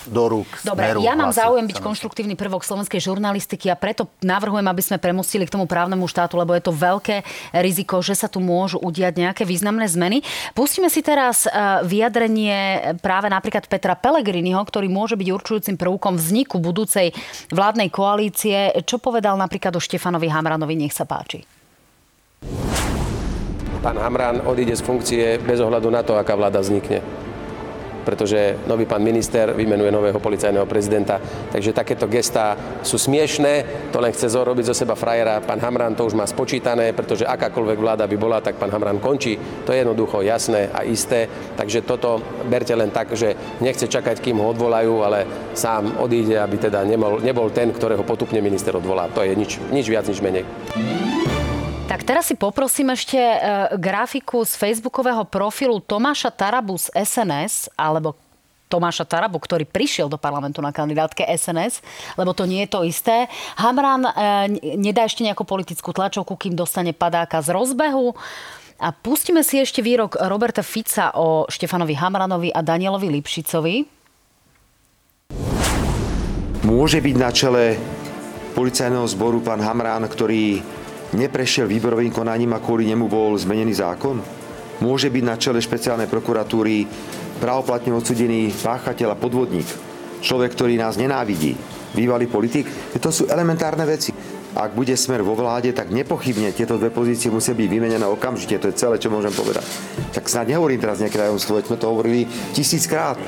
do 0.07 0.25
rúk 0.31 0.49
Dobre, 0.63 0.95
smeru, 0.95 1.01
ja 1.03 1.19
mám 1.19 1.31
hlasu, 1.31 1.43
záujem 1.43 1.67
byť 1.67 1.79
konštruktívny 1.83 2.35
prvok 2.39 2.63
slovenskej 2.63 3.03
žurnalistiky 3.03 3.69
a 3.69 3.77
preto 3.77 4.07
navrhujem, 4.23 4.67
aby 4.67 4.83
sme 4.83 5.03
premostili 5.03 5.45
k 5.45 5.55
tomu 5.55 5.67
právnemu 5.67 6.07
štátu, 6.07 6.39
lebo 6.39 6.55
je 6.55 6.63
to 6.63 6.73
veľké 6.73 7.27
riziko, 7.61 7.99
že 8.01 8.15
sa 8.15 8.31
tu 8.31 8.39
môžu 8.39 8.79
udiať 8.79 9.19
nejaké 9.19 9.43
významné 9.43 9.91
zmeny. 9.91 10.23
Pustíme 10.55 10.87
si 10.89 11.03
teraz 11.03 11.45
eh, 11.47 11.53
vyjadrenie 11.83 12.95
práve 13.03 13.27
napríklad 13.27 13.67
Petra 13.67 13.99
Pellegriniho, 13.99 14.63
ktorý 14.63 14.87
môže 14.87 15.19
byť 15.19 15.29
určujúcim 15.29 15.77
prvkom 15.77 16.17
vzniku 16.17 16.63
budúcej 16.63 17.11
vládnej 17.51 17.91
koalície. 17.91 18.73
Čo 18.87 19.03
povedal 19.03 19.35
napríklad 19.37 19.75
o 19.75 19.83
Štefanovi 19.83 20.31
Hamranovi, 20.31 20.79
nech 20.79 20.95
sa 20.95 21.05
páči. 21.05 21.43
Pán 23.83 24.03
Hamran 24.03 24.43
odíde 24.43 24.75
z 24.75 24.83
funkcie 24.83 25.39
bez 25.39 25.63
ohľadu 25.63 25.89
na 25.93 26.03
to, 26.03 26.19
aká 26.19 26.35
vláda 26.35 26.59
vznikne 26.59 27.26
pretože 28.07 28.63
nový 28.71 28.87
pán 28.87 29.03
minister 29.03 29.51
vymenuje 29.51 29.91
nového 29.91 30.23
policajného 30.23 30.63
prezidenta. 30.71 31.19
Takže 31.51 31.75
takéto 31.75 32.07
gestá 32.07 32.55
sú 32.87 32.95
smiešné, 32.95 33.91
to 33.91 33.99
len 33.99 34.15
chce 34.15 34.31
robiť 34.31 34.71
zo 34.71 34.79
seba 34.79 34.95
frajera. 34.95 35.43
Pán 35.43 35.59
Hamran 35.59 35.99
to 35.99 36.07
už 36.07 36.15
má 36.15 36.23
spočítané, 36.23 36.95
pretože 36.95 37.27
akákoľvek 37.27 37.79
vláda 37.83 38.07
by 38.07 38.15
bola, 38.15 38.39
tak 38.39 38.63
pán 38.63 38.71
Hamran 38.71 39.03
končí. 39.03 39.35
To 39.67 39.75
je 39.75 39.83
jednoducho 39.83 40.23
jasné 40.23 40.71
a 40.71 40.87
isté. 40.87 41.27
Takže 41.59 41.83
toto 41.83 42.23
berte 42.47 42.71
len 42.79 42.95
tak, 42.95 43.19
že 43.19 43.59
nechce 43.59 43.91
čakať, 43.91 44.23
kým 44.23 44.39
ho 44.39 44.55
odvolajú, 44.55 45.03
ale 45.03 45.27
sám 45.59 45.99
odíde, 45.99 46.39
aby 46.39 46.57
teda 46.63 46.87
nebol, 46.87 47.19
nebol 47.19 47.51
ten, 47.51 47.75
ktorého 47.75 48.07
potupne 48.07 48.39
minister 48.39 48.77
odvolá. 48.79 49.11
To 49.11 49.27
je 49.27 49.35
nič, 49.35 49.59
nič 49.75 49.91
viac, 49.91 50.07
nič 50.07 50.23
menej. 50.23 50.47
Tak 51.87 52.03
teraz 52.03 52.26
si 52.26 52.34
poprosím 52.34 52.91
ešte 52.91 53.14
e, 53.14 53.39
grafiku 53.78 54.43
z 54.43 54.59
facebookového 54.59 55.22
profilu 55.22 55.78
Tomáša 55.78 56.34
Tarabu 56.34 56.74
z 56.74 56.91
SNS, 56.91 57.70
alebo 57.78 58.18
Tomáša 58.66 59.07
Tarabu, 59.07 59.39
ktorý 59.39 59.62
prišiel 59.62 60.11
do 60.11 60.18
parlamentu 60.18 60.59
na 60.59 60.74
kandidátke 60.74 61.22
SNS, 61.22 61.87
lebo 62.18 62.34
to 62.34 62.43
nie 62.43 62.66
je 62.66 62.70
to 62.74 62.82
isté. 62.82 63.30
Hamran 63.55 64.03
e, 64.03 64.11
nedá 64.74 65.07
ešte 65.07 65.22
nejakú 65.22 65.47
politickú 65.47 65.95
tlačovku, 65.95 66.34
kým 66.34 66.59
dostane 66.59 66.91
padáka 66.91 67.39
z 67.39 67.55
rozbehu. 67.55 68.18
A 68.82 68.91
pustíme 68.91 69.47
si 69.47 69.62
ešte 69.62 69.78
výrok 69.78 70.18
Roberta 70.26 70.66
Fica 70.66 71.14
o 71.14 71.47
Štefanovi 71.47 71.95
Hamranovi 71.95 72.51
a 72.51 72.66
Danielovi 72.66 73.14
Lipšicovi. 73.14 73.76
Môže 76.66 76.99
byť 76.99 77.14
na 77.14 77.30
čele 77.30 77.78
policajného 78.59 79.07
zboru 79.07 79.39
pán 79.39 79.62
Hamrán, 79.62 80.03
ktorý 80.11 80.66
neprešiel 81.15 81.71
výberovým 81.71 82.11
konaním 82.11 82.57
a 82.57 82.63
kvôli 82.63 82.89
nemu 82.91 83.07
bol 83.07 83.37
zmenený 83.39 83.79
zákon? 83.79 84.19
Môže 84.83 85.09
byť 85.09 85.25
na 85.25 85.37
čele 85.39 85.63
špeciálnej 85.63 86.11
prokuratúry 86.11 86.89
pravoplatne 87.39 87.93
odsudený 87.95 88.53
páchateľ 88.57 89.15
a 89.15 89.21
podvodník, 89.21 89.69
človek, 90.25 90.53
ktorý 90.57 90.81
nás 90.81 90.99
nenávidí, 90.99 91.57
bývalý 91.93 92.29
politik? 92.29 92.69
To 92.97 93.09
sú 93.13 93.29
elementárne 93.29 93.85
veci. 93.85 94.13
Ak 94.57 94.73
bude 94.73 94.97
smer 94.97 95.21
vo 95.21 95.37
vláde, 95.37 95.77
tak 95.77 95.93
nepochybne 95.93 96.49
tieto 96.57 96.81
dve 96.81 96.89
pozície 96.89 97.29
musia 97.29 97.53
byť 97.53 97.69
vymenené 97.69 98.09
okamžite. 98.09 98.57
To 98.57 98.73
je 98.73 98.81
celé, 98.81 98.97
čo 98.97 99.13
môžem 99.13 99.29
povedať. 99.29 99.69
Tak 100.17 100.33
snad 100.33 100.49
nehovorím 100.49 100.81
teraz 100.81 100.97
nejaké 100.97 101.21
tajomstvo, 101.21 101.61
sme 101.61 101.77
to 101.77 101.93
hovorili 101.93 102.25
tisíckrát. 102.57 103.21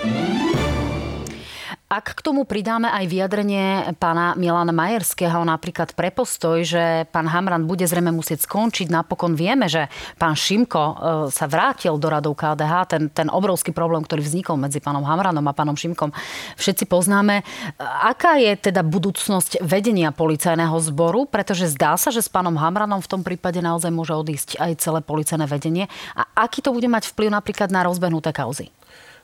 Ak 1.88 2.12
k 2.12 2.20
tomu 2.20 2.44
pridáme 2.44 2.92
aj 2.92 3.08
vyjadrenie 3.08 3.96
pána 3.96 4.36
Milana 4.36 4.76
Majerského, 4.76 5.40
napríklad 5.40 5.96
pre 5.96 6.12
postoj, 6.12 6.60
že 6.60 7.08
pán 7.08 7.24
Hamran 7.24 7.64
bude 7.64 7.88
zrejme 7.88 8.12
musieť 8.12 8.44
skončiť, 8.44 8.92
napokon 8.92 9.32
vieme, 9.32 9.72
že 9.72 9.88
pán 10.20 10.36
Šimko 10.36 10.84
e, 10.84 10.94
sa 11.32 11.48
vrátil 11.48 11.96
do 11.96 12.12
radov 12.12 12.36
KDH, 12.36 12.74
ten, 12.92 13.02
ten 13.08 13.32
obrovský 13.32 13.72
problém, 13.72 14.04
ktorý 14.04 14.20
vznikol 14.20 14.60
medzi 14.60 14.84
pánom 14.84 15.00
Hamranom 15.00 15.40
a 15.48 15.56
pánom 15.56 15.80
Šimkom, 15.80 16.12
všetci 16.60 16.84
poznáme. 16.84 17.40
Aká 17.80 18.36
je 18.36 18.52
teda 18.68 18.84
budúcnosť 18.84 19.64
vedenia 19.64 20.12
policajného 20.12 20.76
zboru? 20.92 21.24
Pretože 21.24 21.72
zdá 21.72 21.96
sa, 21.96 22.12
že 22.12 22.20
s 22.20 22.28
pánom 22.28 22.60
Hamranom 22.60 23.00
v 23.00 23.08
tom 23.16 23.24
prípade 23.24 23.64
naozaj 23.64 23.88
môže 23.88 24.12
odísť 24.12 24.60
aj 24.60 24.76
celé 24.76 25.00
policajné 25.00 25.48
vedenie. 25.48 25.88
A 26.12 26.28
aký 26.36 26.60
to 26.60 26.68
bude 26.68 26.84
mať 26.84 27.08
vplyv 27.16 27.32
napríklad 27.32 27.72
na 27.72 27.80
rozbehnuté 27.80 28.36
kauzy? 28.36 28.68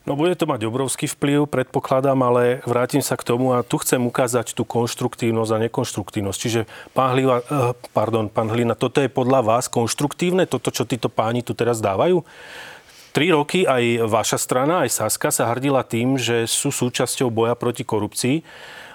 No 0.05 0.21
bude 0.21 0.37
to 0.37 0.45
mať 0.45 0.69
obrovský 0.69 1.09
vplyv, 1.09 1.49
predpokladám, 1.49 2.21
ale 2.21 2.61
vrátim 2.69 3.01
sa 3.01 3.17
k 3.17 3.25
tomu 3.25 3.57
a 3.57 3.65
tu 3.65 3.81
chcem 3.81 3.97
ukázať 4.05 4.53
tú 4.53 4.69
konštruktívnosť 4.69 5.51
a 5.57 5.63
nekonštruktívnosť. 5.65 6.39
Čiže 6.45 6.61
pán, 6.93 7.17
Hliva, 7.17 7.41
eh, 7.41 7.73
pardon, 7.97 8.29
pán 8.29 8.53
Hlina, 8.53 8.77
toto 8.77 9.01
je 9.01 9.09
podľa 9.09 9.41
vás 9.41 9.65
konštruktívne, 9.73 10.45
toto, 10.45 10.69
čo 10.69 10.85
títo 10.85 11.09
páni 11.09 11.41
tu 11.41 11.57
teraz 11.57 11.81
dávajú? 11.81 12.21
Tri 13.17 13.33
roky 13.33 13.65
aj 13.65 14.05
vaša 14.05 14.37
strana, 14.37 14.85
aj 14.85 14.93
Saska 14.93 15.33
sa 15.33 15.49
hrdila 15.49 15.81
tým, 15.87 16.21
že 16.21 16.45
sú 16.45 16.69
súčasťou 16.69 17.33
boja 17.33 17.57
proti 17.57 17.87
korupcii. 17.87 18.45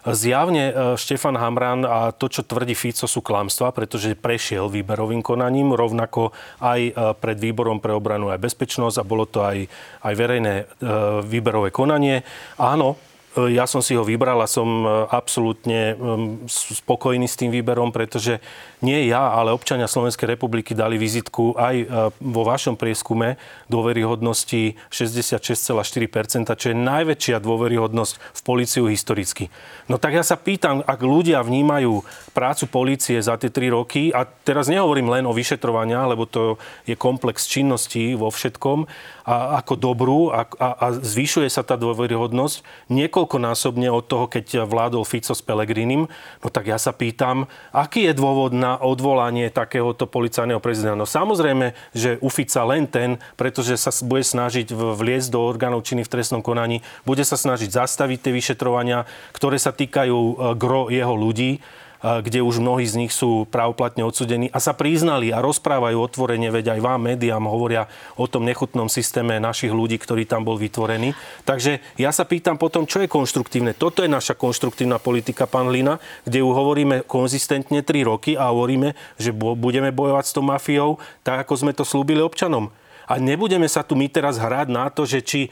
Zjavne 0.07 0.71
e, 0.71 0.73
Štefan 0.95 1.35
Hamran 1.35 1.83
a 1.83 2.15
to, 2.15 2.31
čo 2.31 2.47
tvrdí 2.47 2.71
Fico, 2.77 3.03
sú 3.03 3.19
klamstvá, 3.19 3.75
pretože 3.75 4.15
prešiel 4.15 4.71
výberovým 4.71 5.19
konaním, 5.19 5.75
rovnako 5.75 6.31
aj 6.63 6.79
e, 6.79 6.91
pred 7.19 7.37
výborom 7.39 7.83
pre 7.83 7.91
obranu 7.91 8.31
aj 8.31 8.39
bezpečnosť 8.39 8.95
a 9.01 9.07
bolo 9.07 9.27
to 9.27 9.43
aj, 9.43 9.67
aj 10.05 10.13
verejné 10.15 10.53
e, 10.55 10.65
výberové 11.27 11.75
konanie. 11.75 12.23
Áno, 12.55 12.95
ja 13.47 13.69
som 13.69 13.79
si 13.79 13.95
ho 13.95 14.03
vybral 14.03 14.41
a 14.43 14.49
som 14.49 14.83
absolútne 15.07 15.95
spokojný 16.49 17.29
s 17.29 17.39
tým 17.39 17.53
výberom, 17.53 17.93
pretože 17.93 18.41
nie 18.83 19.07
ja, 19.07 19.31
ale 19.31 19.55
občania 19.55 19.87
Slovenskej 19.87 20.35
republiky 20.35 20.75
dali 20.75 20.99
vizitku 20.99 21.55
aj 21.55 21.75
vo 22.19 22.43
vašom 22.43 22.75
prieskume 22.75 23.39
dôveryhodnosti 23.69 24.75
66,4%, 24.89 26.49
čo 26.57 26.67
je 26.71 26.75
najväčšia 26.75 27.37
dôveryhodnosť 27.43 28.13
v 28.17 28.41
políciu 28.41 28.83
historicky. 28.89 29.53
No 29.91 30.01
tak 30.01 30.17
ja 30.17 30.23
sa 30.25 30.39
pýtam, 30.39 30.81
ak 30.81 30.99
ľudia 30.99 31.43
vnímajú 31.45 32.01
prácu 32.33 32.65
polície 32.71 33.21
za 33.21 33.37
tie 33.37 33.53
tri 33.53 33.69
roky, 33.69 34.09
a 34.09 34.25
teraz 34.25 34.71
nehovorím 34.71 35.11
len 35.11 35.23
o 35.29 35.35
vyšetrovania, 35.35 36.09
lebo 36.09 36.25
to 36.25 36.57
je 36.89 36.97
komplex 36.97 37.45
činností 37.45 38.17
vo 38.17 38.33
všetkom, 38.33 38.89
a 39.29 39.61
ako 39.61 39.73
dobrú 39.77 40.33
a, 40.33 40.49
a, 40.57 40.67
a 40.73 40.85
zvyšuje 40.97 41.45
sa 41.53 41.61
tá 41.61 41.77
dôveryhodnosť 41.77 42.89
niekoľkonásobne 43.30 43.93
od 43.93 44.09
toho, 44.09 44.25
keď 44.25 44.65
vládol 44.65 45.05
Fico 45.05 45.38
s 45.38 45.45
Pelegrinim, 45.45 46.09
no 46.41 46.47
tak 46.49 46.65
ja 46.65 46.82
sa 46.82 46.89
pýtam, 46.89 47.45
aký 47.69 48.09
je 48.09 48.17
dôvod 48.17 48.57
na 48.57 48.82
odvolanie 48.82 49.53
takéhoto 49.53 50.09
policajného 50.09 50.57
prezidenta? 50.57 50.97
No 50.97 51.05
samozrejme, 51.05 51.77
že 51.93 52.17
u 52.25 52.30
Fica 52.34 52.65
len 52.65 52.89
ten, 52.89 53.21
pretože 53.38 53.77
sa 53.77 53.93
bude 54.01 54.25
snažiť 54.25 54.73
vliesť 54.73 55.30
do 55.30 55.45
orgánov 55.45 55.86
činy 55.86 56.01
v 56.01 56.11
trestnom 56.17 56.41
konaní, 56.41 56.82
bude 57.05 57.21
sa 57.21 57.38
snažiť 57.38 57.69
zastaviť 57.69 58.17
tie 58.25 58.34
vyšetrovania, 58.34 59.05
ktoré 59.38 59.61
sa 59.61 59.69
týkajú 59.69 60.57
gro 60.57 60.89
jeho 60.89 61.13
ľudí 61.13 61.61
kde 61.99 62.39
už 62.39 62.63
mnohí 62.63 62.87
z 62.87 62.95
nich 62.95 63.11
sú 63.11 63.43
právoplatne 63.51 64.07
odsudení 64.07 64.47
a 64.49 64.63
sa 64.63 64.71
priznali 64.71 65.35
a 65.35 65.43
rozprávajú 65.43 65.99
otvorene, 65.99 66.47
veď 66.47 66.77
aj 66.77 66.79
vám, 66.79 67.11
médiám 67.11 67.43
hovoria 67.43 67.91
o 68.15 68.23
tom 68.25 68.47
nechutnom 68.47 68.87
systéme 68.87 69.35
našich 69.39 69.75
ľudí, 69.75 69.99
ktorý 69.99 70.23
tam 70.23 70.47
bol 70.47 70.55
vytvorený. 70.55 71.11
Takže 71.43 71.83
ja 71.99 72.15
sa 72.15 72.23
pýtam 72.23 72.55
potom, 72.55 72.87
čo 72.87 73.03
je 73.03 73.11
konštruktívne. 73.11 73.75
Toto 73.75 73.99
je 73.99 74.09
naša 74.11 74.39
konštruktívna 74.39 74.95
politika, 74.95 75.43
pán 75.43 75.67
Lina, 75.67 75.99
kde 76.23 76.39
ju 76.39 76.49
hovoríme 76.49 77.03
konzistentne 77.03 77.83
3 77.83 78.07
roky 78.07 78.39
a 78.39 78.51
hovoríme, 78.51 78.95
že 79.19 79.35
budeme 79.35 79.91
bojovať 79.91 80.25
s 80.25 80.35
tou 80.35 80.43
mafiou 80.43 81.01
tak, 81.23 81.43
ako 81.43 81.53
sme 81.59 81.75
to 81.75 81.83
slúbili 81.83 82.23
občanom. 82.23 82.71
A 83.10 83.18
nebudeme 83.18 83.66
sa 83.66 83.82
tu 83.82 83.97
my 83.97 84.05
teraz 84.05 84.38
hrať 84.38 84.70
na 84.70 84.86
to, 84.93 85.10
že 85.10 85.26
či 85.26 85.41
e, 85.45 85.49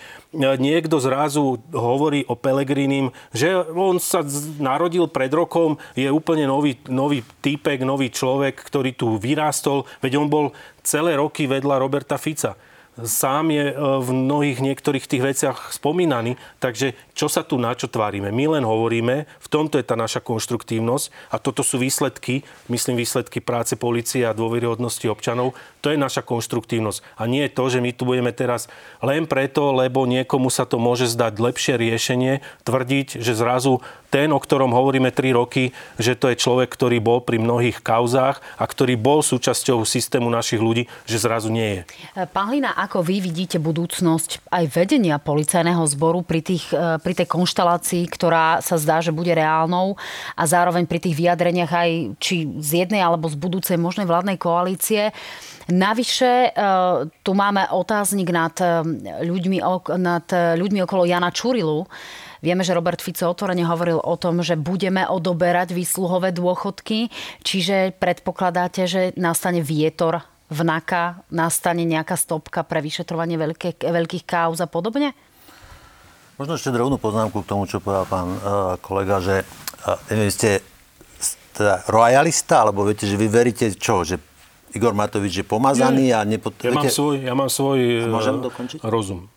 niekto 0.61 1.01
zrazu 1.01 1.57
hovorí 1.73 2.21
o 2.29 2.37
Pelegrinim, 2.37 3.09
že 3.33 3.49
on 3.73 3.97
sa 3.97 4.21
narodil 4.61 5.09
pred 5.09 5.33
rokom, 5.33 5.81
je 5.97 6.05
úplne 6.05 6.45
nový, 6.45 6.77
nový 6.85 7.25
týpek, 7.41 7.81
nový 7.81 8.13
človek, 8.13 8.61
ktorý 8.61 8.93
tu 8.93 9.17
vyrástol, 9.17 9.89
veď 10.05 10.21
on 10.21 10.29
bol 10.29 10.45
celé 10.85 11.17
roky 11.17 11.49
vedľa 11.49 11.81
Roberta 11.81 12.21
Fica 12.21 12.53
sám 13.03 13.53
je 13.53 13.65
e, 13.69 13.75
v 13.77 14.09
mnohých 14.09 14.59
niektorých 14.63 15.05
tých 15.05 15.21
veciach 15.21 15.57
spomínaný. 15.73 16.39
Takže 16.57 16.97
čo 17.13 17.29
sa 17.29 17.45
tu 17.45 17.61
na 17.61 17.77
čo 17.77 17.85
tvárime? 17.85 18.33
My 18.33 18.57
len 18.57 18.65
hovoríme, 18.65 19.25
v 19.27 19.47
tomto 19.49 19.77
je 19.77 19.85
tá 19.85 19.93
naša 19.93 20.23
konštruktívnosť 20.23 21.33
a 21.33 21.37
toto 21.37 21.61
sú 21.61 21.77
výsledky, 21.77 22.41
myslím 22.69 23.01
výsledky 23.01 23.41
práce 23.43 23.77
policie 23.77 24.25
a 24.25 24.33
dôveryhodnosti 24.33 25.05
občanov. 25.05 25.53
To 25.85 25.93
je 25.93 25.97
naša 25.97 26.25
konštruktívnosť. 26.25 27.05
A 27.21 27.29
nie 27.29 27.45
je 27.45 27.53
to, 27.53 27.63
že 27.69 27.79
my 27.79 27.91
tu 27.93 28.03
budeme 28.09 28.33
teraz 28.33 28.65
len 28.99 29.29
preto, 29.29 29.71
lebo 29.71 30.09
niekomu 30.09 30.49
sa 30.49 30.65
to 30.65 30.81
môže 30.81 31.09
zdať 31.13 31.33
lepšie 31.37 31.73
riešenie, 31.77 32.41
tvrdiť, 32.65 33.21
že 33.21 33.33
zrazu 33.37 33.79
ten, 34.07 34.31
o 34.31 34.39
ktorom 34.39 34.71
hovoríme 34.71 35.11
3 35.11 35.35
roky, 35.35 35.75
že 35.99 36.15
to 36.15 36.31
je 36.31 36.39
človek, 36.39 36.71
ktorý 36.71 37.03
bol 37.03 37.19
pri 37.19 37.43
mnohých 37.43 37.83
kauzách 37.83 38.39
a 38.55 38.63
ktorý 38.63 38.95
bol 38.95 39.19
súčasťou 39.19 39.83
systému 39.83 40.31
našich 40.31 40.63
ľudí, 40.63 40.87
že 41.03 41.19
zrazu 41.19 41.51
nie 41.51 41.83
je. 41.83 42.25
Pán 42.31 42.47
Hlina, 42.51 42.71
ako 42.87 43.03
vy 43.03 43.19
vidíte 43.19 43.59
budúcnosť 43.59 44.47
aj 44.47 44.63
vedenia 44.71 45.19
policajného 45.19 45.83
zboru 45.91 46.23
pri, 46.23 46.39
tých, 46.39 46.71
e, 46.71 46.95
pri 47.03 47.13
tej 47.13 47.27
konštalácii, 47.27 48.07
ktorá 48.07 48.63
sa 48.63 48.79
zdá, 48.79 49.03
že 49.03 49.11
bude 49.11 49.35
reálnou? 49.35 49.99
A 50.39 50.47
zároveň 50.47 50.87
pri 50.87 51.03
tých 51.03 51.19
vyjadreniach 51.19 51.67
aj 51.67 51.89
či 52.23 52.47
z 52.63 52.87
jednej 52.87 53.03
alebo 53.03 53.27
z 53.27 53.35
budúcej 53.35 53.75
možnej 53.75 54.07
vládnej 54.07 54.39
koalície. 54.39 55.11
Navyše 55.67 56.31
e, 56.31 56.49
tu 57.27 57.31
máme 57.35 57.67
otáznik 57.75 58.31
nad 58.31 58.55
e, 58.63 58.87
ľuďmi, 59.27 59.59
nad 59.99 60.27
ľuďmi 60.55 60.79
okolo 60.87 61.03
Jana 61.03 61.35
Čurilu, 61.35 61.83
Vieme, 62.37 62.61
že 62.61 62.77
Robert 62.77 63.01
Fico 63.01 63.33
otvorene 63.33 63.65
hovoril 63.65 63.97
o 63.97 64.13
tom, 64.13 64.45
že 64.45 64.53
budeme 64.53 65.09
odoberať 65.09 65.73
výsluhové 65.73 66.29
dôchodky, 66.37 67.09
čiže 67.41 67.97
predpokladáte, 67.97 68.85
že 68.85 69.01
nastane 69.17 69.65
vietor 69.65 70.21
v 70.47 70.59
NAKA, 70.63 71.27
nastane 71.29 71.83
nejaká 71.83 72.15
stopka 72.15 72.63
pre 72.63 72.79
vyšetrovanie 72.79 73.35
veľké, 73.35 73.83
veľkých 73.83 74.23
káuz 74.23 74.63
a 74.63 74.67
podobne? 74.67 75.11
Možno 76.39 76.55
ešte 76.55 76.71
drobnú 76.71 77.01
poznámku 77.01 77.43
k 77.43 77.49
tomu, 77.49 77.65
čo 77.65 77.81
povedal 77.81 78.05
pán 78.07 78.27
uh, 78.29 78.39
kolega, 78.79 79.19
že 79.19 79.43
uh, 79.43 79.97
neviem, 80.13 80.31
ste 80.31 80.61
teda 81.57 81.83
royalista, 81.89 82.63
alebo 82.63 82.85
viete, 82.85 83.09
že 83.09 83.17
vy 83.17 83.27
veríte 83.27 83.65
čo, 83.73 84.05
že 84.05 84.21
Igor 84.77 84.93
Matovič 84.93 85.41
je 85.41 85.45
pomazaný 85.47 86.13
Nie. 86.13 86.21
a 86.21 86.27
nepot... 86.27 86.53
Ja, 86.61 86.69
mám 86.69 86.87
svoj, 86.87 87.25
ja 87.25 87.33
mám 87.33 87.49
svoj 87.49 88.07
uh, 88.07 88.87
rozum 88.87 89.27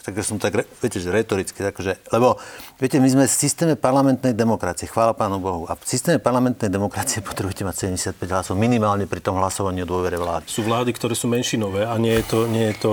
tak 0.00 0.16
som 0.24 0.40
tak, 0.40 0.64
viete, 0.80 0.96
že 0.96 1.12
retoricky, 1.12 1.60
takže, 1.60 2.00
lebo, 2.10 2.40
viete, 2.80 2.96
my 2.96 3.08
sme 3.08 3.24
v 3.28 3.32
systéme 3.32 3.74
parlamentnej 3.76 4.32
demokracie, 4.32 4.88
chvála 4.88 5.12
Pánu 5.12 5.36
Bohu. 5.38 5.68
A 5.68 5.76
v 5.76 5.84
systéme 5.84 6.16
parlamentnej 6.16 6.72
demokracie 6.72 7.20
potrebujete 7.20 7.68
mať 7.68 7.92
75 8.16 8.16
hlasov 8.32 8.56
minimálne 8.56 9.04
pri 9.04 9.20
tom 9.20 9.36
hlasovaní 9.36 9.84
o 9.84 9.88
dôvere 9.88 10.16
vlády. 10.16 10.48
Sú 10.48 10.64
vlády, 10.64 10.90
ktoré 10.96 11.12
sú 11.12 11.28
menšinové 11.28 11.84
a 11.84 11.94
nie 12.00 12.16
je 12.20 12.24
to, 12.24 12.38
nie 12.48 12.72
je 12.72 12.76
to 12.80 12.92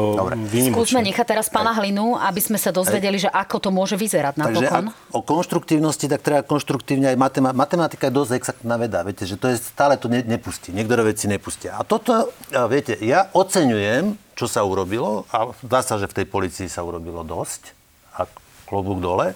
Skúsme 0.76 1.02
nechať 1.02 1.26
teraz 1.26 1.48
pána 1.48 1.72
Hlinu, 1.72 2.20
aby 2.20 2.44
sme 2.44 2.60
sa 2.60 2.76
dozvedeli, 2.76 3.18
že 3.18 3.32
ako 3.32 3.58
to 3.64 3.70
môže 3.72 3.96
vyzerať 3.96 4.36
Takže 4.38 4.68
ak, 4.68 4.86
o 5.16 5.22
konštruktívnosti, 5.24 6.06
tak 6.12 6.20
treba 6.22 6.44
konštruktívne 6.44 7.16
aj 7.16 7.18
matematika, 7.18 7.56
matematika 7.56 8.04
je 8.12 8.14
dosť 8.14 8.32
exaktná 8.36 8.76
veda. 8.76 9.02
Viete, 9.08 9.24
že 9.24 9.40
to 9.40 9.48
je 9.48 9.56
stále 9.58 9.96
to 9.96 10.12
ne, 10.12 10.22
nepustí. 10.28 10.76
Niektoré 10.76 11.08
veci 11.08 11.32
nepustia. 11.32 11.80
A 11.80 11.88
toto, 11.88 12.32
viete, 12.68 13.00
ja 13.00 13.32
oceňujem 13.32 14.27
čo 14.38 14.46
sa 14.46 14.62
urobilo 14.62 15.26
a 15.34 15.50
dá 15.66 15.82
sa, 15.82 15.98
že 15.98 16.06
v 16.06 16.22
tej 16.22 16.26
policii 16.30 16.70
sa 16.70 16.86
urobilo 16.86 17.26
dosť 17.26 17.74
a 18.14 18.30
klobúk 18.70 19.02
dole. 19.02 19.34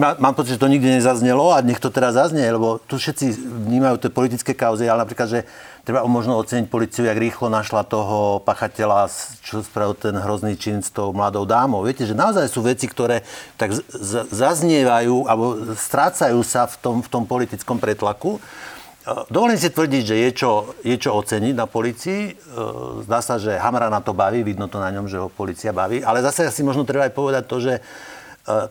Mám 0.00 0.34
pocit, 0.34 0.58
že 0.58 0.62
to 0.66 0.66
nikdy 0.66 0.98
nezaznelo 0.98 1.54
a 1.54 1.62
nech 1.62 1.78
to 1.78 1.94
teraz 1.94 2.18
zaznie, 2.18 2.42
lebo 2.42 2.82
tu 2.90 2.98
všetci 2.98 3.38
vnímajú 3.70 4.02
tie 4.02 4.10
politické 4.10 4.50
kauzy, 4.50 4.90
ale 4.90 5.06
napríklad, 5.06 5.30
že 5.30 5.40
treba 5.86 6.02
možno 6.10 6.34
oceniť 6.42 6.66
policiu, 6.66 7.06
jak 7.06 7.14
rýchlo 7.14 7.46
našla 7.46 7.86
toho 7.86 8.42
pachateľa, 8.42 9.06
čo 9.46 9.62
spravil 9.62 9.94
ten 9.94 10.18
hrozný 10.18 10.58
čin 10.58 10.82
s 10.82 10.90
tou 10.90 11.14
mladou 11.14 11.46
dámou. 11.46 11.86
Viete, 11.86 12.02
že 12.02 12.18
naozaj 12.18 12.50
sú 12.50 12.66
veci, 12.66 12.90
ktoré 12.90 13.22
tak 13.54 13.70
zaznievajú 14.34 15.30
alebo 15.30 15.76
strácajú 15.78 16.42
sa 16.42 16.66
v 16.66 16.74
tom, 16.82 16.96
v 16.98 17.08
tom 17.08 17.22
politickom 17.22 17.78
pretlaku. 17.78 18.42
Dovolím 19.26 19.58
si 19.58 19.74
tvrdiť, 19.74 20.02
že 20.06 20.16
je 20.22 20.30
čo, 20.30 20.50
je 20.86 20.94
čo 20.94 21.18
oceniť 21.18 21.54
na 21.58 21.66
policii. 21.66 22.22
E, 22.30 22.32
zdá 23.02 23.18
sa, 23.18 23.42
že 23.42 23.58
Hamra 23.58 23.90
na 23.90 23.98
to 23.98 24.14
baví, 24.14 24.46
vidno 24.46 24.70
to 24.70 24.78
na 24.78 24.86
ňom, 24.94 25.10
že 25.10 25.18
ho 25.18 25.26
policia 25.26 25.74
baví. 25.74 25.98
Ale 26.06 26.22
zase 26.22 26.46
si 26.54 26.62
možno 26.62 26.86
treba 26.86 27.10
aj 27.10 27.14
povedať 27.18 27.44
to, 27.50 27.56
že 27.58 27.82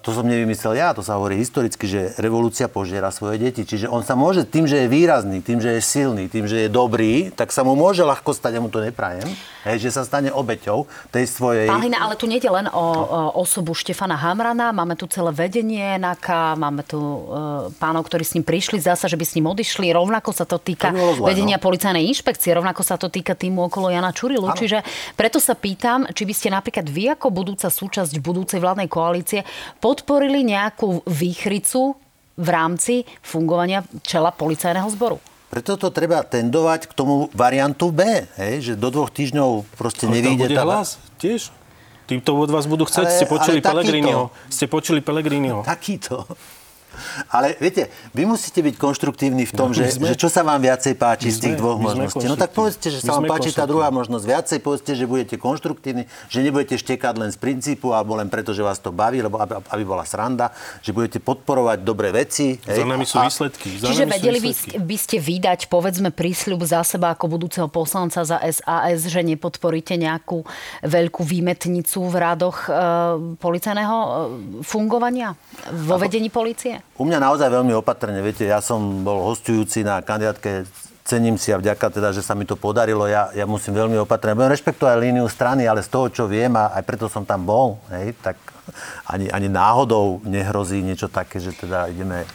to 0.02 0.10
som 0.14 0.26
nevymyslel 0.26 0.76
ja, 0.78 0.92
to 0.94 1.02
sa 1.06 1.18
hovorí 1.20 1.40
historicky, 1.40 1.86
že 1.86 2.14
revolúcia 2.20 2.70
požiera 2.72 3.10
svoje 3.10 3.42
deti. 3.42 3.66
Čiže 3.66 3.90
on 3.90 4.06
sa 4.06 4.14
môže 4.14 4.46
tým, 4.46 4.70
že 4.70 4.86
je 4.86 4.88
výrazný, 4.88 5.42
tým, 5.42 5.60
že 5.60 5.78
je 5.78 5.82
silný, 5.82 6.26
tým, 6.32 6.46
že 6.46 6.66
je 6.66 6.70
dobrý, 6.70 7.34
tak 7.34 7.50
sa 7.50 7.66
mu 7.66 7.74
môže 7.74 8.06
ľahko 8.06 8.32
stať, 8.36 8.58
ja 8.58 8.62
mu 8.62 8.70
to 8.70 8.84
neprajem, 8.84 9.28
hej, 9.66 9.78
že 9.82 9.90
sa 9.96 10.06
stane 10.08 10.30
obeťou 10.30 10.88
tej 11.12 11.26
svojej... 11.28 11.68
Pán 11.68 11.84
ale 11.90 12.16
tu 12.16 12.30
nie 12.30 12.40
je 12.40 12.48
len 12.48 12.70
o, 12.72 12.86
o 13.06 13.20
osobu 13.42 13.74
Štefana 13.76 14.16
Hamrana, 14.16 14.72
máme 14.72 14.96
tu 14.96 15.10
celé 15.10 15.34
vedenie 15.34 15.98
NAKA, 15.98 16.56
máme 16.56 16.86
tu 16.86 17.00
e, 17.00 17.20
pánov, 17.76 18.08
ktorí 18.08 18.24
s 18.24 18.36
ním 18.38 18.46
prišli, 18.46 18.80
zdá 18.80 18.96
sa, 18.96 19.10
že 19.10 19.20
by 19.20 19.26
s 19.26 19.36
ním 19.36 19.50
odišli, 19.52 19.92
rovnako 19.92 20.32
sa 20.32 20.46
to 20.46 20.62
týka 20.62 20.94
to 20.94 21.20
zle, 21.20 21.28
vedenia 21.28 21.58
no? 21.58 21.64
policajnej 21.64 22.06
inšpekcie, 22.08 22.56
rovnako 22.56 22.82
sa 22.86 22.96
to 22.96 23.12
týka 23.12 23.36
týmu 23.36 23.68
okolo 23.68 23.92
Jana 23.92 24.14
Čurilu. 24.16 24.48
Ano. 24.48 24.58
Čiže 24.58 24.86
preto 25.18 25.42
sa 25.42 25.58
pýtam, 25.58 26.08
či 26.12 26.24
by 26.24 26.34
ste 26.34 26.48
napríklad 26.54 26.86
vy 26.88 27.16
ako 27.16 27.28
budúca 27.34 27.68
súčasť 27.68 28.14
budúcej 28.20 28.60
vládnej 28.62 28.88
koalície 28.88 29.42
podporili 29.78 30.42
nejakú 30.42 31.06
výchricu 31.06 31.94
v 32.40 32.48
rámci 32.48 33.04
fungovania 33.22 33.86
čela 34.02 34.34
policajného 34.34 34.90
zboru. 34.96 35.18
Preto 35.50 35.82
to 35.82 35.90
treba 35.90 36.22
tendovať 36.22 36.90
k 36.90 36.94
tomu 36.94 37.26
variantu 37.34 37.90
B, 37.90 38.06
hej? 38.38 38.62
že 38.62 38.74
do 38.78 38.94
dvoch 38.94 39.10
týždňov 39.10 39.66
proste 39.74 40.06
ale 40.06 40.22
nevíde 40.22 40.54
tá... 40.54 40.62
hlas 40.62 41.02
tiež? 41.18 41.50
Týmto 42.06 42.38
od 42.38 42.50
vás 42.50 42.66
budú 42.66 42.90
chcieť, 42.90 43.06
ale, 43.06 43.14
ste 43.14 43.26
počuli 43.30 43.60
Pelegriniho. 43.62 44.34
Ste 44.50 44.66
počuli 44.66 45.02
Pelegriniho. 45.02 45.62
Takýto. 45.62 46.26
Ale 47.30 47.56
viete, 47.58 47.90
vy 48.14 48.24
musíte 48.26 48.64
byť 48.64 48.76
konštruktívni 48.76 49.46
v 49.46 49.54
tom, 49.54 49.72
no, 49.72 49.78
že, 49.78 49.96
sme, 49.96 50.12
že 50.12 50.16
čo 50.18 50.30
sa 50.30 50.42
vám 50.46 50.62
viacej 50.62 50.94
páči 50.96 51.30
z 51.34 51.50
tých 51.50 51.56
dvoch 51.56 51.80
možností. 51.80 52.26
No 52.26 52.40
tak 52.40 52.54
povedzte, 52.54 52.94
že 52.94 53.04
sa 53.04 53.18
vám 53.18 53.30
páči 53.30 53.52
tá 53.52 53.66
druhá 53.68 53.90
možnosť 53.90 54.26
viacej, 54.26 54.58
povedzte, 54.64 54.92
že 54.96 55.06
budete 55.06 55.36
konštruktívni, 55.40 56.06
že 56.28 56.40
nebudete 56.44 56.76
štekať 56.80 57.16
len 57.20 57.30
z 57.30 57.38
princípu 57.38 57.92
alebo 57.96 58.18
len 58.18 58.28
preto, 58.28 58.52
že 58.52 58.62
vás 58.66 58.80
to 58.80 58.94
baví, 58.94 59.24
lebo 59.24 59.40
aby, 59.40 59.60
aby 59.60 59.84
bola 59.84 60.04
sranda, 60.04 60.52
že 60.84 60.92
budete 60.92 61.24
podporovať 61.24 61.82
dobré 61.84 62.10
veci. 62.12 62.60
Hej. 62.66 62.84
Za 62.84 62.86
nami 62.86 63.06
sú 63.06 63.18
výsledky. 63.22 63.68
Za 63.80 63.86
čiže 63.90 64.06
vedeli 64.06 64.40
by, 64.40 64.52
by 64.84 64.98
ste 64.98 65.18
vydať, 65.18 65.72
povedzme, 65.72 66.10
prísľub 66.12 66.62
za 66.66 66.82
seba 66.84 67.16
ako 67.16 67.26
budúceho 67.30 67.68
poslanca 67.70 68.26
za 68.26 68.38
SAS, 68.50 69.08
že 69.08 69.22
nepodporíte 69.24 69.96
nejakú 69.96 70.44
veľkú 70.84 71.22
výmetnicu 71.24 72.00
v 72.10 72.16
rádoch 72.16 72.68
e, 72.68 72.72
policajného 73.38 73.98
e, 73.98 74.10
fungovania 74.66 75.36
vo 75.72 75.96
vedení 76.02 76.28
policie? 76.34 76.89
U 76.98 77.04
mňa 77.06 77.20
naozaj 77.22 77.48
veľmi 77.52 77.76
opatrne. 77.78 78.20
Viete, 78.24 78.48
ja 78.50 78.60
som 78.60 79.06
bol 79.06 79.24
hostujúci 79.24 79.86
na 79.86 80.02
kandidátke 80.02 80.68
cením 81.10 81.42
si 81.42 81.50
a 81.50 81.58
vďaka 81.58 81.90
teda, 81.90 82.14
že 82.14 82.22
sa 82.22 82.38
mi 82.38 82.46
to 82.46 82.54
podarilo, 82.54 83.10
ja, 83.10 83.34
ja 83.34 83.50
musím 83.50 83.74
veľmi 83.74 83.98
opatrne. 84.06 84.38
Budem 84.38 84.54
rešpektovať 84.54 84.94
líniu 85.02 85.26
strany, 85.26 85.66
ale 85.66 85.82
z 85.82 85.90
toho, 85.90 86.06
čo 86.14 86.24
viem, 86.30 86.54
a 86.54 86.70
aj 86.78 86.86
preto 86.86 87.10
som 87.10 87.26
tam 87.26 87.50
bol, 87.50 87.82
hej, 87.90 88.14
tak 88.22 88.38
ani, 89.10 89.26
ani 89.34 89.50
náhodou 89.50 90.22
nehrozí 90.22 90.86
niečo 90.86 91.10
také, 91.10 91.42
že 91.42 91.58
teda 91.58 91.90
ideme 91.90 92.30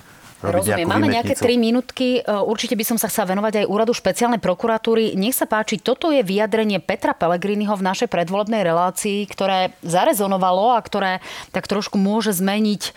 Rozumiem, 0.44 0.84
máme 0.84 1.08
nejaké 1.08 1.32
3 1.32 1.56
minútky. 1.56 2.20
E, 2.20 2.28
určite 2.28 2.76
by 2.76 2.84
som 2.84 2.98
sa 3.00 3.08
chcela 3.08 3.32
venovať 3.32 3.64
aj 3.64 3.70
úradu 3.70 3.96
špeciálnej 3.96 4.42
prokuratúry. 4.44 5.16
Nech 5.16 5.32
sa 5.32 5.48
páči, 5.48 5.80
toto 5.80 6.12
je 6.12 6.20
vyjadrenie 6.20 6.84
Petra 6.84 7.16
Pellegriniho 7.16 7.72
v 7.72 7.86
našej 7.86 8.12
predvolebnej 8.12 8.60
relácii, 8.60 9.24
ktoré 9.24 9.72
zarezonovalo 9.80 10.76
a 10.76 10.80
ktoré 10.84 11.24
tak 11.48 11.64
trošku 11.64 11.96
môže 11.96 12.36
zmeniť 12.36 12.92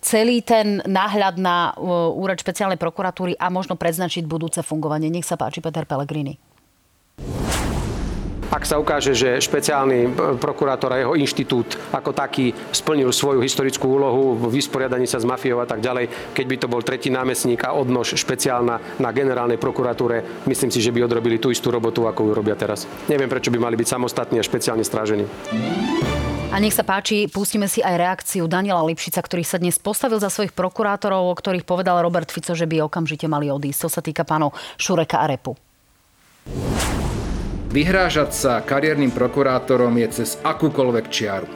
celý 0.00 0.42
ten 0.42 0.80
náhľad 0.86 1.36
na 1.38 1.74
uh, 1.74 2.10
úrad 2.14 2.38
špeciálnej 2.38 2.78
prokuratúry 2.78 3.34
a 3.36 3.50
možno 3.50 3.74
predznačiť 3.74 4.24
budúce 4.24 4.62
fungovanie. 4.62 5.10
Nech 5.10 5.26
sa 5.26 5.34
páči, 5.34 5.58
Peter 5.58 5.84
Pellegrini. 5.84 6.38
Ak 8.48 8.64
sa 8.64 8.80
ukáže, 8.80 9.12
že 9.12 9.44
špeciálny 9.44 10.08
uh, 10.08 10.10
prokurátor 10.40 10.96
a 10.96 11.00
jeho 11.04 11.12
inštitút 11.20 11.76
ako 11.92 12.16
taký 12.16 12.56
splnil 12.72 13.12
svoju 13.12 13.44
historickú 13.44 14.00
úlohu 14.00 14.40
v 14.40 14.56
vysporiadaní 14.56 15.04
sa 15.04 15.20
s 15.20 15.28
mafiou 15.28 15.60
a 15.60 15.68
tak 15.68 15.84
ďalej, 15.84 16.32
keď 16.32 16.44
by 16.48 16.56
to 16.56 16.70
bol 16.72 16.80
tretí 16.80 17.12
námestník 17.12 17.60
a 17.68 17.76
odnož 17.76 18.16
špeciálna 18.16 19.02
na 19.04 19.10
generálnej 19.12 19.60
prokuratúre, 19.60 20.48
myslím 20.48 20.72
si, 20.72 20.80
že 20.80 20.94
by 20.96 21.04
odrobili 21.04 21.36
tú 21.36 21.52
istú 21.52 21.68
robotu, 21.68 22.08
ako 22.08 22.24
ju 22.24 22.32
robia 22.32 22.56
teraz. 22.56 22.88
Neviem, 23.12 23.28
prečo 23.28 23.52
by 23.52 23.60
mali 23.60 23.76
byť 23.76 23.88
samostatní 23.92 24.40
a 24.40 24.46
špeciálne 24.46 24.82
strážení. 24.86 25.28
A 26.48 26.56
nech 26.56 26.72
sa 26.72 26.80
páči, 26.80 27.28
pustíme 27.28 27.68
si 27.68 27.84
aj 27.84 28.00
reakciu 28.00 28.48
Daniela 28.48 28.80
Lipšica, 28.80 29.20
ktorý 29.20 29.44
sa 29.44 29.60
dnes 29.60 29.76
postavil 29.76 30.16
za 30.16 30.32
svojich 30.32 30.56
prokurátorov, 30.56 31.28
o 31.28 31.36
ktorých 31.36 31.68
povedal 31.68 32.00
Robert 32.00 32.32
Fico, 32.32 32.56
že 32.56 32.64
by 32.64 32.88
okamžite 32.88 33.28
mali 33.28 33.52
odísť. 33.52 33.84
To 33.84 33.90
sa 33.92 34.00
týka 34.00 34.24
pánov 34.24 34.56
Šureka 34.80 35.20
a 35.20 35.28
Repu. 35.28 35.52
Vyhrážať 37.68 38.32
sa 38.32 38.52
kariérnym 38.64 39.12
prokurátorom 39.12 39.92
je 40.00 40.24
cez 40.24 40.40
akúkoľvek 40.40 41.06
čiaru. 41.12 41.48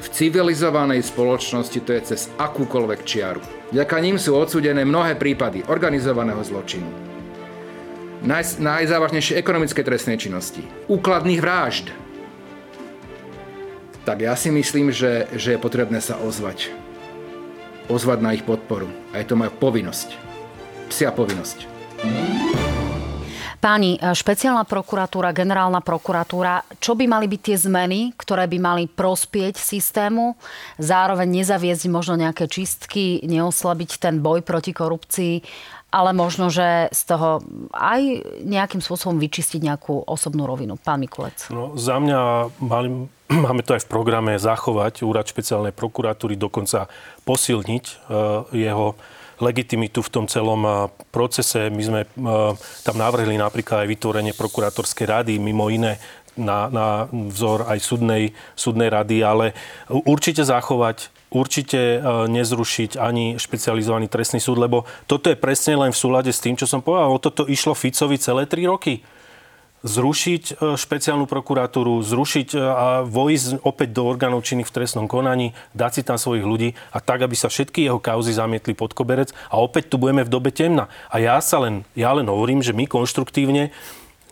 V 0.00 0.06
civilizovanej 0.08 1.04
spoločnosti 1.04 1.76
to 1.84 1.92
je 1.92 2.00
cez 2.08 2.32
akúkoľvek 2.40 3.00
čiaru. 3.04 3.44
Vďaka 3.68 3.96
ním 4.00 4.16
sú 4.16 4.32
odsúdené 4.32 4.88
mnohé 4.88 5.20
prípady 5.20 5.60
organizovaného 5.68 6.40
zločinu. 6.40 6.88
Naj, 8.24 8.64
najzávažnejšie 8.64 9.36
ekonomické 9.36 9.84
trestnej 9.84 10.16
činnosti, 10.16 10.64
úkladných 10.88 11.38
vražd. 11.44 11.92
Tak 14.02 14.18
ja 14.18 14.34
si 14.34 14.50
myslím, 14.50 14.90
že, 14.90 15.30
že 15.38 15.54
je 15.54 15.62
potrebné 15.62 16.02
sa 16.02 16.18
ozvať. 16.18 16.74
Ozvať 17.86 18.18
na 18.18 18.34
ich 18.34 18.42
podporu. 18.42 18.90
A 19.14 19.22
je 19.22 19.26
to 19.30 19.38
moja 19.38 19.54
povinnosť. 19.54 20.18
Psia 20.90 21.14
povinnosť. 21.14 21.70
Páni, 23.62 23.94
e, 23.94 24.10
špeciálna 24.10 24.66
prokuratúra, 24.66 25.30
generálna 25.30 25.78
prokuratúra, 25.78 26.66
čo 26.82 26.98
by 26.98 27.06
mali 27.06 27.30
byť 27.30 27.40
tie 27.46 27.56
zmeny, 27.62 28.10
ktoré 28.18 28.50
by 28.50 28.58
mali 28.58 28.84
prospieť 28.90 29.54
systému, 29.54 30.34
zároveň 30.82 31.30
nezaviesť 31.30 31.86
možno 31.86 32.18
nejaké 32.18 32.50
čistky, 32.50 33.22
neoslabiť 33.22 34.02
ten 34.02 34.18
boj 34.18 34.42
proti 34.42 34.74
korupcii, 34.74 35.46
ale 35.94 36.10
možno, 36.10 36.50
že 36.50 36.90
z 36.90 37.02
toho 37.06 37.38
aj 37.70 38.02
nejakým 38.42 38.82
spôsobom 38.82 39.22
vyčistiť 39.22 39.62
nejakú 39.62 40.10
osobnú 40.10 40.42
rovinu. 40.42 40.74
Pán 40.74 40.98
Mikulec. 40.98 41.46
No, 41.54 41.78
za 41.78 42.02
mňa 42.02 42.50
mali, 42.58 43.06
máme 43.46 43.62
to 43.62 43.78
aj 43.78 43.86
v 43.86 43.90
programe 43.94 44.42
zachovať 44.42 45.06
úrad 45.06 45.30
špeciálnej 45.30 45.70
prokuratúry, 45.70 46.34
dokonca 46.34 46.90
posilniť 47.22 47.84
uh, 47.86 48.50
jeho 48.50 48.98
legitimitu 49.42 50.00
v 50.00 50.12
tom 50.14 50.24
celom 50.30 50.88
procese. 51.10 51.68
My 51.68 51.82
sme 51.82 52.00
tam 52.86 52.96
navrhli 52.96 53.34
napríklad 53.34 53.84
aj 53.84 53.90
vytvorenie 53.90 54.32
prokurátorskej 54.38 55.06
rady, 55.10 55.42
mimo 55.42 55.66
iné 55.68 55.98
na, 56.38 56.70
na 56.72 56.86
vzor 57.10 57.68
aj 57.68 57.78
súdnej, 57.82 58.32
súdnej 58.56 58.88
rady, 58.88 59.20
ale 59.20 59.52
určite 59.90 60.46
zachovať 60.46 61.12
určite 61.32 62.04
nezrušiť 62.28 63.00
ani 63.00 63.40
špecializovaný 63.40 64.12
trestný 64.12 64.36
súd, 64.36 64.60
lebo 64.60 64.84
toto 65.08 65.32
je 65.32 65.40
presne 65.40 65.80
len 65.80 65.90
v 65.90 65.96
súlade 65.96 66.28
s 66.28 66.44
tým, 66.44 66.60
čo 66.60 66.68
som 66.68 66.84
povedal. 66.84 67.08
O 67.08 67.16
toto 67.16 67.48
išlo 67.48 67.72
Ficovi 67.72 68.20
celé 68.20 68.44
tri 68.44 68.68
roky 68.68 69.00
zrušiť 69.82 70.42
e, 70.42 70.78
špeciálnu 70.78 71.26
prokuratúru, 71.26 71.98
zrušiť 72.02 72.48
e, 72.54 72.58
a 72.58 72.86
vojsť 73.02 73.66
opäť 73.66 73.88
do 73.94 74.02
orgánov 74.06 74.46
činných 74.46 74.70
v 74.70 74.76
trestnom 74.82 75.06
konaní, 75.10 75.52
dať 75.74 75.90
si 75.92 76.02
tam 76.06 76.18
svojich 76.18 76.46
ľudí 76.46 76.74
a 76.94 76.98
tak, 77.02 77.26
aby 77.26 77.34
sa 77.34 77.50
všetky 77.50 77.86
jeho 77.86 77.98
kauzy 77.98 78.34
zamietli 78.34 78.78
pod 78.78 78.94
koberec 78.94 79.34
a 79.50 79.58
opäť 79.58 79.90
tu 79.90 79.98
budeme 79.98 80.22
v 80.22 80.32
dobe 80.32 80.54
temna. 80.54 80.86
A 81.10 81.18
ja 81.18 81.36
sa 81.42 81.58
len, 81.62 81.82
ja 81.98 82.14
len 82.14 82.26
hovorím, 82.30 82.62
že 82.62 82.74
my 82.74 82.86
konštruktívne 82.86 83.74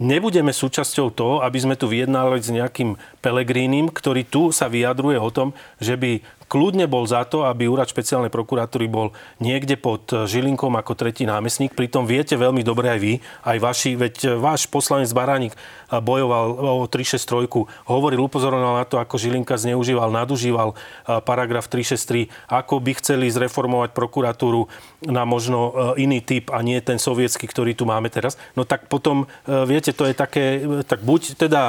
nebudeme 0.01 0.55
súčasťou 0.55 1.12
toho, 1.12 1.34
aby 1.44 1.59
sme 1.61 1.76
tu 1.76 1.90
vyjednali 1.90 2.40
s 2.40 2.48
nejakým 2.48 2.96
Pelegrínim, 3.20 3.92
ktorý 3.92 4.24
tu 4.24 4.48
sa 4.48 4.72
vyjadruje 4.72 5.20
o 5.20 5.28
tom, 5.28 5.53
že 5.76 6.01
by 6.01 6.24
kľudne 6.51 6.90
bol 6.90 7.07
za 7.07 7.22
to, 7.22 7.46
aby 7.46 7.70
úrad 7.70 7.86
špeciálnej 7.86 8.34
prokuratúry 8.34 8.90
bol 8.90 9.14
niekde 9.38 9.78
pod 9.78 10.11
Žilinkom 10.11 10.74
ako 10.74 10.98
tretí 10.98 11.22
námestník. 11.22 11.78
Pritom 11.78 12.11
viete 12.11 12.34
veľmi 12.34 12.66
dobre 12.66 12.90
aj 12.90 12.98
vy, 12.98 13.12
aj 13.46 13.59
vaši, 13.62 13.94
veď 13.94 14.34
váš 14.42 14.66
poslanec 14.66 15.07
Baránik 15.14 15.55
bojoval 15.86 16.82
o 16.82 16.90
363, 16.90 17.86
hovoril, 17.86 18.26
upozoroval 18.26 18.82
na 18.82 18.86
to, 18.86 18.98
ako 18.98 19.14
Žilinka 19.14 19.55
zneužíval, 19.55 20.11
nadužíval 20.11 20.74
paragraf 21.07 21.70
363, 21.70 22.26
ako 22.51 22.82
by 22.82 22.92
chceli 22.98 23.30
zreformovať 23.30 23.94
prokuratúru 23.94 24.66
na 25.07 25.22
možno 25.22 25.94
iný 25.94 26.18
typ 26.18 26.51
a 26.51 26.59
nie 26.66 26.82
ten 26.82 26.98
sovietský, 26.98 27.46
ktorý 27.46 27.78
tu 27.78 27.86
máme 27.86 28.11
teraz. 28.11 28.34
No 28.59 28.66
tak 28.66 28.90
potom, 28.90 29.30
viete, 29.46 29.94
to 29.94 30.03
je 30.03 30.14
také, 30.18 30.66
tak 30.90 31.07
buď 31.07 31.38
teda 31.38 31.62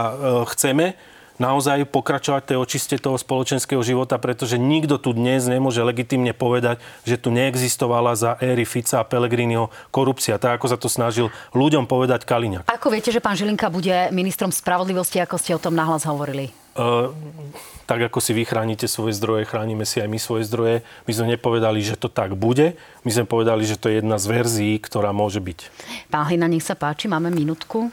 chceme, 0.50 0.98
naozaj 1.42 1.90
pokračovať 1.90 2.54
tej 2.54 2.58
očiste 2.62 2.96
toho 3.02 3.18
spoločenského 3.18 3.82
života, 3.82 4.22
pretože 4.22 4.62
nikto 4.62 5.02
tu 5.02 5.18
dnes 5.18 5.42
nemôže 5.50 5.82
legitimne 5.82 6.38
povedať, 6.38 6.78
že 7.02 7.18
tu 7.18 7.34
neexistovala 7.34 8.14
za 8.14 8.38
éry 8.38 8.62
Fica 8.70 9.02
a 9.02 9.08
Pellegriniho 9.08 9.74
korupcia, 9.90 10.38
tak 10.38 10.62
ako 10.62 10.66
sa 10.70 10.78
to 10.78 10.86
snažil 10.86 11.34
ľuďom 11.58 11.90
povedať 11.90 12.30
Kaliňák. 12.30 12.70
Ako 12.70 12.94
viete, 12.94 13.10
že 13.10 13.18
pán 13.18 13.34
Žilinka 13.34 13.74
bude 13.74 14.14
ministrom 14.14 14.54
spravodlivosti, 14.54 15.18
ako 15.18 15.36
ste 15.42 15.58
o 15.58 15.60
tom 15.60 15.74
nahlas 15.74 16.06
hovorili? 16.06 16.54
Uh, 16.72 17.12
tak 17.84 18.08
ako 18.08 18.24
si 18.24 18.32
vy 18.32 18.48
chránite 18.48 18.88
svoje 18.88 19.20
zdroje, 19.20 19.44
chránime 19.44 19.84
si 19.84 20.00
aj 20.00 20.08
my 20.08 20.16
svoje 20.16 20.48
zdroje. 20.48 20.88
My 21.04 21.12
sme 21.12 21.36
nepovedali, 21.36 21.84
že 21.84 22.00
to 22.00 22.08
tak 22.08 22.40
bude. 22.40 22.80
My 23.04 23.12
sme 23.12 23.28
povedali, 23.28 23.68
že 23.68 23.76
to 23.76 23.92
je 23.92 24.00
jedna 24.00 24.16
z 24.16 24.26
verzií, 24.32 24.80
ktorá 24.80 25.12
môže 25.12 25.44
byť. 25.44 25.68
Pán 26.08 26.32
Hlina, 26.32 26.48
nech 26.48 26.64
sa 26.64 26.80
páči, 26.80 27.12
máme 27.12 27.28
minútku. 27.28 27.92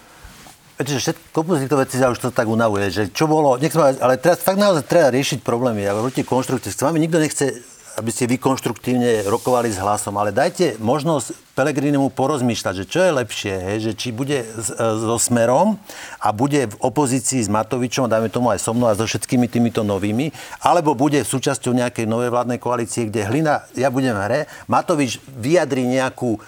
Viete, 0.78 0.94
všetko 0.94 1.58
z 1.58 1.66
týchto 1.66 1.74
vecí 1.82 1.98
sa 1.98 2.06
už 2.06 2.22
to 2.22 2.30
tak 2.30 2.46
unavuje, 2.46 2.86
že 2.94 3.10
čo 3.10 3.26
bolo, 3.26 3.58
nech 3.58 3.74
ale 3.74 4.14
teraz 4.14 4.38
fakt 4.38 4.62
naozaj 4.62 4.86
treba 4.86 5.10
riešiť 5.10 5.42
problémy. 5.42 5.82
Ja 5.82 5.90
hovoríte 5.98 6.22
konštruktívne. 6.22 6.70
S 6.70 6.86
vami 6.86 7.02
nikto 7.02 7.18
nechce, 7.18 7.66
aby 7.98 8.14
ste 8.14 8.30
vy 8.30 8.38
konštruktívne 8.38 9.26
rokovali 9.26 9.74
s 9.74 9.82
hlasom, 9.82 10.14
ale 10.14 10.30
dajte 10.30 10.78
možnosť 10.78 11.34
Pelegrinemu 11.58 12.14
porozmýšľať, 12.14 12.74
že 12.78 12.84
čo 12.86 13.02
je 13.02 13.10
lepšie, 13.10 13.54
hej, 13.58 13.90
že 13.90 13.92
či 13.98 14.14
bude 14.14 14.46
so 14.78 15.18
Smerom 15.18 15.82
a 16.22 16.30
bude 16.30 16.70
v 16.70 16.78
opozícii 16.78 17.42
s 17.42 17.50
Matovičom, 17.50 18.06
dajme 18.06 18.30
tomu 18.30 18.54
aj 18.54 18.62
so 18.62 18.70
mnou 18.70 18.86
a 18.86 18.94
so 18.94 19.02
všetkými 19.02 19.50
týmito 19.50 19.82
novými, 19.82 20.30
alebo 20.62 20.94
bude 20.94 21.18
súčasťou 21.26 21.74
nejakej 21.74 22.06
novej 22.06 22.30
vládnej 22.30 22.62
koalície, 22.62 23.10
kde 23.10 23.26
Hlina, 23.26 23.66
ja 23.74 23.90
budem 23.90 24.14
v 24.14 24.22
hre, 24.30 24.40
Matovič 24.70 25.18
vyjadri 25.26 25.82
nejakú 25.90 26.38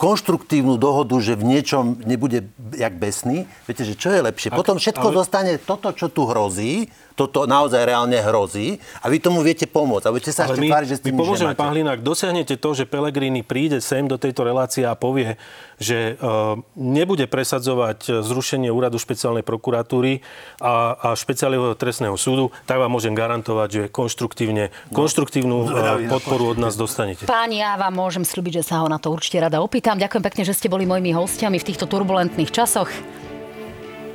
konštruktívnu 0.00 0.80
dohodu, 0.80 1.12
že 1.20 1.36
v 1.36 1.44
niečom 1.44 2.00
nebude 2.08 2.48
jak 2.72 2.96
besný. 2.96 3.44
Viete, 3.68 3.84
že 3.84 3.92
čo 4.00 4.08
je 4.08 4.24
lepšie? 4.24 4.48
Ak, 4.48 4.56
Potom 4.56 4.80
všetko 4.80 5.12
ale... 5.12 5.16
zostane 5.20 5.52
toto, 5.60 5.92
čo 5.92 6.08
tu 6.08 6.24
hrozí, 6.24 6.88
toto 7.20 7.44
naozaj 7.44 7.84
reálne 7.84 8.16
hrozí 8.16 8.80
a 9.04 9.12
vy 9.12 9.20
tomu 9.20 9.44
viete 9.44 9.68
pomôcť. 9.68 10.08
A 10.08 10.12
budete 10.16 10.32
sa 10.32 10.48
ešte 10.48 10.64
tváriť, 10.64 10.88
že 10.88 10.96
s 10.96 11.02
tým 11.04 11.12
My 11.12 11.20
pomôžeme, 11.20 11.52
pán 11.52 11.76
Hlinák, 11.76 12.00
dosiahnete 12.00 12.56
to, 12.56 12.72
že 12.72 12.88
Pelegrini 12.88 13.44
príde 13.44 13.84
sem 13.84 14.08
do 14.08 14.16
tejto 14.16 14.48
relácie 14.48 14.88
a 14.88 14.96
povie, 14.96 15.36
že 15.76 16.16
uh, 16.16 16.56
nebude 16.72 17.28
presadzovať 17.28 18.24
zrušenie 18.24 18.72
úradu 18.72 18.96
špeciálnej 18.96 19.44
prokuratúry 19.44 20.24
a, 20.64 20.96
a 20.96 21.08
špeciálneho 21.12 21.76
trestného 21.76 22.16
súdu, 22.16 22.48
tak 22.64 22.80
vám 22.80 22.88
môžem 22.88 23.12
garantovať, 23.12 23.68
že 23.68 23.82
konštruktívne, 23.92 24.72
no. 24.72 24.96
konštruktívnu 24.96 25.56
uh, 25.68 26.00
podporu 26.08 26.56
od 26.56 26.58
nás 26.62 26.72
dostanete. 26.80 27.28
Páni, 27.28 27.60
ja 27.60 27.76
vám 27.76 27.92
môžem 27.92 28.24
slúbiť, 28.24 28.64
že 28.64 28.72
sa 28.72 28.80
ho 28.80 28.88
na 28.88 28.96
to 28.96 29.12
určite 29.12 29.36
rada 29.44 29.60
opýtam. 29.60 30.00
Ďakujem 30.00 30.24
pekne, 30.24 30.42
že 30.48 30.56
ste 30.56 30.72
boli 30.72 30.88
mojimi 30.88 31.12
hostiami 31.12 31.60
v 31.60 31.66
týchto 31.68 31.84
turbulentných 31.84 32.48
časoch. 32.48 32.88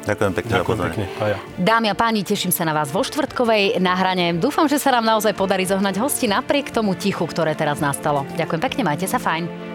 Ďakujem 0.05 0.31
pekne 0.37 0.51
Ďakujem 0.61 0.79
pekne. 0.85 1.05
A 1.17 1.23
ja. 1.33 1.37
Dámy 1.57 1.87
a 1.89 1.95
páni, 1.97 2.21
teším 2.21 2.53
sa 2.53 2.61
na 2.61 2.77
vás 2.77 2.93
vo 2.93 3.01
štvrtkovej 3.01 3.81
nahrane. 3.81 4.37
Dúfam, 4.37 4.69
že 4.69 4.77
sa 4.77 4.93
nám 4.93 5.17
naozaj 5.17 5.33
podarí 5.33 5.65
zohnať 5.65 5.97
hosti 5.97 6.29
napriek 6.29 6.69
tomu 6.69 6.93
tichu, 6.93 7.25
ktoré 7.25 7.57
teraz 7.57 7.81
nastalo. 7.81 8.23
Ďakujem 8.37 8.61
pekne, 8.61 8.81
majte 8.85 9.09
sa 9.09 9.17
fajn. 9.17 9.74